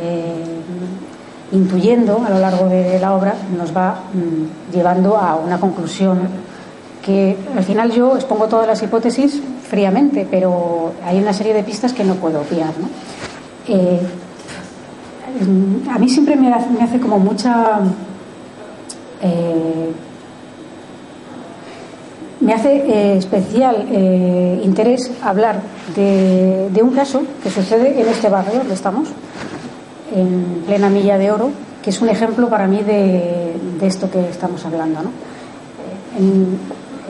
eh, 0.00 0.44
intuyendo 1.52 2.22
a 2.24 2.30
lo 2.30 2.38
largo 2.38 2.68
de 2.68 3.00
la 3.00 3.12
obra 3.12 3.34
nos 3.56 3.76
va 3.76 4.02
mmm, 4.12 4.72
llevando 4.72 5.16
a 5.16 5.34
una 5.34 5.58
conclusión 5.58 6.20
que 7.04 7.36
al 7.56 7.64
final 7.64 7.90
yo 7.92 8.16
expongo 8.16 8.46
todas 8.48 8.66
las 8.66 8.82
hipótesis 8.82 9.40
fríamente, 9.68 10.26
pero 10.30 10.92
hay 11.04 11.18
una 11.18 11.32
serie 11.32 11.54
de 11.54 11.62
pistas 11.62 11.92
que 11.92 12.04
no 12.04 12.14
puedo 12.16 12.40
obviar. 12.40 12.72
¿no? 12.78 12.88
Eh, 13.68 14.00
a 15.90 15.98
mí 15.98 16.08
siempre 16.08 16.36
me 16.36 16.52
hace, 16.52 17.00
como 17.00 17.18
mucha... 17.18 17.80
Eh, 19.22 19.92
me 22.40 22.54
hace 22.54 22.74
eh, 22.74 23.18
especial 23.18 23.86
interés 24.64 25.10
hablar 25.22 25.60
de, 25.94 26.70
de, 26.72 26.82
un 26.82 26.90
caso 26.92 27.22
que 27.42 27.50
sucede 27.50 28.00
en 28.00 28.08
este 28.08 28.30
barrio 28.30 28.60
donde 28.60 28.72
estamos, 28.72 29.08
en 30.14 30.62
plena 30.66 30.88
milla 30.88 31.18
de 31.18 31.30
oro, 31.30 31.50
que 31.82 31.90
es 31.90 32.00
un 32.00 32.08
ejemplo 32.08 32.48
para 32.48 32.66
mí 32.66 32.82
de, 32.82 33.56
de 33.78 33.86
esto 33.86 34.10
que 34.10 34.30
estamos 34.30 34.64
hablando. 34.64 35.02
¿no? 35.02 35.10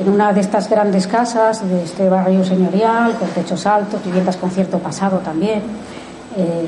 En, 0.00 0.08
una 0.08 0.32
de 0.32 0.40
estas 0.40 0.68
grandes 0.68 1.06
casas 1.06 1.68
de 1.68 1.84
este 1.84 2.08
barrio 2.08 2.44
señorial, 2.44 3.16
con 3.16 3.28
techos 3.28 3.66
altos, 3.66 4.04
viviendas 4.04 4.36
con 4.36 4.50
cierto 4.50 4.78
pasado 4.78 5.18
también, 5.18 5.62
eh, 6.36 6.66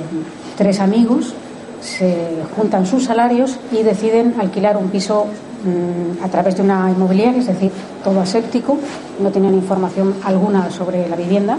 tres 0.56 0.80
amigos 0.80 1.34
se 1.80 2.36
juntan 2.56 2.86
sus 2.86 3.04
salarios 3.04 3.58
y 3.72 3.82
deciden 3.82 4.36
alquilar 4.38 4.76
un 4.76 4.88
piso 4.88 5.26
mmm, 5.64 6.24
a 6.24 6.28
través 6.28 6.56
de 6.56 6.62
una 6.62 6.90
inmobiliaria, 6.90 7.40
es 7.40 7.48
decir, 7.48 7.72
todo 8.04 8.20
aséptico, 8.20 8.78
no 9.20 9.30
tenían 9.30 9.54
información 9.54 10.14
alguna 10.24 10.70
sobre 10.70 11.08
la 11.08 11.16
vivienda. 11.16 11.58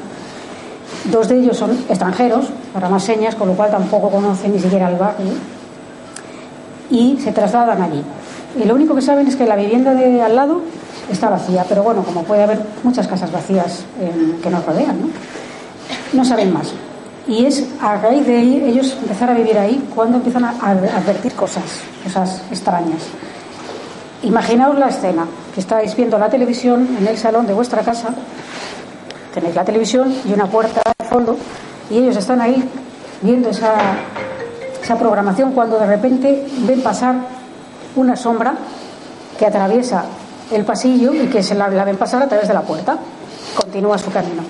Dos 1.11 1.27
de 1.27 1.39
ellos 1.39 1.57
son 1.57 1.71
extranjeros, 1.89 2.45
para 2.73 2.87
más 2.87 3.03
señas, 3.03 3.35
con 3.35 3.49
lo 3.49 3.55
cual 3.55 3.71
tampoco 3.71 4.09
conocen 4.09 4.53
ni 4.53 4.59
siquiera 4.59 4.89
el 4.89 4.95
barrio, 4.95 5.31
y 6.89 7.17
se 7.17 7.33
trasladan 7.33 7.81
allí. 7.81 8.03
Y 8.61 8.65
lo 8.65 8.75
único 8.75 8.93
que 8.95 9.01
saben 9.01 9.27
es 9.27 9.35
que 9.35 9.45
la 9.45 9.55
vivienda 9.55 9.93
de 9.93 10.21
al 10.21 10.35
lado 10.35 10.61
está 11.11 11.29
vacía, 11.29 11.65
pero 11.67 11.83
bueno, 11.83 12.03
como 12.03 12.23
puede 12.23 12.43
haber 12.43 12.59
muchas 12.83 13.07
casas 13.07 13.31
vacías 13.31 13.83
eh, 13.99 14.35
que 14.41 14.49
nos 14.49 14.65
rodean, 14.65 15.01
¿no? 15.01 15.07
No 16.13 16.25
saben 16.25 16.53
más. 16.53 16.73
Y 17.27 17.45
es 17.45 17.65
a 17.81 17.95
raíz 17.95 18.27
de 18.27 18.39
ellos 18.39 18.95
empezar 19.01 19.29
a 19.29 19.33
vivir 19.33 19.57
ahí 19.57 19.87
cuando 19.95 20.17
empiezan 20.17 20.43
a 20.43 20.51
advertir 20.59 21.33
cosas, 21.33 21.63
cosas 22.03 22.43
extrañas. 22.51 23.01
Imaginaos 24.23 24.77
la 24.77 24.89
escena, 24.89 25.25
que 25.53 25.61
estáis 25.61 25.95
viendo 25.95 26.17
la 26.17 26.29
televisión 26.29 26.87
en 26.99 27.07
el 27.07 27.17
salón 27.17 27.47
de 27.47 27.53
vuestra 27.53 27.81
casa, 27.81 28.09
tenéis 29.33 29.55
la 29.55 29.65
televisión 29.65 30.13
y 30.25 30.33
una 30.33 30.45
puerta 30.47 30.81
de 30.97 31.05
fondo, 31.05 31.37
y 31.89 31.97
ellos 31.97 32.15
están 32.17 32.39
ahí 32.39 32.63
viendo 33.21 33.49
esa, 33.49 33.73
esa 34.81 34.97
programación 34.97 35.53
cuando 35.53 35.79
de 35.79 35.87
repente 35.87 36.45
ven 36.59 36.81
pasar 36.81 37.15
una 37.95 38.15
sombra 38.15 38.55
que 39.37 39.45
atraviesa 39.45 40.05
el 40.51 40.65
pasillo 40.65 41.13
y 41.13 41.27
que 41.27 41.41
se 41.43 41.55
la, 41.55 41.67
ven 41.67 41.97
pasar 41.97 42.21
a 42.21 42.27
través 42.27 42.47
de 42.47 42.53
la 42.53 42.61
puerta. 42.61 42.97
Continúa 43.55 43.97
su 43.97 44.11
camino. 44.11 44.43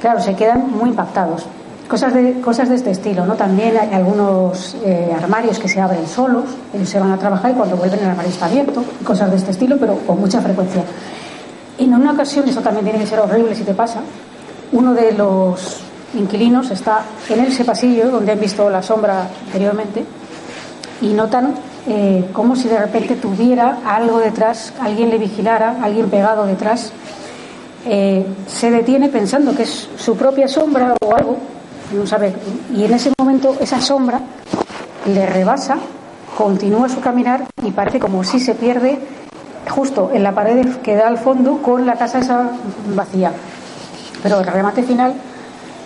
Claro, 0.00 0.20
se 0.20 0.34
quedan 0.34 0.70
muy 0.70 0.90
impactados. 0.90 1.44
Cosas 1.88 2.12
de, 2.12 2.40
cosas 2.40 2.68
de 2.68 2.74
este 2.74 2.90
estilo, 2.90 3.24
¿no? 3.24 3.34
También 3.34 3.76
hay 3.78 3.94
algunos 3.94 4.76
eh, 4.84 5.10
armarios 5.16 5.58
que 5.58 5.68
se 5.68 5.80
abren 5.80 6.06
solos, 6.06 6.44
ellos 6.74 6.88
se 6.88 7.00
van 7.00 7.12
a 7.12 7.16
trabajar 7.16 7.52
y 7.52 7.54
cuando 7.54 7.76
vuelven 7.76 8.00
el 8.00 8.10
armario 8.10 8.30
está 8.30 8.44
abierto, 8.44 8.84
cosas 9.04 9.30
de 9.30 9.38
este 9.38 9.52
estilo, 9.52 9.76
pero 9.80 9.96
con 10.06 10.20
mucha 10.20 10.42
frecuencia. 10.42 10.82
En 11.78 11.94
una 11.94 12.12
ocasión, 12.12 12.46
eso 12.46 12.60
también 12.60 12.84
tiene 12.84 12.98
que 12.98 13.06
ser 13.06 13.20
horrible 13.20 13.54
si 13.54 13.64
te 13.64 13.72
pasa, 13.72 14.00
uno 14.72 14.92
de 14.92 15.12
los 15.12 15.80
inquilinos 16.14 16.70
está 16.70 17.02
en 17.28 17.40
ese 17.40 17.64
pasillo 17.64 18.10
donde 18.10 18.32
han 18.32 18.40
visto 18.40 18.68
la 18.68 18.82
sombra 18.82 19.28
anteriormente 19.46 20.04
y 21.00 21.08
notan 21.08 21.54
eh, 21.86 22.28
como 22.32 22.56
si 22.56 22.68
de 22.68 22.78
repente 22.78 23.16
tuviera 23.16 23.78
algo 23.84 24.18
detrás, 24.18 24.72
alguien 24.80 25.10
le 25.10 25.18
vigilara, 25.18 25.76
alguien 25.82 26.10
pegado 26.10 26.46
detrás. 26.46 26.92
Eh, 27.86 28.26
se 28.46 28.70
detiene 28.70 29.08
pensando 29.08 29.54
que 29.54 29.62
es 29.62 29.88
su 29.96 30.16
propia 30.16 30.48
sombra 30.48 30.94
o 31.00 31.14
algo, 31.14 31.36
no 31.92 32.06
sabe, 32.06 32.34
y 32.74 32.84
en 32.84 32.92
ese 32.92 33.12
momento 33.18 33.56
esa 33.60 33.80
sombra 33.80 34.20
le 35.06 35.24
rebasa, 35.24 35.78
continúa 36.36 36.88
su 36.88 37.00
caminar 37.00 37.46
y 37.64 37.70
parece 37.70 37.98
como 37.98 38.24
si 38.24 38.40
se 38.40 38.54
pierde 38.54 38.98
justo 39.70 40.10
en 40.12 40.22
la 40.22 40.34
pared 40.34 40.76
que 40.82 40.96
da 40.96 41.08
al 41.08 41.18
fondo 41.18 41.62
con 41.62 41.86
la 41.86 41.94
casa 41.94 42.18
esa 42.18 42.50
vacía. 42.94 43.32
Pero 44.22 44.40
el 44.40 44.46
remate 44.46 44.82
final, 44.82 45.14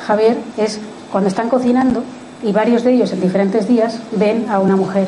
Javier, 0.05 0.38
es 0.57 0.80
cuando 1.12 1.28
están 1.28 1.49
cocinando 1.49 2.03
y 2.43 2.53
varios 2.53 2.82
de 2.82 2.93
ellos 2.93 3.12
en 3.12 3.20
diferentes 3.20 3.68
días 3.68 4.01
ven 4.12 4.47
a 4.51 4.59
una 4.59 4.74
mujer 4.74 5.07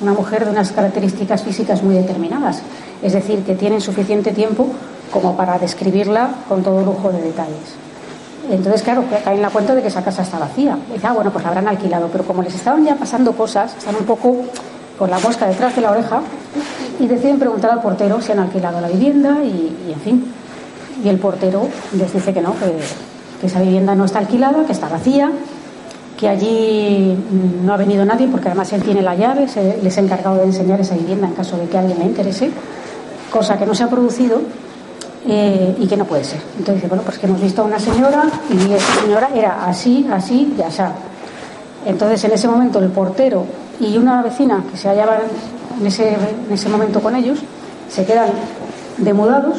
una 0.00 0.12
mujer 0.12 0.44
de 0.44 0.50
unas 0.50 0.72
características 0.72 1.42
físicas 1.42 1.82
muy 1.82 1.94
determinadas, 1.94 2.62
es 3.02 3.12
decir, 3.12 3.42
que 3.44 3.54
tienen 3.54 3.80
suficiente 3.80 4.32
tiempo 4.32 4.66
como 5.12 5.36
para 5.36 5.58
describirla 5.58 6.30
con 6.48 6.62
todo 6.62 6.84
lujo 6.84 7.12
de 7.12 7.22
detalles. 7.22 7.84
Entonces, 8.50 8.82
claro, 8.82 9.04
caen 9.24 9.36
en 9.36 9.42
la 9.42 9.50
cuenta 9.50 9.74
de 9.74 9.80
que 9.80 9.88
esa 9.88 10.02
casa 10.02 10.22
está 10.22 10.38
vacía. 10.38 10.76
Y 10.94 11.06
ah, 11.06 11.12
bueno, 11.12 11.30
pues 11.30 11.42
la 11.44 11.50
habrán 11.50 11.68
alquilado. 11.68 12.08
Pero 12.12 12.24
como 12.24 12.42
les 12.42 12.54
estaban 12.54 12.84
ya 12.84 12.94
pasando 12.94 13.32
cosas, 13.32 13.74
están 13.76 13.96
un 13.96 14.04
poco 14.04 14.36
con 14.98 15.10
la 15.10 15.18
mosca 15.18 15.46
detrás 15.46 15.74
de 15.74 15.82
la 15.82 15.92
oreja 15.92 16.20
y 17.00 17.06
deciden 17.06 17.38
preguntar 17.38 17.70
al 17.70 17.80
portero 17.80 18.20
si 18.20 18.32
han 18.32 18.38
alquilado 18.38 18.80
la 18.80 18.88
vivienda 18.88 19.38
y, 19.42 19.92
en 19.92 20.00
fin. 20.00 20.32
Y 21.02 21.08
el 21.08 21.18
portero 21.18 21.68
les 21.96 22.12
dice 22.12 22.32
que 22.32 22.40
no, 22.40 22.54
que 23.40 23.46
esa 23.46 23.60
vivienda 23.60 23.94
no 23.94 24.04
está 24.04 24.20
alquilada, 24.20 24.64
que 24.64 24.72
está 24.72 24.88
vacía, 24.88 25.30
que 26.24 26.30
allí 26.30 27.18
no 27.62 27.74
ha 27.74 27.76
venido 27.76 28.02
nadie 28.02 28.26
porque 28.28 28.48
además 28.48 28.72
él 28.72 28.82
tiene 28.82 29.02
la 29.02 29.14
llave, 29.14 29.46
se, 29.46 29.78
les 29.82 29.98
ha 29.98 30.00
encargado 30.00 30.36
de 30.36 30.44
enseñar 30.44 30.80
esa 30.80 30.94
vivienda 30.94 31.26
en 31.26 31.34
caso 31.34 31.58
de 31.58 31.66
que 31.66 31.76
alguien 31.76 31.98
le 31.98 32.06
interese, 32.06 32.50
cosa 33.30 33.58
que 33.58 33.66
no 33.66 33.74
se 33.74 33.84
ha 33.84 33.90
producido 33.90 34.40
eh, 35.28 35.76
y 35.78 35.86
que 35.86 35.98
no 35.98 36.06
puede 36.06 36.24
ser. 36.24 36.40
Entonces 36.52 36.76
dice, 36.76 36.88
bueno, 36.88 37.02
pues 37.02 37.18
que 37.18 37.26
hemos 37.26 37.42
visto 37.42 37.60
a 37.60 37.66
una 37.66 37.78
señora 37.78 38.24
y 38.48 38.72
esa 38.72 39.02
señora 39.02 39.28
era 39.34 39.66
así, 39.66 40.06
así 40.10 40.54
y 40.56 40.62
así. 40.62 40.80
Entonces 41.84 42.24
en 42.24 42.32
ese 42.32 42.48
momento 42.48 42.78
el 42.78 42.88
portero 42.88 43.44
y 43.78 43.98
una 43.98 44.22
vecina 44.22 44.64
que 44.70 44.78
se 44.78 44.88
hallaba 44.88 45.18
en 45.78 45.86
ese, 45.86 46.14
en 46.14 46.54
ese 46.54 46.70
momento 46.70 47.02
con 47.02 47.16
ellos 47.16 47.38
se 47.90 48.06
quedan 48.06 48.30
demudados 48.96 49.58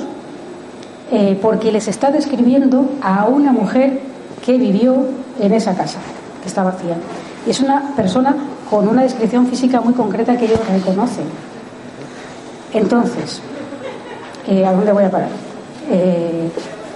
eh, 1.12 1.38
porque 1.40 1.72
les 1.72 1.88
está 1.88 2.10
describiendo 2.10 2.90
a 3.04 3.26
una 3.26 3.52
mujer 3.52 4.00
que 4.44 4.58
vivió 4.58 5.06
en 5.40 5.54
esa 5.54 5.76
casa, 5.76 6.00
está 6.48 6.64
vacía. 6.64 6.96
Y 7.46 7.52
es 7.52 7.60
una 7.60 7.94
persona 7.96 8.36
con 8.70 8.88
una 8.88 9.04
descripción 9.04 9.48
física 9.48 9.82
muy 9.82 9.94
concreta 9.94 10.38
que 10.38 10.46
ellos 10.46 10.60
reconocen. 10.68 11.26
Entonces, 12.74 13.42
eh, 14.48 14.66
¿a 14.66 14.74
dónde 14.74 14.92
voy 14.92 15.04
a 15.04 15.12
parar? 15.12 15.30
Eh, 15.90 16.50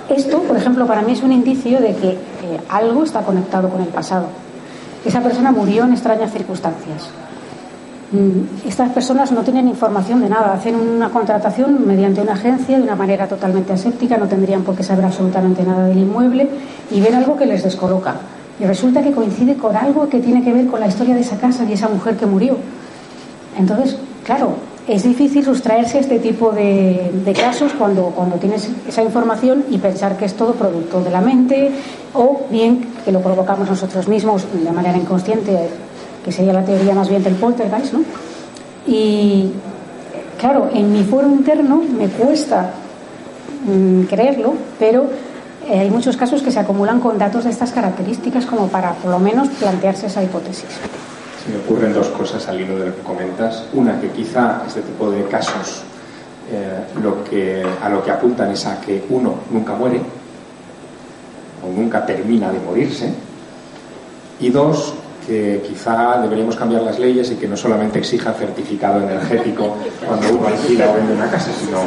esto, 0.09 0.39
por 0.39 0.57
ejemplo, 0.57 0.85
para 0.87 1.01
mí 1.01 1.13
es 1.13 1.21
un 1.21 1.31
indicio 1.31 1.79
de 1.79 1.95
que 1.95 2.17
algo 2.69 3.03
está 3.03 3.21
conectado 3.21 3.69
con 3.69 3.81
el 3.81 3.89
pasado. 3.89 4.25
Esa 5.05 5.21
persona 5.21 5.51
murió 5.51 5.83
en 5.85 5.93
extrañas 5.93 6.31
circunstancias. 6.31 7.09
Mm, 8.11 8.67
estas 8.67 8.89
personas 8.91 9.31
no 9.31 9.43
tienen 9.43 9.67
información 9.67 10.19
de 10.21 10.29
nada, 10.29 10.53
hacen 10.53 10.75
una 10.75 11.09
contratación 11.09 11.85
mediante 11.85 12.21
una 12.21 12.33
agencia 12.33 12.77
de 12.77 12.83
una 12.83 12.95
manera 12.95 13.27
totalmente 13.27 13.71
aséptica, 13.71 14.17
no 14.17 14.27
tendrían 14.27 14.63
por 14.63 14.75
qué 14.75 14.81
saber 14.81 15.05
absolutamente 15.05 15.63
nada 15.63 15.85
del 15.85 15.99
inmueble 15.99 16.49
y 16.89 17.01
ven 17.01 17.13
algo 17.13 17.37
que 17.37 17.45
les 17.45 17.63
descoloca. 17.63 18.15
Y 18.59 18.65
resulta 18.65 19.01
que 19.01 19.11
coincide 19.11 19.55
con 19.55 19.75
algo 19.75 20.09
que 20.09 20.19
tiene 20.19 20.43
que 20.43 20.51
ver 20.51 20.67
con 20.67 20.79
la 20.79 20.87
historia 20.87 21.15
de 21.15 21.21
esa 21.21 21.37
casa 21.37 21.63
y 21.63 21.73
esa 21.73 21.87
mujer 21.87 22.17
que 22.17 22.25
murió. 22.25 22.57
Entonces, 23.57 23.97
claro, 24.25 24.55
es 24.87 25.03
difícil 25.03 25.45
sustraerse 25.45 25.97
a 25.97 26.01
este 26.01 26.19
tipo 26.19 26.51
de, 26.51 27.33
casos 27.39 27.73
cuando, 27.77 28.05
cuando 28.15 28.37
tienes 28.37 28.69
esa 28.87 29.03
información 29.03 29.63
y 29.69 29.77
pensar 29.77 30.17
que 30.17 30.25
es 30.25 30.33
todo 30.33 30.53
producto 30.53 31.03
de 31.03 31.11
la 31.11 31.21
mente 31.21 31.71
o 32.13 32.41
bien 32.49 32.85
que 33.05 33.11
lo 33.11 33.21
provocamos 33.21 33.69
nosotros 33.69 34.07
mismos 34.07 34.45
de 34.51 34.71
manera 34.71 34.97
inconsciente 34.97 35.69
que 36.25 36.31
sería 36.31 36.53
la 36.53 36.65
teoría 36.65 36.93
más 36.93 37.07
bien 37.07 37.23
del 37.23 37.35
poltergeist, 37.35 37.93
¿no? 37.93 38.01
Y 38.87 39.51
claro, 40.39 40.69
en 40.73 40.91
mi 40.91 41.03
foro 41.03 41.27
interno 41.27 41.83
me 41.97 42.07
cuesta 42.07 42.71
mm, 43.65 44.03
creerlo, 44.03 44.53
pero 44.79 45.07
hay 45.73 45.89
muchos 45.89 46.17
casos 46.17 46.41
que 46.41 46.51
se 46.51 46.59
acumulan 46.59 46.99
con 46.99 47.17
datos 47.17 47.43
de 47.43 47.49
estas 47.49 47.71
características 47.71 48.45
como 48.45 48.67
para 48.67 48.93
por 48.93 49.11
lo 49.11 49.19
menos 49.19 49.49
plantearse 49.49 50.07
esa 50.07 50.23
hipótesis. 50.23 50.69
Se 51.43 51.51
me 51.51 51.57
ocurren 51.59 51.93
dos 51.93 52.07
cosas 52.07 52.47
al 52.47 52.61
hilo 52.61 52.77
de 52.77 52.87
lo 52.87 52.95
que 52.95 53.01
comentas. 53.01 53.65
Una, 53.73 53.99
que 53.99 54.09
quizá 54.09 54.63
este 54.67 54.81
tipo 54.81 55.09
de 55.11 55.25
casos 55.25 55.83
eh, 56.51 57.63
a 57.81 57.89
lo 57.89 58.03
que 58.03 58.11
apuntan 58.11 58.51
es 58.51 58.65
a 58.65 58.81
que 58.81 59.05
uno 59.09 59.35
nunca 59.51 59.73
muere 59.73 60.01
o 61.63 61.71
nunca 61.71 62.05
termina 62.05 62.51
de 62.51 62.59
morirse. 62.59 63.13
Y 64.39 64.49
dos, 64.49 64.93
que 65.27 65.61
quizá 65.67 66.19
deberíamos 66.21 66.55
cambiar 66.55 66.81
las 66.81 66.97
leyes 66.97 67.29
y 67.31 67.35
que 67.35 67.47
no 67.47 67.55
solamente 67.55 67.99
exija 67.99 68.33
certificado 68.33 69.01
energético 69.01 69.77
cuando 70.07 70.27
uno 70.33 70.47
alquila 70.47 70.89
o 70.89 70.95
vende 70.95 71.13
una 71.13 71.29
casa, 71.29 71.51
sino 71.53 71.79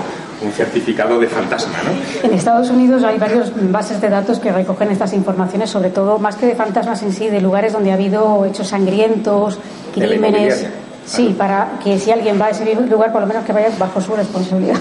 un 0.44 0.52
certificado 0.52 1.18
de 1.18 1.26
fantasma. 1.26 1.74
¿no? 1.84 2.28
En 2.28 2.34
Estados 2.34 2.70
Unidos 2.70 3.02
hay 3.04 3.18
varias 3.18 3.52
bases 3.70 4.00
de 4.00 4.08
datos 4.08 4.38
que 4.38 4.52
recogen 4.52 4.90
estas 4.90 5.12
informaciones, 5.12 5.70
sobre 5.70 5.90
todo 5.90 6.18
más 6.18 6.36
que 6.36 6.46
de 6.46 6.54
fantasmas 6.54 7.02
en 7.02 7.12
sí, 7.12 7.28
de 7.28 7.40
lugares 7.40 7.72
donde 7.72 7.90
ha 7.90 7.94
habido 7.94 8.44
hechos 8.44 8.68
sangrientos, 8.68 9.58
crímenes. 9.94 10.66
Sí, 11.04 11.34
para 11.36 11.80
que 11.82 11.98
si 11.98 12.12
alguien 12.12 12.40
va 12.40 12.46
a 12.46 12.50
ese 12.50 12.74
lugar, 12.74 13.12
por 13.12 13.20
lo 13.20 13.26
menos 13.26 13.44
que 13.44 13.52
vaya 13.52 13.68
bajo 13.78 14.00
su 14.00 14.14
responsabilidad. 14.14 14.76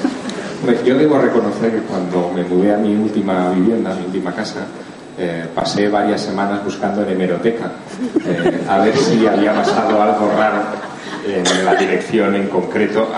Yo 0.86 0.96
debo 0.96 1.18
reconocer 1.18 1.72
que 1.72 1.82
cuando 1.82 2.32
me 2.34 2.44
mudé 2.44 2.76
a 2.76 2.78
mi 2.78 2.96
última 2.96 3.50
vivienda, 3.50 3.92
a 3.92 3.96
mi 3.96 4.06
última 4.06 4.32
casa, 4.32 4.60
eh, 5.18 5.48
pasé 5.54 5.90
varias 5.90 6.22
semanas 6.22 6.64
buscando 6.64 7.04
en 7.04 7.10
hemeroteca 7.10 7.72
eh, 8.26 8.64
a 8.68 8.78
ver 8.80 8.96
si 8.96 9.28
había 9.28 9.54
pasado 9.54 10.02
algo 10.02 10.32
raro 10.38 10.62
en 11.28 11.66
la 11.66 11.76
dirección 11.76 12.34
en 12.36 12.48
concreto, 12.48 13.10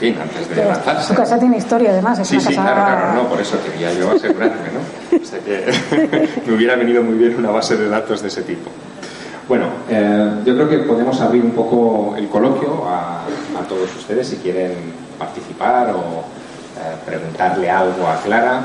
fin, 0.00 0.16
antes 0.20 0.48
de 0.48 0.64
lanzarse. 0.64 1.08
Su 1.08 1.14
casa 1.14 1.38
tiene 1.38 1.58
historia, 1.58 1.90
además. 1.90 2.18
Es 2.18 2.28
sí, 2.28 2.36
una 2.36 2.42
sí, 2.42 2.54
casa... 2.56 2.62
claro, 2.62 2.84
claro, 2.84 3.14
no, 3.14 3.28
por 3.28 3.40
eso 3.40 3.58
quería 3.62 3.92
yo 3.92 4.10
asegurarme, 4.10 4.56
¿no? 4.72 5.20
O 5.20 5.24
sea 5.24 5.38
que 5.38 6.40
me 6.46 6.54
hubiera 6.54 6.74
venido 6.76 7.02
muy 7.02 7.16
bien 7.16 7.36
una 7.36 7.50
base 7.50 7.76
de 7.76 7.88
datos 7.88 8.22
de 8.22 8.28
ese 8.28 8.42
tipo. 8.42 8.70
Bueno, 9.46 9.66
eh, 9.88 10.30
yo 10.44 10.54
creo 10.54 10.68
que 10.68 10.78
podemos 10.78 11.20
abrir 11.20 11.44
un 11.44 11.50
poco 11.52 12.14
el 12.16 12.28
coloquio 12.28 12.88
a, 12.88 13.22
a 13.22 13.68
todos 13.68 13.94
ustedes 13.96 14.28
si 14.28 14.36
quieren 14.36 14.72
participar 15.18 15.90
o 15.90 16.24
preguntarle 17.04 17.70
algo 17.70 18.06
a 18.06 18.16
Clara 18.22 18.62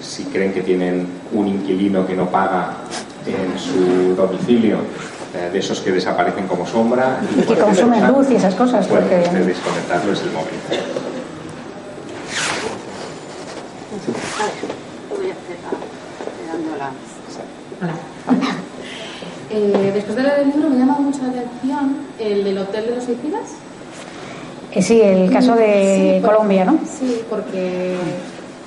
si 0.00 0.24
creen 0.24 0.52
que 0.52 0.62
tienen 0.62 1.06
un 1.32 1.48
inquilino 1.48 2.06
que 2.06 2.14
no 2.14 2.30
paga 2.30 2.74
en 3.26 3.58
su 3.58 4.14
domicilio, 4.14 4.76
eh, 4.76 4.80
de 5.52 5.58
esos 5.58 5.80
que 5.80 5.92
desaparecen 5.92 6.46
como 6.46 6.66
sombra. 6.66 7.20
Y, 7.36 7.42
que 7.42 7.54
consumen 7.56 8.06
luz 8.08 8.30
y 8.30 8.36
esas 8.36 8.54
cosas. 8.54 8.86
Pueden 8.86 9.22
porque... 9.22 9.38
desconectarlo, 9.44 10.12
es 10.12 10.22
el 10.22 10.32
momento. 10.32 10.56
Hola. 18.28 18.56
Eh, 19.50 19.90
después 19.94 20.16
de 20.16 20.22
leer 20.22 20.40
el 20.40 20.48
libro 20.48 20.68
me 20.68 20.76
llama 20.76 20.98
mucho 20.98 21.20
la 21.22 21.28
atención 21.28 21.96
el 22.18 22.44
del 22.44 22.58
Hotel 22.58 22.86
de 22.86 22.94
los 22.96 23.04
Suicidas. 23.04 23.52
Eh, 24.72 24.82
sí, 24.82 25.00
el 25.00 25.30
caso 25.30 25.54
de 25.54 26.18
Sí, 26.20 26.26
Colombia, 26.26 26.64
¿no? 26.64 26.78
Sí, 26.84 27.22
porque 27.30 27.96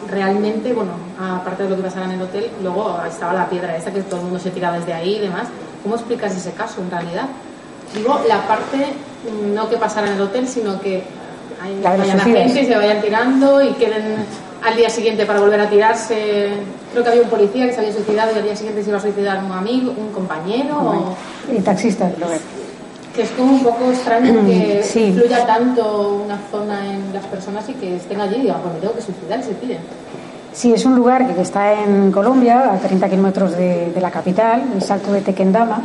realmente, 0.10 0.74
bueno, 0.74 0.94
aparte 1.20 1.64
de 1.64 1.70
lo 1.70 1.76
que 1.76 1.84
pasaba 1.84 2.06
en 2.06 2.12
el 2.14 2.22
hotel, 2.22 2.50
luego 2.64 2.98
estaba 3.08 3.34
la 3.34 3.50
piedra 3.50 3.76
esa 3.76 3.92
que 3.92 4.02
todo 4.02 4.22
el 4.22 4.24
mundo 4.24 4.40
se 4.40 4.50
tira 4.50 4.72
desde 4.72 4.94
ahí 4.94 5.18
y 5.18 5.20
demás. 5.20 5.48
¿Cómo 5.84 5.96
explicas 5.96 6.36
ese 6.36 6.52
caso 6.52 6.82
en 6.82 6.92
realidad? 6.92 7.26
Digo, 7.96 8.20
la 8.28 8.48
parte 8.48 8.78
no 9.54 9.70
que 9.70 9.78
pasara 9.78 10.08
en 10.08 10.14
el 10.14 10.22
hotel, 10.22 10.48
sino 10.48 10.80
que 10.80 11.04
hay, 11.62 11.80
La 11.82 11.96
vayan 11.98 12.18
la 12.18 12.24
gente 12.24 12.62
y 12.62 12.66
se 12.66 12.76
vayan 12.76 13.02
tirando 13.02 13.62
y 13.62 13.74
queden 13.74 14.18
al 14.64 14.76
día 14.76 14.90
siguiente 14.90 15.26
para 15.26 15.40
volver 15.40 15.60
a 15.62 15.70
tirarse. 15.70 16.50
Creo 16.92 17.04
que 17.04 17.10
había 17.10 17.22
un 17.24 17.30
policía 17.30 17.66
que 17.68 17.74
se 17.74 17.80
había 17.80 17.94
suicidado 17.94 18.32
y 18.34 18.38
al 18.38 18.44
día 18.44 18.56
siguiente 18.56 18.84
se 18.84 18.90
iba 18.90 18.98
a 18.98 19.02
suicidar 19.02 19.44
un 19.44 19.52
amigo, 19.52 19.94
un 19.98 20.12
compañero. 20.12 20.78
o- 20.78 21.16
El 21.52 21.64
taxista, 21.64 22.10
que. 22.12 22.24
que 23.16 23.22
es 23.24 23.30
como 23.32 23.54
un 23.54 23.64
poco 23.64 23.90
extraño 23.92 24.46
que 24.46 24.84
Sí. 24.88 25.06
influya 25.06 25.46
tanto 25.48 26.22
una 26.26 26.38
zona 26.52 26.86
en 26.94 27.14
las 27.14 27.26
personas 27.26 27.68
y 27.70 27.74
que 27.74 27.96
estén 27.96 28.20
allí 28.22 28.36
y 28.36 28.42
digan, 28.42 28.58
me 28.74 28.80
tengo 28.80 28.94
que 28.96 29.02
suicidar 29.02 29.40
y 29.40 29.44
se 29.44 29.54
tiren. 29.56 29.80
Sí, 30.60 30.74
es 30.74 30.84
un 30.84 30.94
lugar 30.94 31.26
que 31.26 31.42
está 31.42 31.72
en 31.72 32.12
Colombia, 32.12 32.74
a 32.74 32.78
30 32.78 33.08
kilómetros 33.08 33.56
de, 33.56 33.98
la 34.02 34.12
capital, 34.12 34.62
el 34.76 34.82
Salto 34.82 35.14
de 35.14 35.22
Tequendama, 35.22 35.82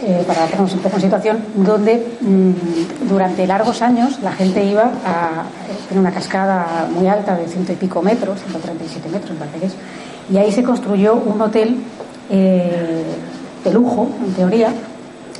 eh, 0.00 0.22
para 0.28 0.44
ponernos 0.44 0.74
un 0.74 0.78
poco 0.78 0.94
en 0.94 1.02
situación, 1.02 1.44
donde 1.56 2.06
mm, 2.20 3.08
durante 3.08 3.44
largos 3.48 3.82
años 3.82 4.20
la 4.22 4.30
gente 4.30 4.64
iba 4.64 4.92
a 5.04 5.42
tener 5.88 6.00
una 6.00 6.12
cascada 6.12 6.86
muy 6.94 7.08
alta 7.08 7.36
de 7.36 7.48
ciento 7.48 7.72
y 7.72 7.74
pico 7.74 8.00
metros, 8.00 8.38
137 8.42 9.08
metros, 9.08 9.36
me 9.36 9.66
es, 9.66 9.74
y 10.32 10.36
ahí 10.36 10.52
se 10.52 10.62
construyó 10.62 11.16
un 11.16 11.42
hotel 11.42 11.78
eh, 12.30 13.02
de 13.64 13.72
lujo, 13.72 14.06
en 14.24 14.34
teoría, 14.34 14.72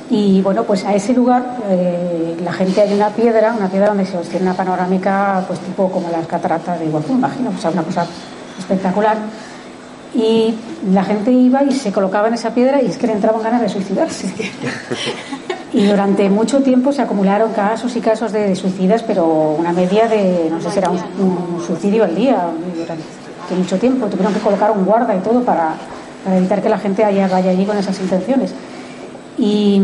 y 0.09 0.41
bueno, 0.41 0.65
pues 0.65 0.83
a 0.83 0.93
ese 0.93 1.13
lugar 1.13 1.55
eh, 1.69 2.35
la 2.43 2.51
gente 2.51 2.81
hay 2.81 2.93
una 2.93 3.11
piedra, 3.11 3.55
una 3.57 3.69
piedra 3.69 3.87
donde 3.87 4.05
se 4.05 4.17
obtiene 4.17 4.47
una 4.47 4.55
panorámica, 4.55 5.41
pues 5.47 5.61
tipo 5.61 5.89
como 5.89 6.09
las 6.09 6.27
cataratas 6.27 6.79
de 6.79 6.87
Iguazú, 6.87 7.13
imagino, 7.13 7.49
o 7.57 7.61
sea, 7.61 7.71
una 7.71 7.83
cosa 7.83 8.05
espectacular. 8.61 9.17
Y 10.13 10.55
la 10.91 11.03
gente 11.03 11.31
iba 11.31 11.63
y 11.63 11.71
se 11.71 11.91
colocaba 11.91 12.27
en 12.27 12.33
esa 12.33 12.53
piedra 12.53 12.81
y 12.81 12.87
es 12.87 12.97
que 12.97 13.07
le 13.07 13.13
entraban 13.13 13.41
ganas 13.41 13.61
de 13.61 13.69
suicidarse. 13.69 14.33
Y 15.73 15.85
durante 15.85 16.29
mucho 16.29 16.61
tiempo 16.61 16.91
se 16.91 17.01
acumularon 17.01 17.53
casos 17.53 17.95
y 17.95 18.01
casos 18.01 18.33
de 18.33 18.55
suicidas, 18.57 19.03
pero 19.03 19.55
una 19.57 19.71
media 19.71 20.05
de, 20.05 20.49
no 20.49 20.59
sé 20.59 20.69
si 20.69 20.79
era 20.79 20.89
un, 20.89 21.63
suicidio 21.65 22.03
al 22.03 22.13
día, 22.13 22.47
durante 22.75 23.03
mucho 23.57 23.77
tiempo. 23.77 24.07
Tuvieron 24.07 24.33
que 24.33 24.41
colocar 24.41 24.71
un 24.71 24.83
guarda 24.83 25.15
y 25.15 25.19
todo 25.19 25.43
para, 25.43 25.75
para 26.25 26.37
evitar 26.37 26.61
que 26.61 26.67
la 26.67 26.77
gente 26.77 27.03
vaya 27.03 27.51
allí 27.51 27.65
con 27.65 27.77
esas 27.77 27.97
intenciones. 28.01 28.53
Y 29.37 29.81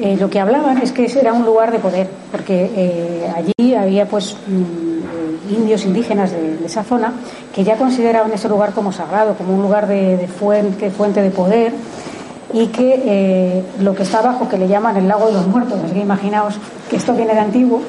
eh, 0.00 0.16
lo 0.18 0.28
que 0.30 0.40
hablaban 0.40 0.78
es 0.78 0.92
que 0.92 1.04
ese 1.04 1.20
era 1.20 1.32
un 1.32 1.44
lugar 1.44 1.70
de 1.70 1.78
poder, 1.78 2.08
porque 2.30 2.70
eh, 2.74 3.32
allí 3.34 3.74
había 3.74 4.06
pues 4.06 4.36
mm, 4.46 5.54
indios 5.54 5.84
indígenas 5.84 6.32
de, 6.32 6.58
esa 6.64 6.82
zona 6.84 7.12
que 7.54 7.64
ya 7.64 7.76
consideraban 7.76 8.32
ese 8.32 8.48
lugar 8.48 8.72
como 8.72 8.92
sagrado, 8.92 9.34
como 9.34 9.54
un 9.54 9.62
lugar 9.62 9.86
de, 9.86 10.28
fuente, 10.28 10.90
fuente 10.90 11.22
de 11.22 11.30
poder 11.30 11.72
y 12.52 12.66
que 12.66 13.02
eh, 13.04 13.64
lo 13.80 13.94
que 13.94 14.02
está 14.02 14.18
abajo, 14.18 14.48
que 14.48 14.58
le 14.58 14.68
llaman 14.68 14.96
el 14.96 15.08
lago 15.08 15.26
de 15.26 15.32
los 15.34 15.46
muertos, 15.46 15.78
así 15.84 15.94
que 15.94 16.00
imaginaos 16.00 16.58
que 16.88 16.96
esto 16.96 17.14
viene 17.14 17.34
de 17.34 17.40
antiguo, 17.40 17.82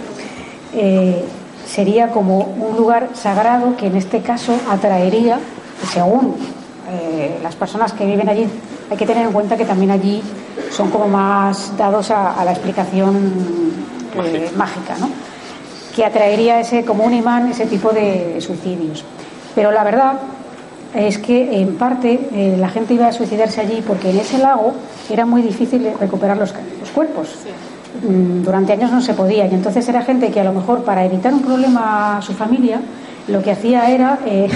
sería 1.66 2.12
como 2.12 2.39
un 2.39 2.78
lugar 2.78 3.10
sagrado 3.14 3.76
que 3.76 3.88
en 3.88 3.97
este 3.97 4.22
caso 4.22 4.54
atraería, 4.70 5.39
según 5.91 6.36
las 7.43 7.56
personas 7.56 7.91
que 7.91 8.06
viven 8.06 8.30
allí, 8.30 8.47
hay 8.91 8.97
que 8.97 9.05
tener 9.05 9.25
en 9.25 9.31
cuenta 9.31 9.55
que 9.55 9.65
también 9.65 9.89
allí 9.89 10.21
son 10.69 10.91
como 10.91 11.07
más 11.07 11.75
dados 11.77 12.11
a, 12.11 12.33
a 12.33 12.45
la 12.45 12.51
explicación 12.51 13.15
eh, 14.23 14.51
mágica, 14.55 14.97
¿no? 14.99 15.09
que 15.95 16.05
atraería 16.05 16.59
ese 16.59 16.83
como 16.85 17.03
un 17.03 17.13
imán 17.13 17.49
ese 17.49 17.65
tipo 17.65 17.91
de 17.91 18.39
suicidios. 18.39 19.03
Pero 19.55 19.71
la 19.71 19.83
verdad 19.83 20.13
es 20.93 21.17
que 21.17 21.61
en 21.61 21.75
parte 21.75 22.29
eh, 22.33 22.57
la 22.59 22.69
gente 22.69 22.93
iba 22.93 23.07
a 23.07 23.13
suicidarse 23.13 23.61
allí 23.61 23.83
porque 23.85 24.09
en 24.09 24.19
ese 24.19 24.37
lago 24.37 24.73
era 25.09 25.25
muy 25.25 25.41
difícil 25.41 25.89
recuperar 25.99 26.37
los, 26.37 26.53
los 26.79 26.89
cuerpos. 26.89 27.29
mm, 28.07 28.43
durante 28.43 28.73
años 28.73 28.91
no 28.91 29.01
se 29.01 29.13
podía. 29.13 29.47
Y 29.47 29.53
entonces 29.53 29.87
era 29.87 30.01
gente 30.01 30.31
que 30.31 30.39
a 30.39 30.43
lo 30.43 30.53
mejor 30.53 30.83
para 30.83 31.05
evitar 31.05 31.33
un 31.33 31.41
problema 31.41 32.17
a 32.17 32.21
su 32.21 32.33
familia, 32.33 32.81
lo 33.27 33.41
que 33.41 33.51
hacía 33.51 33.89
era 33.89 34.19
eh, 34.25 34.49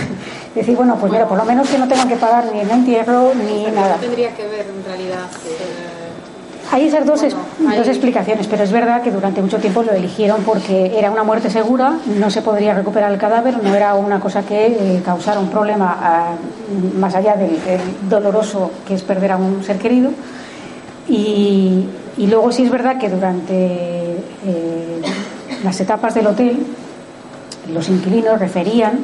decir, 0.62 0.76
bueno, 0.76 0.97
pues 0.99 1.12
mira, 1.12 1.28
por 1.28 1.38
lo 1.38 1.45
menos 1.45 1.70
que 1.70 1.78
no 1.78 1.88
tengan 1.88 2.08
que 2.08 2.16
pagar 2.16 2.45
ni 2.51 2.62
el 2.62 2.70
entierro 2.70 3.34
ni 3.36 3.66
nada. 3.66 3.95
tendría 3.95 4.34
que 4.34 4.47
ver 4.47 4.66
en 4.68 4.84
realidad? 4.86 5.28
Hay 6.72 6.88
esas 6.88 7.06
dos, 7.06 7.22
dos 7.22 7.88
explicaciones, 7.88 8.47
pero 8.47 8.64
es 8.64 8.72
verdad 8.72 9.01
que 9.01 9.12
durante 9.12 9.41
mucho 9.41 9.60
tiempo 9.60 9.84
lo 9.84 9.91
eligieron 9.91 10.43
porque 10.43 10.97
era 10.97 11.12
una 11.12 11.24
muerte 11.24 11.49
segura, 11.49 11.93
no 12.20 12.30
se 12.32 12.41
podría 12.41 12.74
recuperar 12.74 13.12
el 13.12 13.20
cadáver, 13.20 13.62
no 13.64 13.76
era 13.76 13.93
una 13.93 14.20
cosa 14.20 14.43
que 14.43 14.66
eh, 14.68 15.01
causara 15.06 15.39
un 15.39 15.49
problema 15.49 15.97
ah, 16.01 16.32
más 16.97 17.14
allá 17.16 17.36
del, 17.36 17.60
doloroso 18.10 18.72
que 18.88 18.95
es 18.95 19.03
perder 19.03 19.34
a 19.34 19.38
un 19.38 19.64
ser 19.64 19.78
querido. 19.78 20.12
Y, 21.08 21.86
luego 22.18 22.51
sí 22.51 22.64
es 22.64 22.72
verdad 22.72 22.97
que 22.97 23.10
durante 23.10 23.56
eh, 23.56 25.01
las 25.64 25.80
etapas 25.80 26.16
del 26.16 26.28
hotel 26.28 26.66
los 27.72 27.89
inquilinos 27.89 28.39
referían 28.39 28.99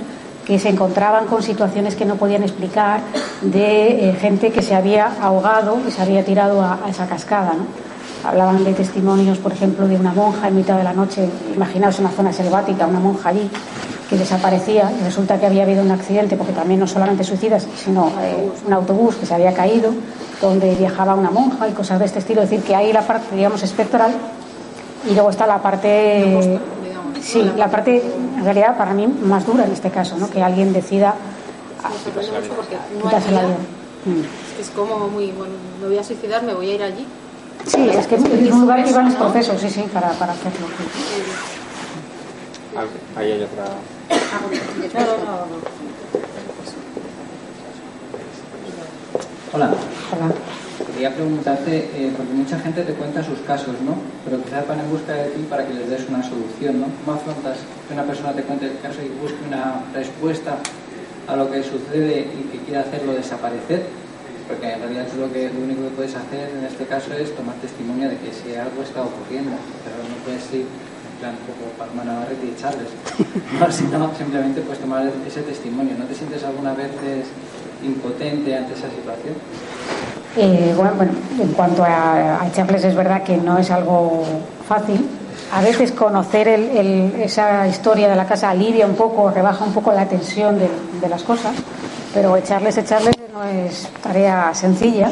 que 0.45 0.59
se 0.59 0.69
encontraban 0.69 1.27
con 1.27 1.43
situaciones 1.43 1.95
que 1.95 2.05
no 2.05 2.15
podían 2.15 2.43
explicar 2.43 3.01
de 3.41 4.09
eh, 4.09 4.13
gente 4.13 4.51
que 4.51 4.61
se 4.61 4.75
había 4.75 5.11
ahogado 5.21 5.77
y 5.87 5.91
se 5.91 6.01
había 6.01 6.25
tirado 6.25 6.61
a, 6.61 6.79
esa 6.89 7.07
cascada. 7.07 7.53
Hablaban 8.23 8.63
de 8.63 8.73
testimonios, 8.73 9.39
por 9.39 9.51
ejemplo, 9.51 9.87
de 9.87 9.95
una 9.95 10.13
monja 10.13 10.47
en 10.47 10.55
mitad 10.55 10.77
de 10.77 10.83
la 10.83 10.93
noche, 10.93 11.27
imaginaos 11.55 11.99
una 11.99 12.09
zona 12.09 12.31
selvática, 12.31 12.85
una 12.85 12.99
monja 12.99 13.29
allí 13.29 13.49
que 14.09 14.17
desaparecía 14.17 14.91
y 14.99 15.03
resulta 15.03 15.39
que 15.39 15.45
había 15.45 15.63
habido 15.63 15.81
un 15.81 15.91
accidente, 15.91 16.35
porque 16.35 16.51
también 16.51 16.79
no 16.79 16.87
solamente 16.87 17.23
suicidas, 17.23 17.65
sino 17.77 18.11
eh, 18.21 18.51
un 18.67 18.73
autobús 18.73 19.15
que 19.15 19.25
se 19.25 19.33
había 19.33 19.53
caído, 19.53 19.93
donde 20.41 20.75
viajaba 20.75 21.15
una 21.15 21.31
monja 21.31 21.69
y 21.69 21.71
cosas 21.71 21.97
de 21.99 22.05
este 22.05 22.19
estilo. 22.19 22.41
Es 22.41 22.49
decir, 22.49 22.65
que 22.65 22.75
hay 22.75 22.91
la 22.91 23.01
parte, 23.01 23.35
digamos, 23.35 23.63
espectral 23.63 24.11
y 25.09 25.13
luego 25.13 25.29
está 25.29 25.47
la 25.47 25.61
parte 25.61 26.59
Sí, 27.21 27.51
la 27.55 27.69
parte, 27.69 28.01
en 28.37 28.43
realidad, 28.43 28.77
para 28.77 28.93
mí, 28.93 29.07
más 29.07 29.45
dura 29.45 29.65
en 29.65 29.71
este 29.71 29.89
caso, 29.91 30.17
¿no? 30.17 30.29
Que 30.29 30.41
alguien 30.41 30.73
decida 30.73 31.15
quitarse 32.03 33.31
la 33.31 33.41
vida. 33.41 33.57
Es 34.59 34.69
como 34.71 35.07
muy, 35.07 35.31
bueno, 35.31 35.53
me 35.81 35.87
voy 35.87 35.97
a 35.97 36.03
suicidar, 36.03 36.43
me 36.43 36.53
voy 36.53 36.71
a 36.71 36.75
ir 36.75 36.83
allí. 36.83 37.05
Sí, 37.65 37.89
es 37.89 38.07
que 38.07 38.15
es 38.15 38.21
un 38.23 38.61
lugar 38.61 38.83
que 38.83 38.89
en 38.89 39.05
los 39.05 39.15
procesos, 39.15 39.61
sí, 39.61 39.69
sí, 39.69 39.85
para, 39.93 40.09
para 40.11 40.33
hacerlo. 40.33 40.67
Ahí 43.15 43.31
hay 43.31 43.43
otra. 43.43 43.65
Hola. 49.53 49.69
Hola 50.11 50.31
quería 51.01 51.15
preguntarte, 51.15 51.89
eh, 51.97 52.13
porque 52.15 52.33
mucha 52.33 52.59
gente 52.59 52.83
te 52.83 52.93
cuenta 52.93 53.23
sus 53.23 53.39
casos, 53.39 53.73
¿no? 53.81 53.95
Pero 54.25 54.43
quizás 54.43 54.67
van 54.67 54.79
en 54.79 54.89
busca 54.89 55.13
de 55.13 55.29
ti 55.31 55.41
para 55.49 55.65
que 55.65 55.73
les 55.73 55.89
des 55.89 56.07
una 56.09 56.21
solución, 56.21 56.81
¿no? 56.81 56.87
¿Cómo 57.01 57.17
afrontas 57.17 57.57
que 57.87 57.93
una 57.93 58.03
persona 58.03 58.33
te 58.33 58.43
cuente 58.43 58.65
el 58.65 58.79
caso 58.79 59.01
y 59.01 59.09
busque 59.21 59.41
una 59.47 59.81
respuesta 59.93 60.57
a 61.27 61.35
lo 61.35 61.49
que 61.49 61.63
sucede 61.63 62.29
y 62.29 62.43
que 62.53 62.57
quiera 62.65 62.81
hacerlo 62.81 63.13
desaparecer? 63.13 63.87
Porque 64.47 64.73
en 64.73 64.79
realidad 64.81 65.07
es 65.07 65.15
lo, 65.15 65.31
que, 65.31 65.49
lo 65.49 65.61
único 65.61 65.81
que 65.89 65.95
puedes 65.95 66.15
hacer 66.15 66.49
en 66.53 66.65
este 66.65 66.85
caso 66.85 67.13
es 67.13 67.33
tomar 67.35 67.55
testimonio 67.55 68.09
de 68.09 68.17
que 68.17 68.29
si 68.33 68.53
algo 68.53 68.83
está 68.83 69.01
ocurriendo, 69.01 69.57
pero 69.81 69.97
no 70.05 70.15
puedes 70.21 70.45
ir 70.53 70.69
en 70.69 71.15
plan 71.17 71.33
un 71.33 71.45
poco 71.49 71.71
Palma 71.81 72.03
Navarrete 72.03 72.45
y 72.45 72.51
echarles, 72.53 72.93
no, 73.59 73.71
sino 73.71 74.13
simplemente 74.13 74.61
pues 74.61 74.79
tomar 74.79 75.09
ese 75.25 75.41
testimonio. 75.41 75.95
¿No 75.97 76.05
te 76.05 76.13
sientes 76.13 76.43
alguna 76.43 76.73
vez 76.73 76.91
impotente 77.83 78.55
ante 78.55 78.73
esa 78.73 78.89
situación? 78.89 79.35
Eh, 80.37 80.73
bueno, 80.75 80.93
en 81.39 81.51
cuanto 81.53 81.83
a, 81.83 82.47
echarles 82.47 82.83
es 82.85 82.95
verdad 82.95 83.23
que 83.23 83.37
no 83.37 83.57
es 83.57 83.69
algo 83.71 84.23
fácil. 84.67 85.05
A 85.53 85.61
veces 85.61 85.91
conocer 85.91 86.47
esa 86.47 87.67
historia 87.67 88.07
de 88.07 88.15
la 88.15 88.25
casa 88.25 88.49
alivia 88.49 88.85
un 88.85 88.95
poco, 88.95 89.29
rebaja 89.29 89.65
un 89.65 89.73
poco 89.73 89.91
la 89.91 90.07
tensión 90.07 90.57
de, 90.57 91.09
las 91.09 91.23
cosas, 91.23 91.53
pero 92.13 92.37
echarles, 92.37 92.77
echarles 92.77 93.15
no 93.33 93.43
es 93.43 93.89
tarea 94.01 94.53
sencilla. 94.53 95.11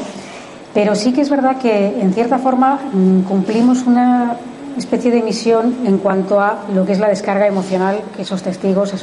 Pero 0.73 0.95
sí 0.95 1.11
que 1.11 1.21
es 1.21 1.29
verdad 1.29 1.57
que 1.57 1.99
en 1.99 2.13
cierta 2.13 2.37
forma 2.37 2.79
mm, 2.93 3.21
cumplimos 3.21 3.85
una 3.85 4.37
especie 4.77 5.11
de 5.11 5.21
misión 5.21 5.75
en 5.85 5.97
cuanto 5.97 6.39
a 6.39 6.59
lo 6.73 6.85
que 6.85 6.93
es 6.93 6.99
la 6.99 7.09
descarga 7.09 7.47
emocional 7.47 7.99
que 8.15 8.21
esos 8.21 8.41
testigos 8.41 8.93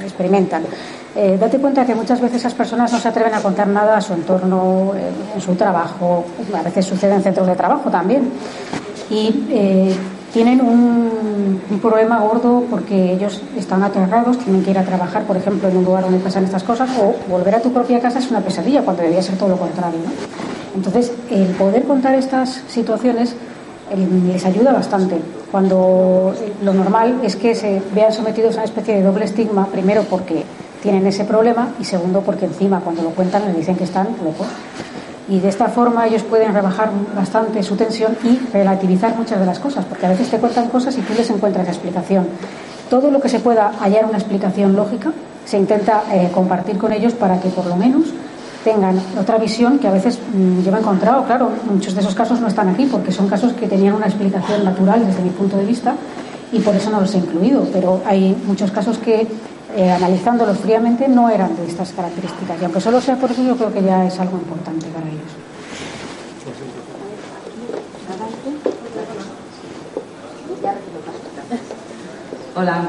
experimentan. 0.00 0.62
Eh, 1.14 1.36
date 1.38 1.58
cuenta 1.58 1.84
que 1.84 1.94
muchas 1.94 2.20
veces 2.20 2.38
esas 2.38 2.54
personas 2.54 2.90
no 2.90 2.98
se 2.98 3.08
atreven 3.08 3.34
a 3.34 3.40
contar 3.40 3.68
nada 3.68 3.98
a 3.98 4.00
su 4.00 4.14
entorno, 4.14 4.92
eh, 4.96 5.10
en 5.34 5.40
su 5.40 5.54
trabajo, 5.54 6.24
a 6.54 6.62
veces 6.62 6.86
sucede 6.86 7.14
en 7.14 7.22
centros 7.22 7.46
de 7.46 7.54
trabajo 7.54 7.90
también. 7.90 8.30
Y 9.10 9.44
eh, 9.50 9.94
tienen 10.32 10.62
un, 10.62 11.12
problema 11.82 12.20
gordo 12.20 12.64
porque 12.70 13.12
ellos 13.12 13.42
están 13.56 13.82
aterrados, 13.82 14.38
tienen 14.38 14.62
que 14.62 14.70
ir 14.70 14.78
a 14.78 14.84
trabajar, 14.84 15.24
por 15.24 15.36
ejemplo, 15.36 15.68
en 15.68 15.76
un 15.76 15.84
lugar 15.84 16.04
donde 16.04 16.18
pasan 16.20 16.44
estas 16.44 16.62
cosas, 16.62 16.88
o 16.98 17.14
volver 17.28 17.56
a 17.56 17.60
tu 17.60 17.72
propia 17.72 17.98
casa 17.98 18.20
es 18.20 18.30
una 18.30 18.40
pesadilla, 18.40 18.82
cuando 18.82 19.02
debería 19.02 19.22
ser 19.22 19.36
todo 19.36 19.48
lo 19.48 19.56
contrario. 19.56 19.98
Entonces, 20.74 21.12
el 21.28 21.46
poder 21.48 21.82
contar 21.82 22.14
estas 22.14 22.62
situaciones 22.68 23.34
les 23.96 24.44
ayuda 24.44 24.72
bastante. 24.72 25.20
Cuando 25.50 26.34
lo 26.62 26.74
normal 26.74 27.20
es 27.22 27.36
que 27.36 27.54
se 27.54 27.82
vean 27.94 28.12
sometidos 28.12 28.54
a 28.54 28.58
una 28.58 28.64
especie 28.64 28.96
de 28.96 29.02
doble 29.02 29.24
estigma, 29.24 29.66
primero 29.66 30.02
porque 30.04 30.44
tienen 30.82 31.06
ese 31.06 31.24
problema 31.24 31.68
y 31.80 31.84
segundo 31.84 32.20
porque 32.20 32.46
encima 32.46 32.80
cuando 32.80 33.02
lo 33.02 33.10
cuentan 33.10 33.44
les 33.46 33.56
dicen 33.56 33.76
que 33.76 33.84
están 33.84 34.08
locos. 34.24 34.46
Y 35.28 35.38
de 35.38 35.48
esta 35.48 35.68
forma 35.68 36.06
ellos 36.06 36.22
pueden 36.22 36.52
rebajar 36.52 36.90
bastante 37.14 37.62
su 37.62 37.76
tensión 37.76 38.16
y 38.24 38.38
relativizar 38.52 39.16
muchas 39.16 39.38
de 39.38 39.46
las 39.46 39.60
cosas, 39.60 39.84
porque 39.84 40.06
a 40.06 40.10
veces 40.10 40.28
te 40.28 40.38
cuentan 40.38 40.68
cosas 40.68 40.96
y 40.98 41.00
tú 41.00 41.14
les 41.16 41.30
encuentras 41.30 41.68
explicación. 41.68 42.26
Todo 42.90 43.10
lo 43.10 43.20
que 43.20 43.28
se 43.28 43.38
pueda 43.38 43.72
hallar 43.80 44.04
una 44.04 44.18
explicación 44.18 44.74
lógica 44.74 45.12
se 45.44 45.58
intenta 45.58 46.02
eh, 46.12 46.30
compartir 46.34 46.76
con 46.78 46.92
ellos 46.92 47.12
para 47.14 47.40
que 47.40 47.48
por 47.48 47.66
lo 47.66 47.76
menos 47.76 48.06
tengan 48.64 49.00
otra 49.18 49.38
visión 49.38 49.78
que 49.78 49.88
a 49.88 49.90
veces 49.90 50.18
yo 50.64 50.70
me 50.70 50.78
he 50.78 50.80
encontrado, 50.80 51.24
claro, 51.24 51.50
muchos 51.70 51.94
de 51.94 52.00
esos 52.00 52.14
casos 52.14 52.40
no 52.40 52.48
están 52.48 52.68
aquí 52.68 52.86
porque 52.86 53.12
son 53.12 53.28
casos 53.28 53.52
que 53.52 53.66
tenían 53.66 53.94
una 53.94 54.06
explicación 54.06 54.64
natural 54.64 55.06
desde 55.06 55.22
mi 55.22 55.30
punto 55.30 55.56
de 55.56 55.64
vista 55.64 55.94
y 56.52 56.60
por 56.60 56.74
eso 56.74 56.90
no 56.90 57.00
los 57.00 57.14
he 57.14 57.18
incluido, 57.18 57.66
pero 57.72 58.02
hay 58.04 58.36
muchos 58.46 58.70
casos 58.70 58.98
que 58.98 59.26
eh, 59.74 59.90
analizándolos 59.90 60.58
fríamente, 60.58 61.08
no 61.08 61.30
eran 61.30 61.56
de 61.56 61.66
estas 61.66 61.92
características. 61.92 62.60
Y 62.60 62.64
aunque 62.64 62.80
solo 62.80 63.00
sea 63.00 63.16
por 63.16 63.30
eso, 63.30 63.42
yo 63.42 63.56
creo 63.56 63.72
que 63.72 63.82
ya 63.82 64.04
es 64.04 64.20
algo 64.20 64.36
importante 64.36 64.86
para 64.88 65.06
ellos. 65.08 65.32
Hola, 72.54 72.86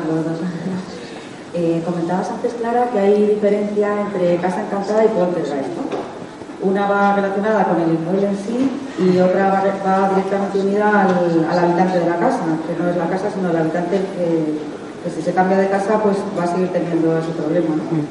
eh, 1.54 1.82
comentabas 1.86 2.30
antes, 2.30 2.54
Clara, 2.54 2.89
que 2.91 2.99
hay 2.99 3.28
diferencia 3.28 4.01
entre 4.01 4.38
casa 4.38 4.62
encantada 4.66 5.06
y 5.06 5.08
poltergeist, 5.10 5.70
¿no? 5.78 6.68
Una 6.68 6.88
va 6.88 7.16
relacionada 7.16 7.66
con 7.66 7.82
el 7.82 7.89
inmueble 7.89 8.28
en 8.28 8.38
sí 8.38 8.72
y 8.97 9.20
otra 9.20 9.49
va, 9.49 10.10
directamente 10.10 10.60
unida 10.60 11.01
al, 11.01 11.60
habitante 11.60 11.99
de 11.99 12.10
la 12.10 12.18
casa, 12.18 12.39
que 12.66 12.82
no 12.82 12.89
es 12.89 12.95
la 12.95 13.10
casa, 13.10 13.30
sino 13.34 13.49
el 13.49 13.58
habitante 13.58 13.97
que 13.97 14.74
que 15.04 15.10
si 15.10 15.22
se 15.22 15.34
cambia 15.34 15.58
de 15.58 15.68
casa, 15.68 15.99
pues 16.01 16.16
va 16.38 16.45
a 16.45 16.47
seguir 16.47 16.70
teniendo 16.70 17.18
ese 17.18 17.32
problema. 17.32 17.76
Mm. 17.76 18.08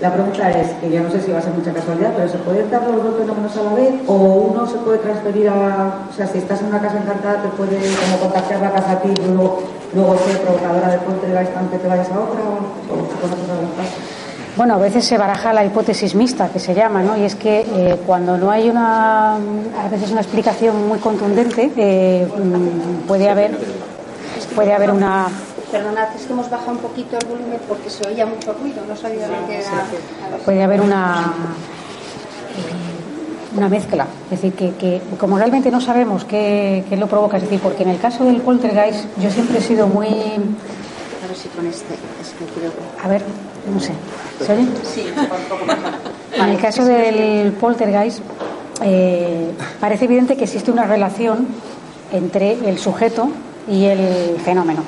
La 0.00 0.12
pregunta 0.12 0.50
es, 0.50 0.72
que 0.74 0.90
ya 0.90 1.00
no 1.00 1.10
sé 1.10 1.22
si 1.22 1.32
va 1.32 1.38
a 1.38 1.42
ser 1.42 1.54
mucha 1.54 1.72
casualidad, 1.72 2.12
pero 2.14 2.28
¿se 2.28 2.36
pueden 2.38 2.70
dar 2.70 2.82
los 2.82 3.02
dos 3.02 3.16
fenómenos 3.16 3.56
a 3.56 3.62
la 3.62 3.72
vez? 3.72 3.94
¿O 4.06 4.14
uno 4.52 4.66
se 4.66 4.76
puede 4.78 4.98
transferir 4.98 5.48
a... 5.48 6.06
O 6.10 6.14
sea, 6.14 6.26
si 6.26 6.36
estás 6.38 6.60
en 6.60 6.66
una 6.66 6.80
casa 6.82 6.98
encantada, 6.98 7.40
te 7.42 7.48
puede 7.48 7.78
como 7.78 8.18
contagiar 8.20 8.60
la 8.60 8.72
casa 8.72 8.92
a 8.92 9.00
ti 9.00 9.08
y 9.08 9.26
luego, 9.26 9.62
luego 9.94 10.18
ser 10.18 10.38
provocadora 10.42 10.88
de 10.90 10.98
poltergeist 10.98 11.56
aunque 11.56 11.78
te 11.78 11.88
vayas 11.88 12.10
a 12.10 12.20
otra? 12.20 12.40
¿O 12.92 13.06
Bueno, 14.56 14.74
a 14.74 14.78
veces 14.78 15.06
se 15.06 15.16
baraja 15.16 15.54
la 15.54 15.64
hipótesis 15.64 16.14
mixta, 16.14 16.50
que 16.50 16.58
se 16.58 16.74
llama, 16.74 17.02
¿no? 17.02 17.16
Y 17.16 17.24
es 17.24 17.34
que 17.34 17.60
eh, 17.60 17.96
cuando 18.04 18.36
no 18.36 18.50
hay 18.50 18.68
una, 18.68 19.36
a 19.36 19.88
veces 19.90 20.10
una 20.10 20.20
explicación 20.20 20.88
muy 20.88 20.98
contundente, 20.98 21.72
eh, 21.74 22.28
mm, 22.28 23.06
puede 23.08 23.30
haber, 23.30 23.52
puede 24.54 24.74
haber 24.74 24.90
una 24.90 25.28
Perdonad, 25.70 26.14
es 26.14 26.26
que 26.26 26.32
hemos 26.32 26.48
bajado 26.48 26.72
un 26.72 26.78
poquito 26.78 27.18
el 27.18 27.26
volumen 27.26 27.60
porque 27.68 27.90
se 27.90 28.06
oía 28.06 28.24
mucho 28.24 28.52
ruido, 28.52 28.82
no 28.86 28.96
sabía 28.96 29.26
lo 29.26 29.46
que 29.46 29.58
era. 29.58 29.86
Puede 30.44 30.62
haber 30.62 30.80
una 30.80 31.34
una 33.56 33.68
mezcla, 33.68 34.06
es 34.30 34.42
decir, 34.42 34.74
que, 34.74 35.00
como 35.18 35.38
realmente 35.38 35.70
no 35.70 35.80
sabemos 35.80 36.24
qué, 36.24 36.84
lo 36.98 37.06
provoca, 37.06 37.38
es 37.38 37.44
decir, 37.44 37.60
porque 37.60 37.84
en 37.84 37.90
el 37.90 37.98
caso 37.98 38.24
del 38.24 38.40
poltergeist 38.42 39.06
yo 39.18 39.30
siempre 39.30 39.58
he 39.58 39.62
sido 39.62 39.86
muy... 39.86 40.06
A 40.08 41.28
ver 41.28 41.36
si 41.36 41.48
con 41.48 41.66
este, 41.66 41.94
es 41.94 42.30
que 42.38 42.44
creo 42.44 42.70
A 43.02 43.08
ver, 43.08 43.22
no 43.72 43.80
sé, 43.80 43.92
¿se 44.44 44.52
oye? 44.52 44.66
Sí, 44.84 45.06
un 45.08 45.48
poco 45.48 45.64
más. 45.64 45.78
En 46.34 46.48
el 46.50 46.60
caso 46.60 46.84
del 46.84 47.52
poltergeist 47.52 48.20
eh, 48.82 49.52
parece 49.80 50.04
evidente 50.04 50.36
que 50.36 50.44
existe 50.44 50.70
una 50.70 50.84
relación 50.84 51.48
entre 52.12 52.52
el 52.68 52.78
sujeto 52.78 53.30
y 53.68 53.86
el 53.86 54.36
fenómeno. 54.44 54.82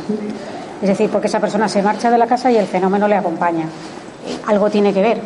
Es 0.83 0.89
decir, 0.89 1.11
porque 1.11 1.27
esa 1.27 1.41
persona 1.41 1.69
se 1.69 1.83
marcha 1.83 2.11
de 2.11 2.19
la 2.19 2.27
casa 2.27 2.51
y 2.51 2.57
el 2.57 2.67
fenómeno 2.67 3.09
le 3.09 3.17
acompaña. 3.17 3.67
Algo 4.47 4.71
tiene 4.71 4.93
que 4.93 5.03
ver. 5.03 5.21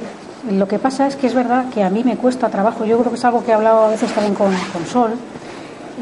Lo 0.50 0.66
que 0.66 0.78
pasa 0.78 1.06
es 1.06 1.16
que 1.16 1.26
es 1.26 1.34
verdad 1.34 1.66
que 1.72 1.84
a 1.84 1.90
mí 1.90 2.02
me 2.04 2.16
cuesta 2.16 2.48
trabajo, 2.48 2.84
yo 2.84 2.98
creo 2.98 3.10
que 3.10 3.18
es 3.18 3.24
algo 3.24 3.44
que 3.44 3.52
he 3.52 3.54
hablado 3.54 3.84
a 3.84 3.88
veces 3.90 4.12
también 4.12 4.34
con, 4.34 4.52
Sol, 4.86 5.12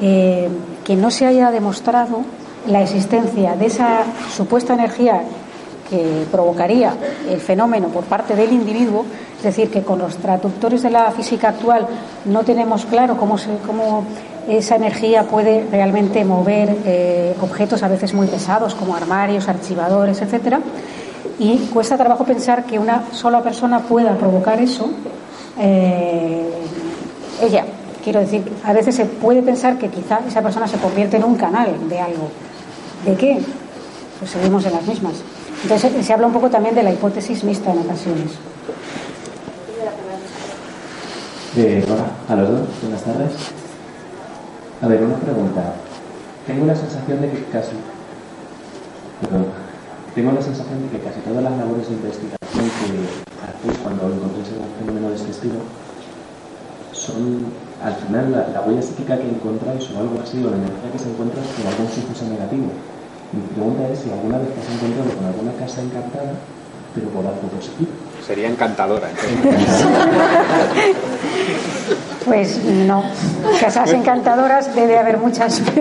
eh, 0.01 0.49
que 0.83 0.97
no 0.97 1.11
se 1.11 1.27
haya 1.27 1.51
demostrado 1.51 2.23
la 2.67 2.83
existencia 2.83 3.57
de 3.57 3.67
esa 3.67 4.05
supuesta 4.35 4.75
energía 4.75 5.23
que 5.91 6.25
provocaría 6.31 6.95
el 7.29 7.41
fenómeno 7.41 7.89
por 7.89 8.05
parte 8.05 8.35
del 8.37 8.53
individuo, 8.53 9.05
es 9.37 9.43
decir, 9.43 9.71
que 9.71 9.83
con 9.83 9.99
los 9.99 10.17
traductores 10.17 10.83
de 10.83 10.91
la 10.91 11.11
física 11.11 11.49
actual 11.49 11.87
no 12.27 12.45
tenemos 12.45 12.87
claro 12.87 13.17
cómo, 13.17 13.37
cómo 13.67 14.05
esa 14.57 14.77
energía 14.77 15.25
puede 15.25 15.67
realmente 15.71 16.25
mover 16.25 16.77
eh, 16.85 17.35
objetos 17.41 17.83
a 17.83 17.89
veces 17.89 18.15
muy 18.15 18.27
pesados 18.27 18.75
como 18.75 18.95
armarios, 18.95 19.49
archivadores, 19.49 20.21
etcétera, 20.23 20.61
y 21.39 21.59
cuesta 21.73 21.97
trabajo 21.97 22.25
pensar 22.25 22.65
que 22.65 22.79
una 22.79 23.05
sola 23.13 23.43
persona 23.43 23.81
pueda 23.81 24.17
provocar 24.17 24.61
eso. 24.61 24.91
Eh, 25.59 26.51
ella, 27.43 27.65
quiero 28.03 28.21
decir, 28.21 28.43
a 28.65 28.73
veces 28.73 28.95
se 28.95 29.07
puede 29.07 29.43
pensar 29.43 29.79
que 29.79 29.89
quizá 29.89 30.21
esa 30.27 30.43
persona 30.43 30.69
se 30.69 30.77
convierte 30.77 31.17
en 31.17 31.25
un 31.25 31.37
canal 31.37 31.89
de 31.89 31.99
algo. 31.99 32.29
¿De 33.05 33.15
qué? 33.15 33.41
Pues 34.19 34.31
seguimos 34.31 34.65
en 34.67 34.73
las 34.73 34.87
mismas. 34.87 35.15
Entonces 35.63 35.93
se 36.05 36.13
habla 36.13 36.27
un 36.27 36.33
poco 36.33 36.51
también 36.51 36.75
de 36.75 36.83
la 36.83 36.93
hipótesis 36.93 37.45
mixta 37.45 37.73
en 37.73 37.79
ocasiones. 37.79 38.33
A 42.29 42.37
los 42.37 42.49
dos, 42.49 42.69
buenas 42.83 43.03
tardes. 43.03 43.60
A 44.83 44.89
ver, 44.89 45.03
una 45.05 45.17
pregunta. 45.17 45.77
Tengo 46.47 46.65
la 46.65 46.75
sensación 46.75 47.21
de 47.21 47.29
que 47.29 47.45
casi. 47.53 47.77
Tengo 50.15 50.33
la 50.33 50.41
sensación 50.41 50.81
de 50.81 50.89
que 50.89 51.05
casi 51.05 51.21
todas 51.21 51.45
las 51.45 51.53
labores 51.53 51.85
de 51.89 52.01
investigación 52.01 52.65
que 52.65 52.89
hacéis 53.45 53.77
cuando 53.85 54.09
encontréis 54.09 54.49
un 54.57 54.73
fenómeno 54.81 55.11
de 55.13 55.17
este 55.17 55.31
estilo 55.37 55.61
son, 56.97 57.53
al 57.85 57.95
final, 57.95 58.33
la, 58.33 58.65
huella 58.65 58.81
psíquica 58.81 59.21
que 59.21 59.29
encontráis 59.29 59.85
o 59.93 60.01
algo 60.01 60.17
así, 60.17 60.41
o 60.41 60.49
la 60.49 60.57
energía 60.57 60.93
que 60.93 60.99
se 60.99 61.13
encuentra 61.13 61.45
con 61.45 61.67
algún 61.69 61.89
suceso 61.93 62.25
negativo. 62.25 62.73
Mi 63.37 63.45
pregunta 63.53 63.85
es 63.85 64.01
si 64.01 64.09
alguna 64.09 64.39
vez 64.41 64.49
te 64.49 64.65
has 64.65 64.71
encontrado 64.81 65.13
con 65.13 65.25
alguna 65.29 65.53
casa 65.61 65.85
encantada, 65.85 66.33
pero 66.97 67.13
por 67.13 67.29
algo 67.29 67.53
positivo. 67.53 67.93
Sería 68.27 68.49
encantadora. 68.49 69.09
pues 72.25 72.63
no. 72.65 73.03
Casas 73.61 73.93
encantadoras 73.93 74.75
debe 74.75 74.99
haber 74.99 75.19
muchas, 75.19 75.63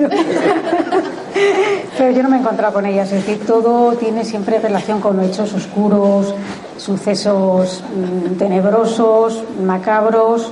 pero, 1.98 2.12
yo 2.12 2.24
no 2.24 2.30
me 2.30 2.38
he 2.38 2.40
encontrado 2.40 2.74
con 2.74 2.86
ellas. 2.86 3.12
Es 3.12 3.26
decir, 3.26 3.46
todo 3.46 3.94
tiene 3.94 4.24
siempre 4.26 4.60
relación 4.60 5.02
con 5.02 5.20
hechos 5.22 5.54
oscuros, 5.54 6.34
sucesos 6.78 7.84
mm, 7.96 8.38
tenebrosos, 8.38 9.44
macabros. 9.64 10.52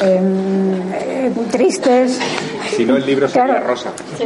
Em, 0.00 0.92
eh, 0.94 1.30
tristes. 1.50 2.18
Si 2.76 2.84
no, 2.84 2.96
el 2.96 3.06
libro 3.06 3.28
sería 3.28 3.60
rosa. 3.60 3.92
Sí, 4.16 4.24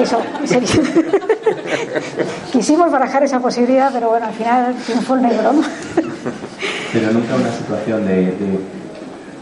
eso. 0.00 0.22
Quisimos 2.52 2.90
barajar 2.90 3.22
esa 3.24 3.40
posibilidad, 3.40 3.90
pero 3.92 4.10
bueno, 4.10 4.26
al 4.26 4.34
final 4.34 4.74
triunfó 4.84 5.14
el 5.14 5.22
negro. 5.22 5.52
Pero 6.92 7.10
nunca 7.12 7.34
una 7.34 7.50
situación 7.50 8.06
de, 8.06 8.34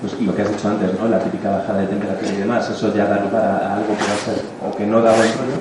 pues, 0.01 0.19
lo 0.21 0.33
que 0.35 0.43
has 0.43 0.51
dicho 0.51 0.69
antes, 0.69 0.99
¿no? 0.99 1.09
La 1.09 1.19
típica 1.19 1.51
bajada 1.51 1.81
de 1.81 1.89
temperatura 1.89 2.33
y 2.33 2.37
demás, 2.37 2.71
eso 2.71 2.95
ya 2.95 3.07
da 3.07 3.21
lugar 3.21 3.45
a, 3.45 3.75
algo 3.75 3.89
que 3.89 4.05
va 4.05 4.15
a 4.15 4.19
ser 4.25 4.41
o 4.65 4.71
que 4.77 4.87
no 4.87 5.03
da 5.03 5.13
buen 5.13 5.29
rollo, 5.29 5.59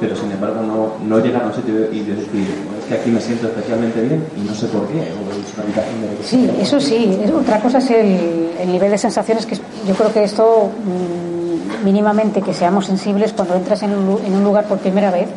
pero 0.00 0.16
sin 0.16 0.32
embargo 0.32 0.62
no, 0.62 0.94
no 1.06 1.22
llegar 1.22 1.42
a 1.42 1.46
un 1.48 1.54
sitio 1.54 1.92
y 1.92 2.00
decir, 2.00 2.48
es 2.80 2.84
que 2.86 2.94
aquí 2.94 3.10
me 3.10 3.20
siento 3.20 3.48
especialmente 3.48 4.00
bien 4.00 4.24
y 4.36 4.40
no 4.40 4.54
sé 4.54 4.66
por 4.68 4.86
qué, 4.88 4.98
o 4.98 5.30
es 5.30 5.54
una 5.54 5.64
habitación 5.64 6.00
de... 6.00 6.24
Sí, 6.24 6.50
eso 6.60 6.80
sí. 6.80 7.18
Otra 7.38 7.60
cosa 7.60 7.78
es 7.78 7.90
el, 7.90 8.50
el 8.60 8.72
nivel 8.72 8.90
de 8.90 8.98
sensaciones 8.98 9.46
que 9.46 9.56
yo 9.56 9.94
creo 9.94 10.12
que 10.12 10.24
esto 10.24 10.70
mm, 10.84 11.84
mínimamente 11.84 12.42
que 12.42 12.54
seamos 12.54 12.86
sensibles 12.86 13.32
cuando 13.32 13.54
entras 13.54 13.82
en 13.82 13.94
un, 13.94 14.24
en 14.24 14.34
un 14.34 14.42
lugar 14.42 14.64
por 14.64 14.78
primera 14.78 15.10
vez 15.10 15.28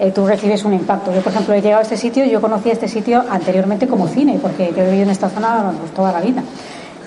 eh, 0.00 0.12
tú 0.12 0.26
recibes 0.26 0.64
un 0.64 0.72
impacto. 0.72 1.12
Yo, 1.12 1.20
por 1.20 1.30
ejemplo, 1.30 1.52
he 1.52 1.60
llegado 1.60 1.80
a 1.80 1.82
este 1.82 1.98
sitio 1.98 2.24
y 2.24 2.30
yo 2.30 2.40
conocí 2.40 2.70
este 2.70 2.88
sitio 2.88 3.22
anteriormente 3.28 3.86
como 3.86 4.08
cine, 4.08 4.38
porque 4.40 4.72
yo 4.74 4.82
he 4.82 4.86
vivido 4.86 5.02
en 5.02 5.10
esta 5.10 5.28
zona 5.28 5.72
toda 5.94 6.10
la 6.10 6.20
vida. 6.22 6.42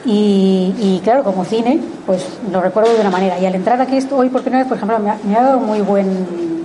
Y, 0.05 1.01
claro, 1.03 1.23
como 1.23 1.43
cine, 1.43 1.79
pues 2.05 2.23
lo 2.51 2.61
recuerdo 2.61 2.93
de 2.93 3.01
una 3.01 3.09
manera. 3.09 3.39
Y 3.39 3.47
al 3.47 3.55
entrar 3.55 3.81
aquí 3.81 3.97
hoy 4.11 4.29
por 4.29 4.41
primera 4.41 4.63
vez, 4.63 4.67
por 4.67 4.77
ejemplo, 4.77 4.99
me 4.99 5.35
ha, 5.35 5.41
dado 5.41 5.59
muy 5.59 5.81
buen, 5.81 6.62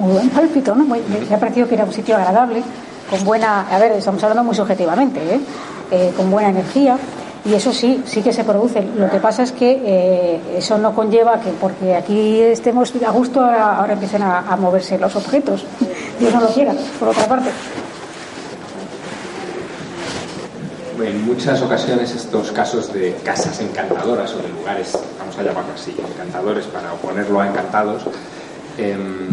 muy 0.00 0.12
buen 0.14 0.30
pálpito, 0.30 0.74
¿no? 0.74 0.84
me, 0.84 0.98
ha 1.34 1.38
parecido 1.38 1.68
que 1.68 1.74
era 1.74 1.84
un 1.84 1.92
sitio 1.92 2.16
agradable, 2.16 2.62
con 3.08 3.24
buena, 3.24 3.66
a 3.70 3.78
ver, 3.78 3.92
estamos 3.92 4.22
hablando 4.22 4.44
muy 4.44 4.54
subjetivamente, 4.54 5.20
¿eh? 5.34 5.40
Eh, 5.90 6.12
con 6.16 6.30
buena 6.30 6.50
energía. 6.50 6.96
Y 7.44 7.54
eso 7.54 7.72
sí, 7.72 8.02
sí 8.06 8.22
que 8.22 8.32
se 8.32 8.44
produce. 8.44 8.82
Lo 8.96 9.10
que 9.10 9.18
pasa 9.18 9.42
es 9.42 9.52
que 9.52 9.80
eh, 9.82 10.40
eso 10.58 10.76
no 10.76 10.94
conlleva 10.94 11.40
que 11.40 11.50
porque 11.52 11.96
aquí 11.96 12.40
estemos 12.40 12.92
a 13.04 13.10
gusto 13.10 13.40
ahora, 13.40 13.94
empiecen 13.94 14.22
a, 14.22 14.56
moverse 14.56 14.98
los 14.98 15.16
objetos. 15.16 15.64
Dios 16.18 16.34
no 16.34 16.40
lo 16.42 16.48
quiera, 16.48 16.74
por 16.98 17.08
otra 17.08 17.24
parte. 17.26 17.50
En 21.02 21.24
muchas 21.24 21.62
ocasiones 21.62 22.14
estos 22.14 22.52
casos 22.52 22.92
de 22.92 23.16
casas 23.24 23.58
encantadoras 23.60 24.34
o 24.34 24.42
de 24.42 24.48
lugares, 24.50 24.98
vamos 25.18 25.38
a 25.38 25.42
llamarlo 25.42 25.72
así, 25.74 25.96
encantadores 25.98 26.66
para 26.66 26.92
oponerlo 26.92 27.40
a 27.40 27.48
encantados, 27.48 28.02
em, 28.76 29.28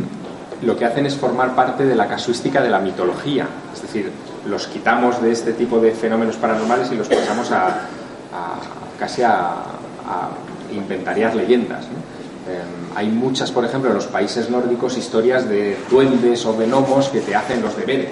lo 0.61 0.75
que 0.75 0.85
hacen 0.85 1.05
es 1.05 1.15
formar 1.15 1.55
parte 1.55 1.85
de 1.85 1.95
la 1.95 2.07
casuística 2.07 2.61
de 2.61 2.69
la 2.69 2.79
mitología. 2.79 3.47
Es 3.73 3.81
decir, 3.81 4.11
los 4.47 4.67
quitamos 4.67 5.21
de 5.21 5.31
este 5.31 5.53
tipo 5.53 5.79
de 5.79 5.91
fenómenos 5.91 6.35
paranormales 6.37 6.91
y 6.91 6.95
los 6.95 7.07
pasamos 7.07 7.51
a, 7.51 7.81
casi 8.99 9.23
a, 9.23 9.55
inventariar 10.71 11.35
leyendas. 11.35 11.85
Em, 11.85 12.95
hay 12.97 13.07
muchas, 13.07 13.51
por 13.51 13.63
ejemplo, 13.63 13.89
en 13.89 13.95
los 13.95 14.07
países 14.07 14.49
nórdicos 14.49 14.97
historias 14.97 15.47
de 15.47 15.77
duendes 15.89 16.45
o 16.45 16.53
de 16.53 16.65
gnomos 16.65 17.09
que 17.09 17.21
te 17.21 17.35
hacen 17.35 17.61
los 17.61 17.75
deberes 17.77 18.09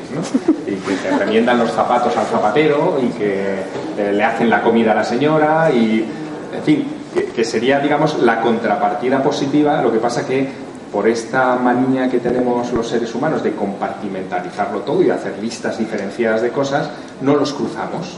y 0.68 0.76
que 0.76 0.96
te 0.96 1.18
remiendan 1.18 1.58
los 1.58 1.72
zapatos 1.72 2.16
al 2.16 2.26
zapatero 2.26 3.00
y 3.02 3.08
que 3.18 3.56
eh, 3.98 4.12
le 4.14 4.24
hacen 4.24 4.50
la 4.50 4.62
comida 4.62 4.92
a 4.92 4.96
la 4.96 5.04
señora 5.04 5.70
y, 5.72 6.06
en 6.54 6.64
fin, 6.64 6.88
que, 7.14 7.26
que 7.26 7.44
sería, 7.44 7.80
digamos, 7.80 8.20
la 8.20 8.42
contrapartida 8.42 9.22
positiva. 9.22 9.82
Lo 9.82 9.92
que 9.92 10.00
pasa 10.00 10.26
que 10.26 10.65
por 10.96 11.10
esta 11.10 11.58
manía 11.58 12.10
que 12.10 12.20
tenemos 12.20 12.72
los 12.72 12.88
seres 12.88 13.14
humanos 13.14 13.44
de 13.44 13.54
compartimentalizarlo 13.54 14.80
todo 14.80 15.02
y 15.02 15.08
de 15.08 15.12
hacer 15.12 15.38
listas 15.42 15.78
diferenciadas 15.78 16.42
de 16.42 16.52
cosas, 16.52 16.90
no 17.20 17.36
los 17.36 17.52
cruzamos 17.52 18.18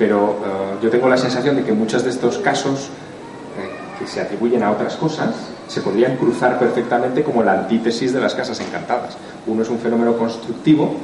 pero 0.00 0.30
eh, 0.42 0.82
yo 0.82 0.88
tengo 0.88 1.10
la 1.10 1.18
sensación 1.18 1.56
de 1.56 1.62
que 1.62 1.74
muchos 1.74 2.02
de 2.02 2.08
estos 2.08 2.38
casos 2.38 2.88
eh, 2.88 3.68
que 3.98 4.06
se 4.06 4.22
atribuyen 4.22 4.62
a 4.62 4.70
otras 4.70 4.96
cosas 4.96 5.34
se 5.68 5.82
podrían 5.82 6.16
cruzar 6.16 6.58
perfectamente 6.58 7.22
como 7.22 7.42
la 7.42 7.52
antítesis 7.52 8.14
de 8.14 8.18
las 8.18 8.34
casas 8.34 8.58
encantadas. 8.60 9.18
Uno 9.46 9.62
es 9.62 9.68
un 9.68 9.78
fenómeno 9.78 10.16
constructivo, 10.16 10.96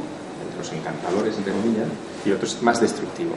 entre 0.42 0.58
los 0.58 0.72
encantadores, 0.72 1.36
entre 1.36 1.52
comillas, 1.52 1.88
y 2.24 2.32
otro 2.32 2.46
es 2.46 2.62
más 2.62 2.80
destructivo. 2.80 3.32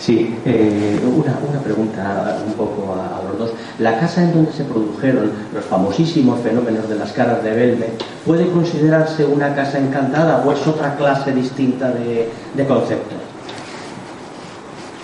Sí, 0.00 0.34
eh, 0.46 0.98
una, 1.04 1.38
una, 1.46 1.60
pregunta 1.60 2.38
un 2.46 2.54
poco 2.54 2.94
a, 2.94 3.22
los 3.28 3.38
dos. 3.38 3.50
La 3.78 4.00
casa 4.00 4.22
en 4.22 4.32
donde 4.32 4.50
se 4.50 4.64
produjeron 4.64 5.30
los 5.52 5.64
famosísimos 5.66 6.40
fenómenos 6.40 6.88
de 6.88 6.94
las 6.96 7.12
caras 7.12 7.44
de 7.44 7.50
Belme, 7.50 7.86
¿puede 8.24 8.50
considerarse 8.50 9.26
una 9.26 9.54
casa 9.54 9.78
encantada 9.78 10.42
o 10.42 10.52
es 10.52 10.66
otra 10.66 10.96
clase 10.96 11.32
distinta 11.32 11.90
de, 11.90 12.30
concepto? 12.66 13.14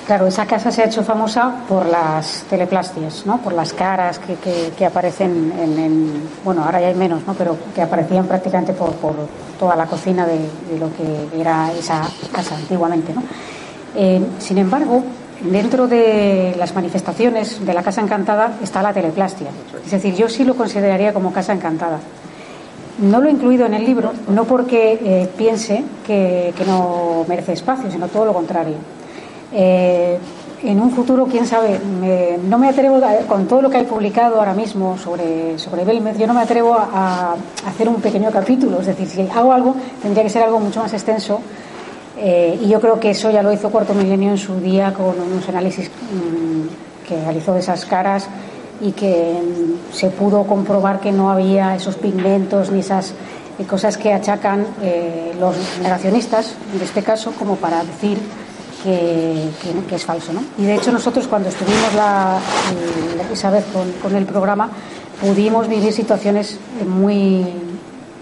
Claro, 0.07 0.29
esa 0.29 0.47
casa 0.47 0.71
se 0.71 0.83
ha 0.83 0.87
hecho 0.87 1.03
famosa 1.03 1.53
por 1.69 1.85
las 1.85 2.45
teleplastias, 2.49 3.27
¿no? 3.27 3.39
por 3.39 3.53
las 3.53 3.75
caras 3.75 4.19
que, 4.19 4.37
que, 4.71 4.87
aparecen 4.87 5.53
en, 5.59 6.23
Bueno, 6.43 6.65
ahora 6.65 6.81
ya 6.81 6.87
hay 6.87 6.95
menos, 6.95 7.27
¿no? 7.27 7.35
pero 7.35 7.57
que 7.75 7.83
aparecían 7.83 8.25
prácticamente 8.27 8.73
por, 8.73 8.93
por 8.93 9.15
toda 9.59 9.77
la 9.77 9.85
cocina 9.87 10.25
de, 10.25 10.39
de, 10.39 10.79
lo 10.79 10.89
que 10.97 11.39
era 11.39 11.71
esa 11.73 12.03
casa 12.33 12.55
antiguamente. 12.55 13.13
¿no? 13.13 13.23
Eh, 13.97 14.21
sin 14.39 14.59
embargo, 14.59 15.03
dentro 15.41 15.89
de 15.89 16.55
las 16.59 16.75
manifestaciones 16.75 17.65
de 17.65 17.73
la 17.73 17.83
Casa 17.83 18.03
Encantada 18.03 18.59
está 18.63 18.83
la 18.83 18.93
teleplastia. 18.93 19.49
Es 19.85 19.91
decir, 19.91 20.15
yo 20.15 20.29
sí 20.29 20.45
lo 20.45 20.55
consideraría 20.55 21.15
como 21.15 21.33
Casa 21.33 21.55
Encantada. 21.55 21.99
No 22.99 23.21
lo 23.21 23.29
he 23.29 23.33
incluido 23.33 23.67
en 23.67 23.75
el 23.75 23.85
libro, 23.85 24.13
no 24.29 24.45
porque 24.45 24.99
eh, 25.03 25.29
piense 25.37 25.83
que, 26.07 26.53
no 26.67 27.25
merece 27.27 27.55
espacio, 27.55 27.91
sino 27.91 28.09
todo 28.09 28.27
lo 28.27 28.33
contrario. 28.33 28.75
Eh, 29.53 30.19
en 30.63 30.81
un 30.81 30.91
futuro, 30.91 31.27
quién 31.27 31.47
sabe, 31.47 31.79
no 32.49 32.59
me 32.59 32.69
atrevo, 32.69 33.01
con 33.29 33.47
todo 33.47 33.61
lo 33.61 33.71
que 33.71 33.77
hay 33.77 33.85
publicado 33.85 34.37
ahora 34.37 34.55
mismo 34.55 34.97
sobre, 34.97 35.59
sobre 35.59 35.85
Belmez, 35.85 36.17
yo 36.17 36.27
no 36.27 36.33
me 36.33 36.41
atrevo 36.41 36.75
a, 36.75 37.37
hacer 37.67 37.89
un 37.89 37.97
pequeño 37.97 38.31
capítulo. 38.31 38.81
Es 38.81 38.87
decir, 38.87 39.07
si 39.07 39.21
hago 39.21 39.53
algo, 39.53 39.77
tendría 40.01 40.25
que 40.25 40.31
ser 40.31 40.43
algo 40.43 40.59
mucho 40.59 40.81
más 40.81 40.93
extenso 40.95 41.41
eh, 42.19 42.59
y 42.63 42.69
yo 42.69 42.81
creo 42.81 42.99
que 42.99 43.11
eso 43.11 43.31
ya 43.31 43.43
lo 43.43 43.53
hizo 43.53 43.71
Cuarto 43.71 43.93
Milenio 43.93 44.31
en 44.31 44.39
su 44.39 44.59
día 44.61 44.95
con 44.95 45.21
unos 45.21 45.49
análisis 45.49 45.89
mm, 45.91 47.07
que 47.07 47.21
realizó 47.23 47.53
de 47.53 47.61
esas 47.61 47.85
caras 47.85 48.29
y 48.81 48.93
que 48.93 49.39
mm, 49.41 49.95
se 49.95 50.09
pudo 50.09 50.45
comprobar 50.45 51.01
que 51.01 51.13
no 51.13 51.31
había 51.31 51.75
esos 51.75 51.97
pigmentos 51.97 52.71
ni 52.71 52.81
esas 52.81 53.13
eh, 53.59 53.65
cosas 53.65 53.99
que 53.99 54.13
achacan 54.13 54.67
eh, 54.83 55.35
los 55.39 55.57
negacionistas, 55.83 56.55
en 56.75 56.83
este 56.83 57.03
caso, 57.03 57.33
como 57.33 57.57
para 57.57 57.85
decir 57.85 58.19
que, 58.83 59.51
es 59.91 60.05
falso. 60.05 60.33
¿no? 60.33 60.43
Y 60.59 60.65
de 60.65 60.77
hecho 60.77 60.93
nosotros 60.93 61.27
cuando 61.27 61.49
estuvimos 61.49 61.93
la, 61.95 62.39
esa 63.33 63.51
vez 63.51 63.65
con, 64.03 64.15
el 64.15 64.25
programa 64.25 64.71
pudimos 65.21 65.69
vivir 65.69 65.93
situaciones 65.93 66.59
muy 66.87 67.45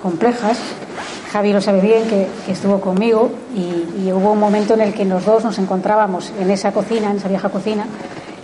complejas. 0.03 0.59
Javi 1.35 1.53
lo 1.53 1.61
sabe 1.61 1.81
bien 1.81 2.05
que, 2.07 2.29
estuvo 2.47 2.81
conmigo 2.81 3.29
y, 3.57 4.05
y, 4.07 4.13
hubo 4.13 4.31
un 4.31 4.39
momento 4.39 4.75
en 4.75 4.83
el 4.83 4.95
que 4.95 5.05
los 5.05 5.25
dos 5.25 5.43
nos 5.43 5.59
encontrábamos 5.59 6.33
en 6.39 6.49
esa 6.49 6.71
cocina, 6.71 7.11
en 7.11 7.17
esa 7.17 7.27
vieja 7.27 7.49
cocina, 7.49 7.87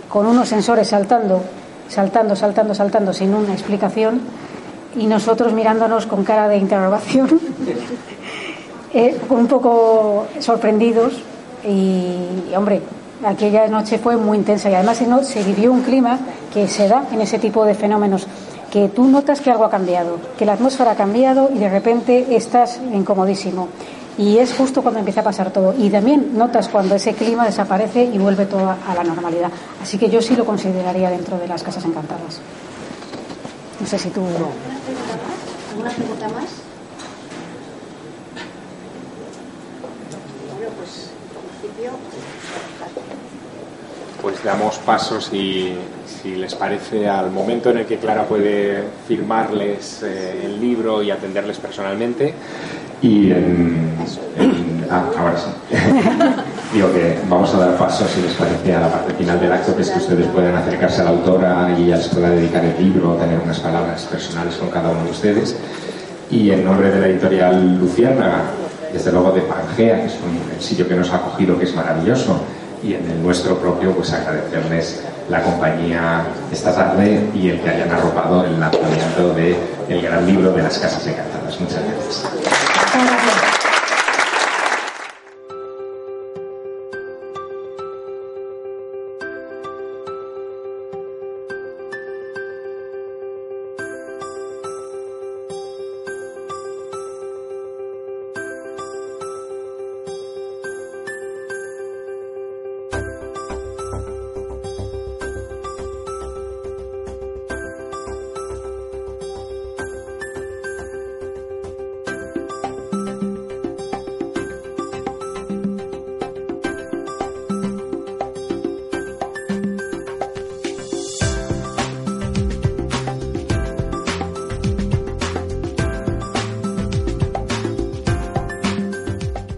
con 0.09 0.25
unos 0.25 0.49
sensores 0.49 0.89
saltando, 0.89 1.41
saltando, 1.87 2.35
saltando, 2.35 2.75
saltando 2.75 3.13
sin 3.13 3.33
una 3.33 3.53
explicación 3.53 4.19
y 4.97 5.07
nosotros 5.07 5.53
mirándonos 5.53 6.05
con 6.05 6.25
cara 6.25 6.49
de 6.49 6.57
interrogación, 6.57 7.29
eh, 8.93 9.17
un 9.29 9.47
poco 9.47 10.25
sorprendidos 10.39 11.13
y, 11.65 12.53
hombre, 12.57 12.81
aquella 13.25 13.69
noche 13.69 13.99
fue 13.99 14.17
muy 14.17 14.37
intensa 14.37 14.69
y 14.69 14.75
además 14.75 15.01
se 15.23 15.43
vivió 15.43 15.71
un 15.71 15.83
clima 15.83 16.19
que 16.53 16.67
se 16.67 16.89
da 16.89 17.05
en 17.09 17.21
ese 17.21 17.39
tipo 17.39 17.63
de 17.63 17.73
fenómenos 17.73 18.27
que 18.71 18.87
tú 18.87 19.05
notas 19.05 19.41
que 19.41 19.51
algo 19.51 19.65
ha 19.65 19.69
cambiado, 19.69 20.17
que 20.37 20.45
la 20.45 20.53
atmósfera 20.53 20.91
ha 20.91 20.95
cambiado 20.95 21.49
y 21.53 21.59
de 21.59 21.69
repente 21.69 22.35
estás 22.35 22.79
incomodísimo. 22.93 23.67
Y 24.17 24.37
es 24.37 24.53
justo 24.53 24.81
cuando 24.81 24.99
empieza 24.99 25.21
a 25.21 25.23
pasar 25.23 25.51
todo. 25.51 25.73
Y 25.77 25.89
también 25.89 26.37
notas 26.37 26.69
cuando 26.69 26.95
ese 26.95 27.13
clima 27.13 27.45
desaparece 27.45 28.03
y 28.03 28.17
vuelve 28.17 28.45
todo 28.45 28.69
a 28.69 28.93
la 28.95 29.03
normalidad. 29.03 29.51
Así 29.81 29.97
que 29.97 30.09
yo 30.09 30.21
sí 30.21 30.35
lo 30.35 30.45
consideraría 30.45 31.09
dentro 31.09 31.37
de 31.37 31.47
las 31.47 31.63
casas 31.63 31.83
encantadas. 31.85 32.39
No 33.79 33.87
sé 33.87 33.97
si 33.97 34.09
tú. 34.09 34.21
¿Alguna 35.71 35.89
pregunta 35.89 36.27
más? 36.29 36.49
Bueno, 40.53 40.71
pues 40.77 41.09
en 41.33 41.59
principio. 41.59 41.91
Pues 44.21 44.43
damos 44.43 44.77
paso, 44.79 45.19
si, 45.19 45.73
si, 46.21 46.35
les 46.35 46.55
parece, 46.55 47.07
al 47.07 47.31
momento 47.31 47.69
en 47.71 47.79
el 47.79 47.85
que 47.85 47.97
Clara 47.97 48.25
puede 48.25 48.83
firmarles 49.07 50.03
eh, 50.03 50.45
el 50.45 50.59
libro 50.59 51.01
y 51.01 51.11
atenderles 51.11 51.57
personalmente. 51.57 52.33
Y 53.01 53.31
en, 53.31 53.95
ah, 54.89 55.05
ahora 55.17 55.35
sí. 55.37 55.75
Digo 56.73 56.93
que 56.93 57.17
vamos 57.27 57.53
a 57.53 57.57
dar 57.57 57.77
paso, 57.77 58.07
si 58.07 58.21
les 58.21 58.33
parece, 58.33 58.73
a 58.73 58.81
la 58.81 58.91
parte 58.91 59.13
final 59.15 59.39
del 59.39 59.51
acto, 59.51 59.75
que 59.75 59.81
es 59.81 59.89
que 59.89 59.99
ustedes 59.99 60.27
puedan 60.27 60.55
acercarse 60.55 61.01
a 61.01 61.05
la 61.05 61.09
autora 61.09 61.75
y 61.77 61.83
ella 61.85 61.97
les 61.97 62.07
pueda 62.07 62.29
dedicar 62.29 62.63
el 62.63 62.81
libro, 62.81 63.15
tener 63.15 63.39
unas 63.39 63.59
palabras 63.59 64.05
personales 64.05 64.55
con 64.55 64.69
cada 64.69 64.89
uno 64.89 65.03
de 65.03 65.11
ustedes. 65.11 65.57
Y 66.29 66.51
en 66.51 66.63
nombre 66.63 66.91
de 66.91 66.99
la 66.99 67.07
editorial 67.07 67.77
Luciana, 67.77 68.43
desde 68.93 69.11
luego 69.11 69.31
de 69.31 69.41
Pangea, 69.41 70.01
que 70.01 70.07
es 70.07 70.13
un, 70.13 70.61
sitio 70.61 70.87
que 70.87 70.95
nos 70.95 71.11
ha 71.11 71.17
acogido, 71.17 71.57
que 71.57 71.65
es 71.65 71.75
maravilloso, 71.75 72.39
y 72.83 72.93
en 72.93 73.09
el 73.09 73.21
nuestro 73.21 73.57
propio, 73.57 73.91
pues 73.91 74.13
agradecerles 74.13 75.03
la 75.31 75.41
compañía 75.41 76.23
esta 76.51 76.75
tarde 76.75 77.29
y 77.33 77.49
el 77.49 77.61
que 77.61 77.69
hayan 77.69 77.89
arropado 77.89 78.45
el 78.45 78.59
lanzamiento 78.59 79.33
del 79.33 79.55
el 79.87 80.01
gran 80.01 80.27
libro 80.27 80.51
de 80.51 80.61
las 80.61 80.77
casas 80.77 81.07
encantadas. 81.07 81.59
Muchas 81.59 81.81
gracias. 81.83 83.50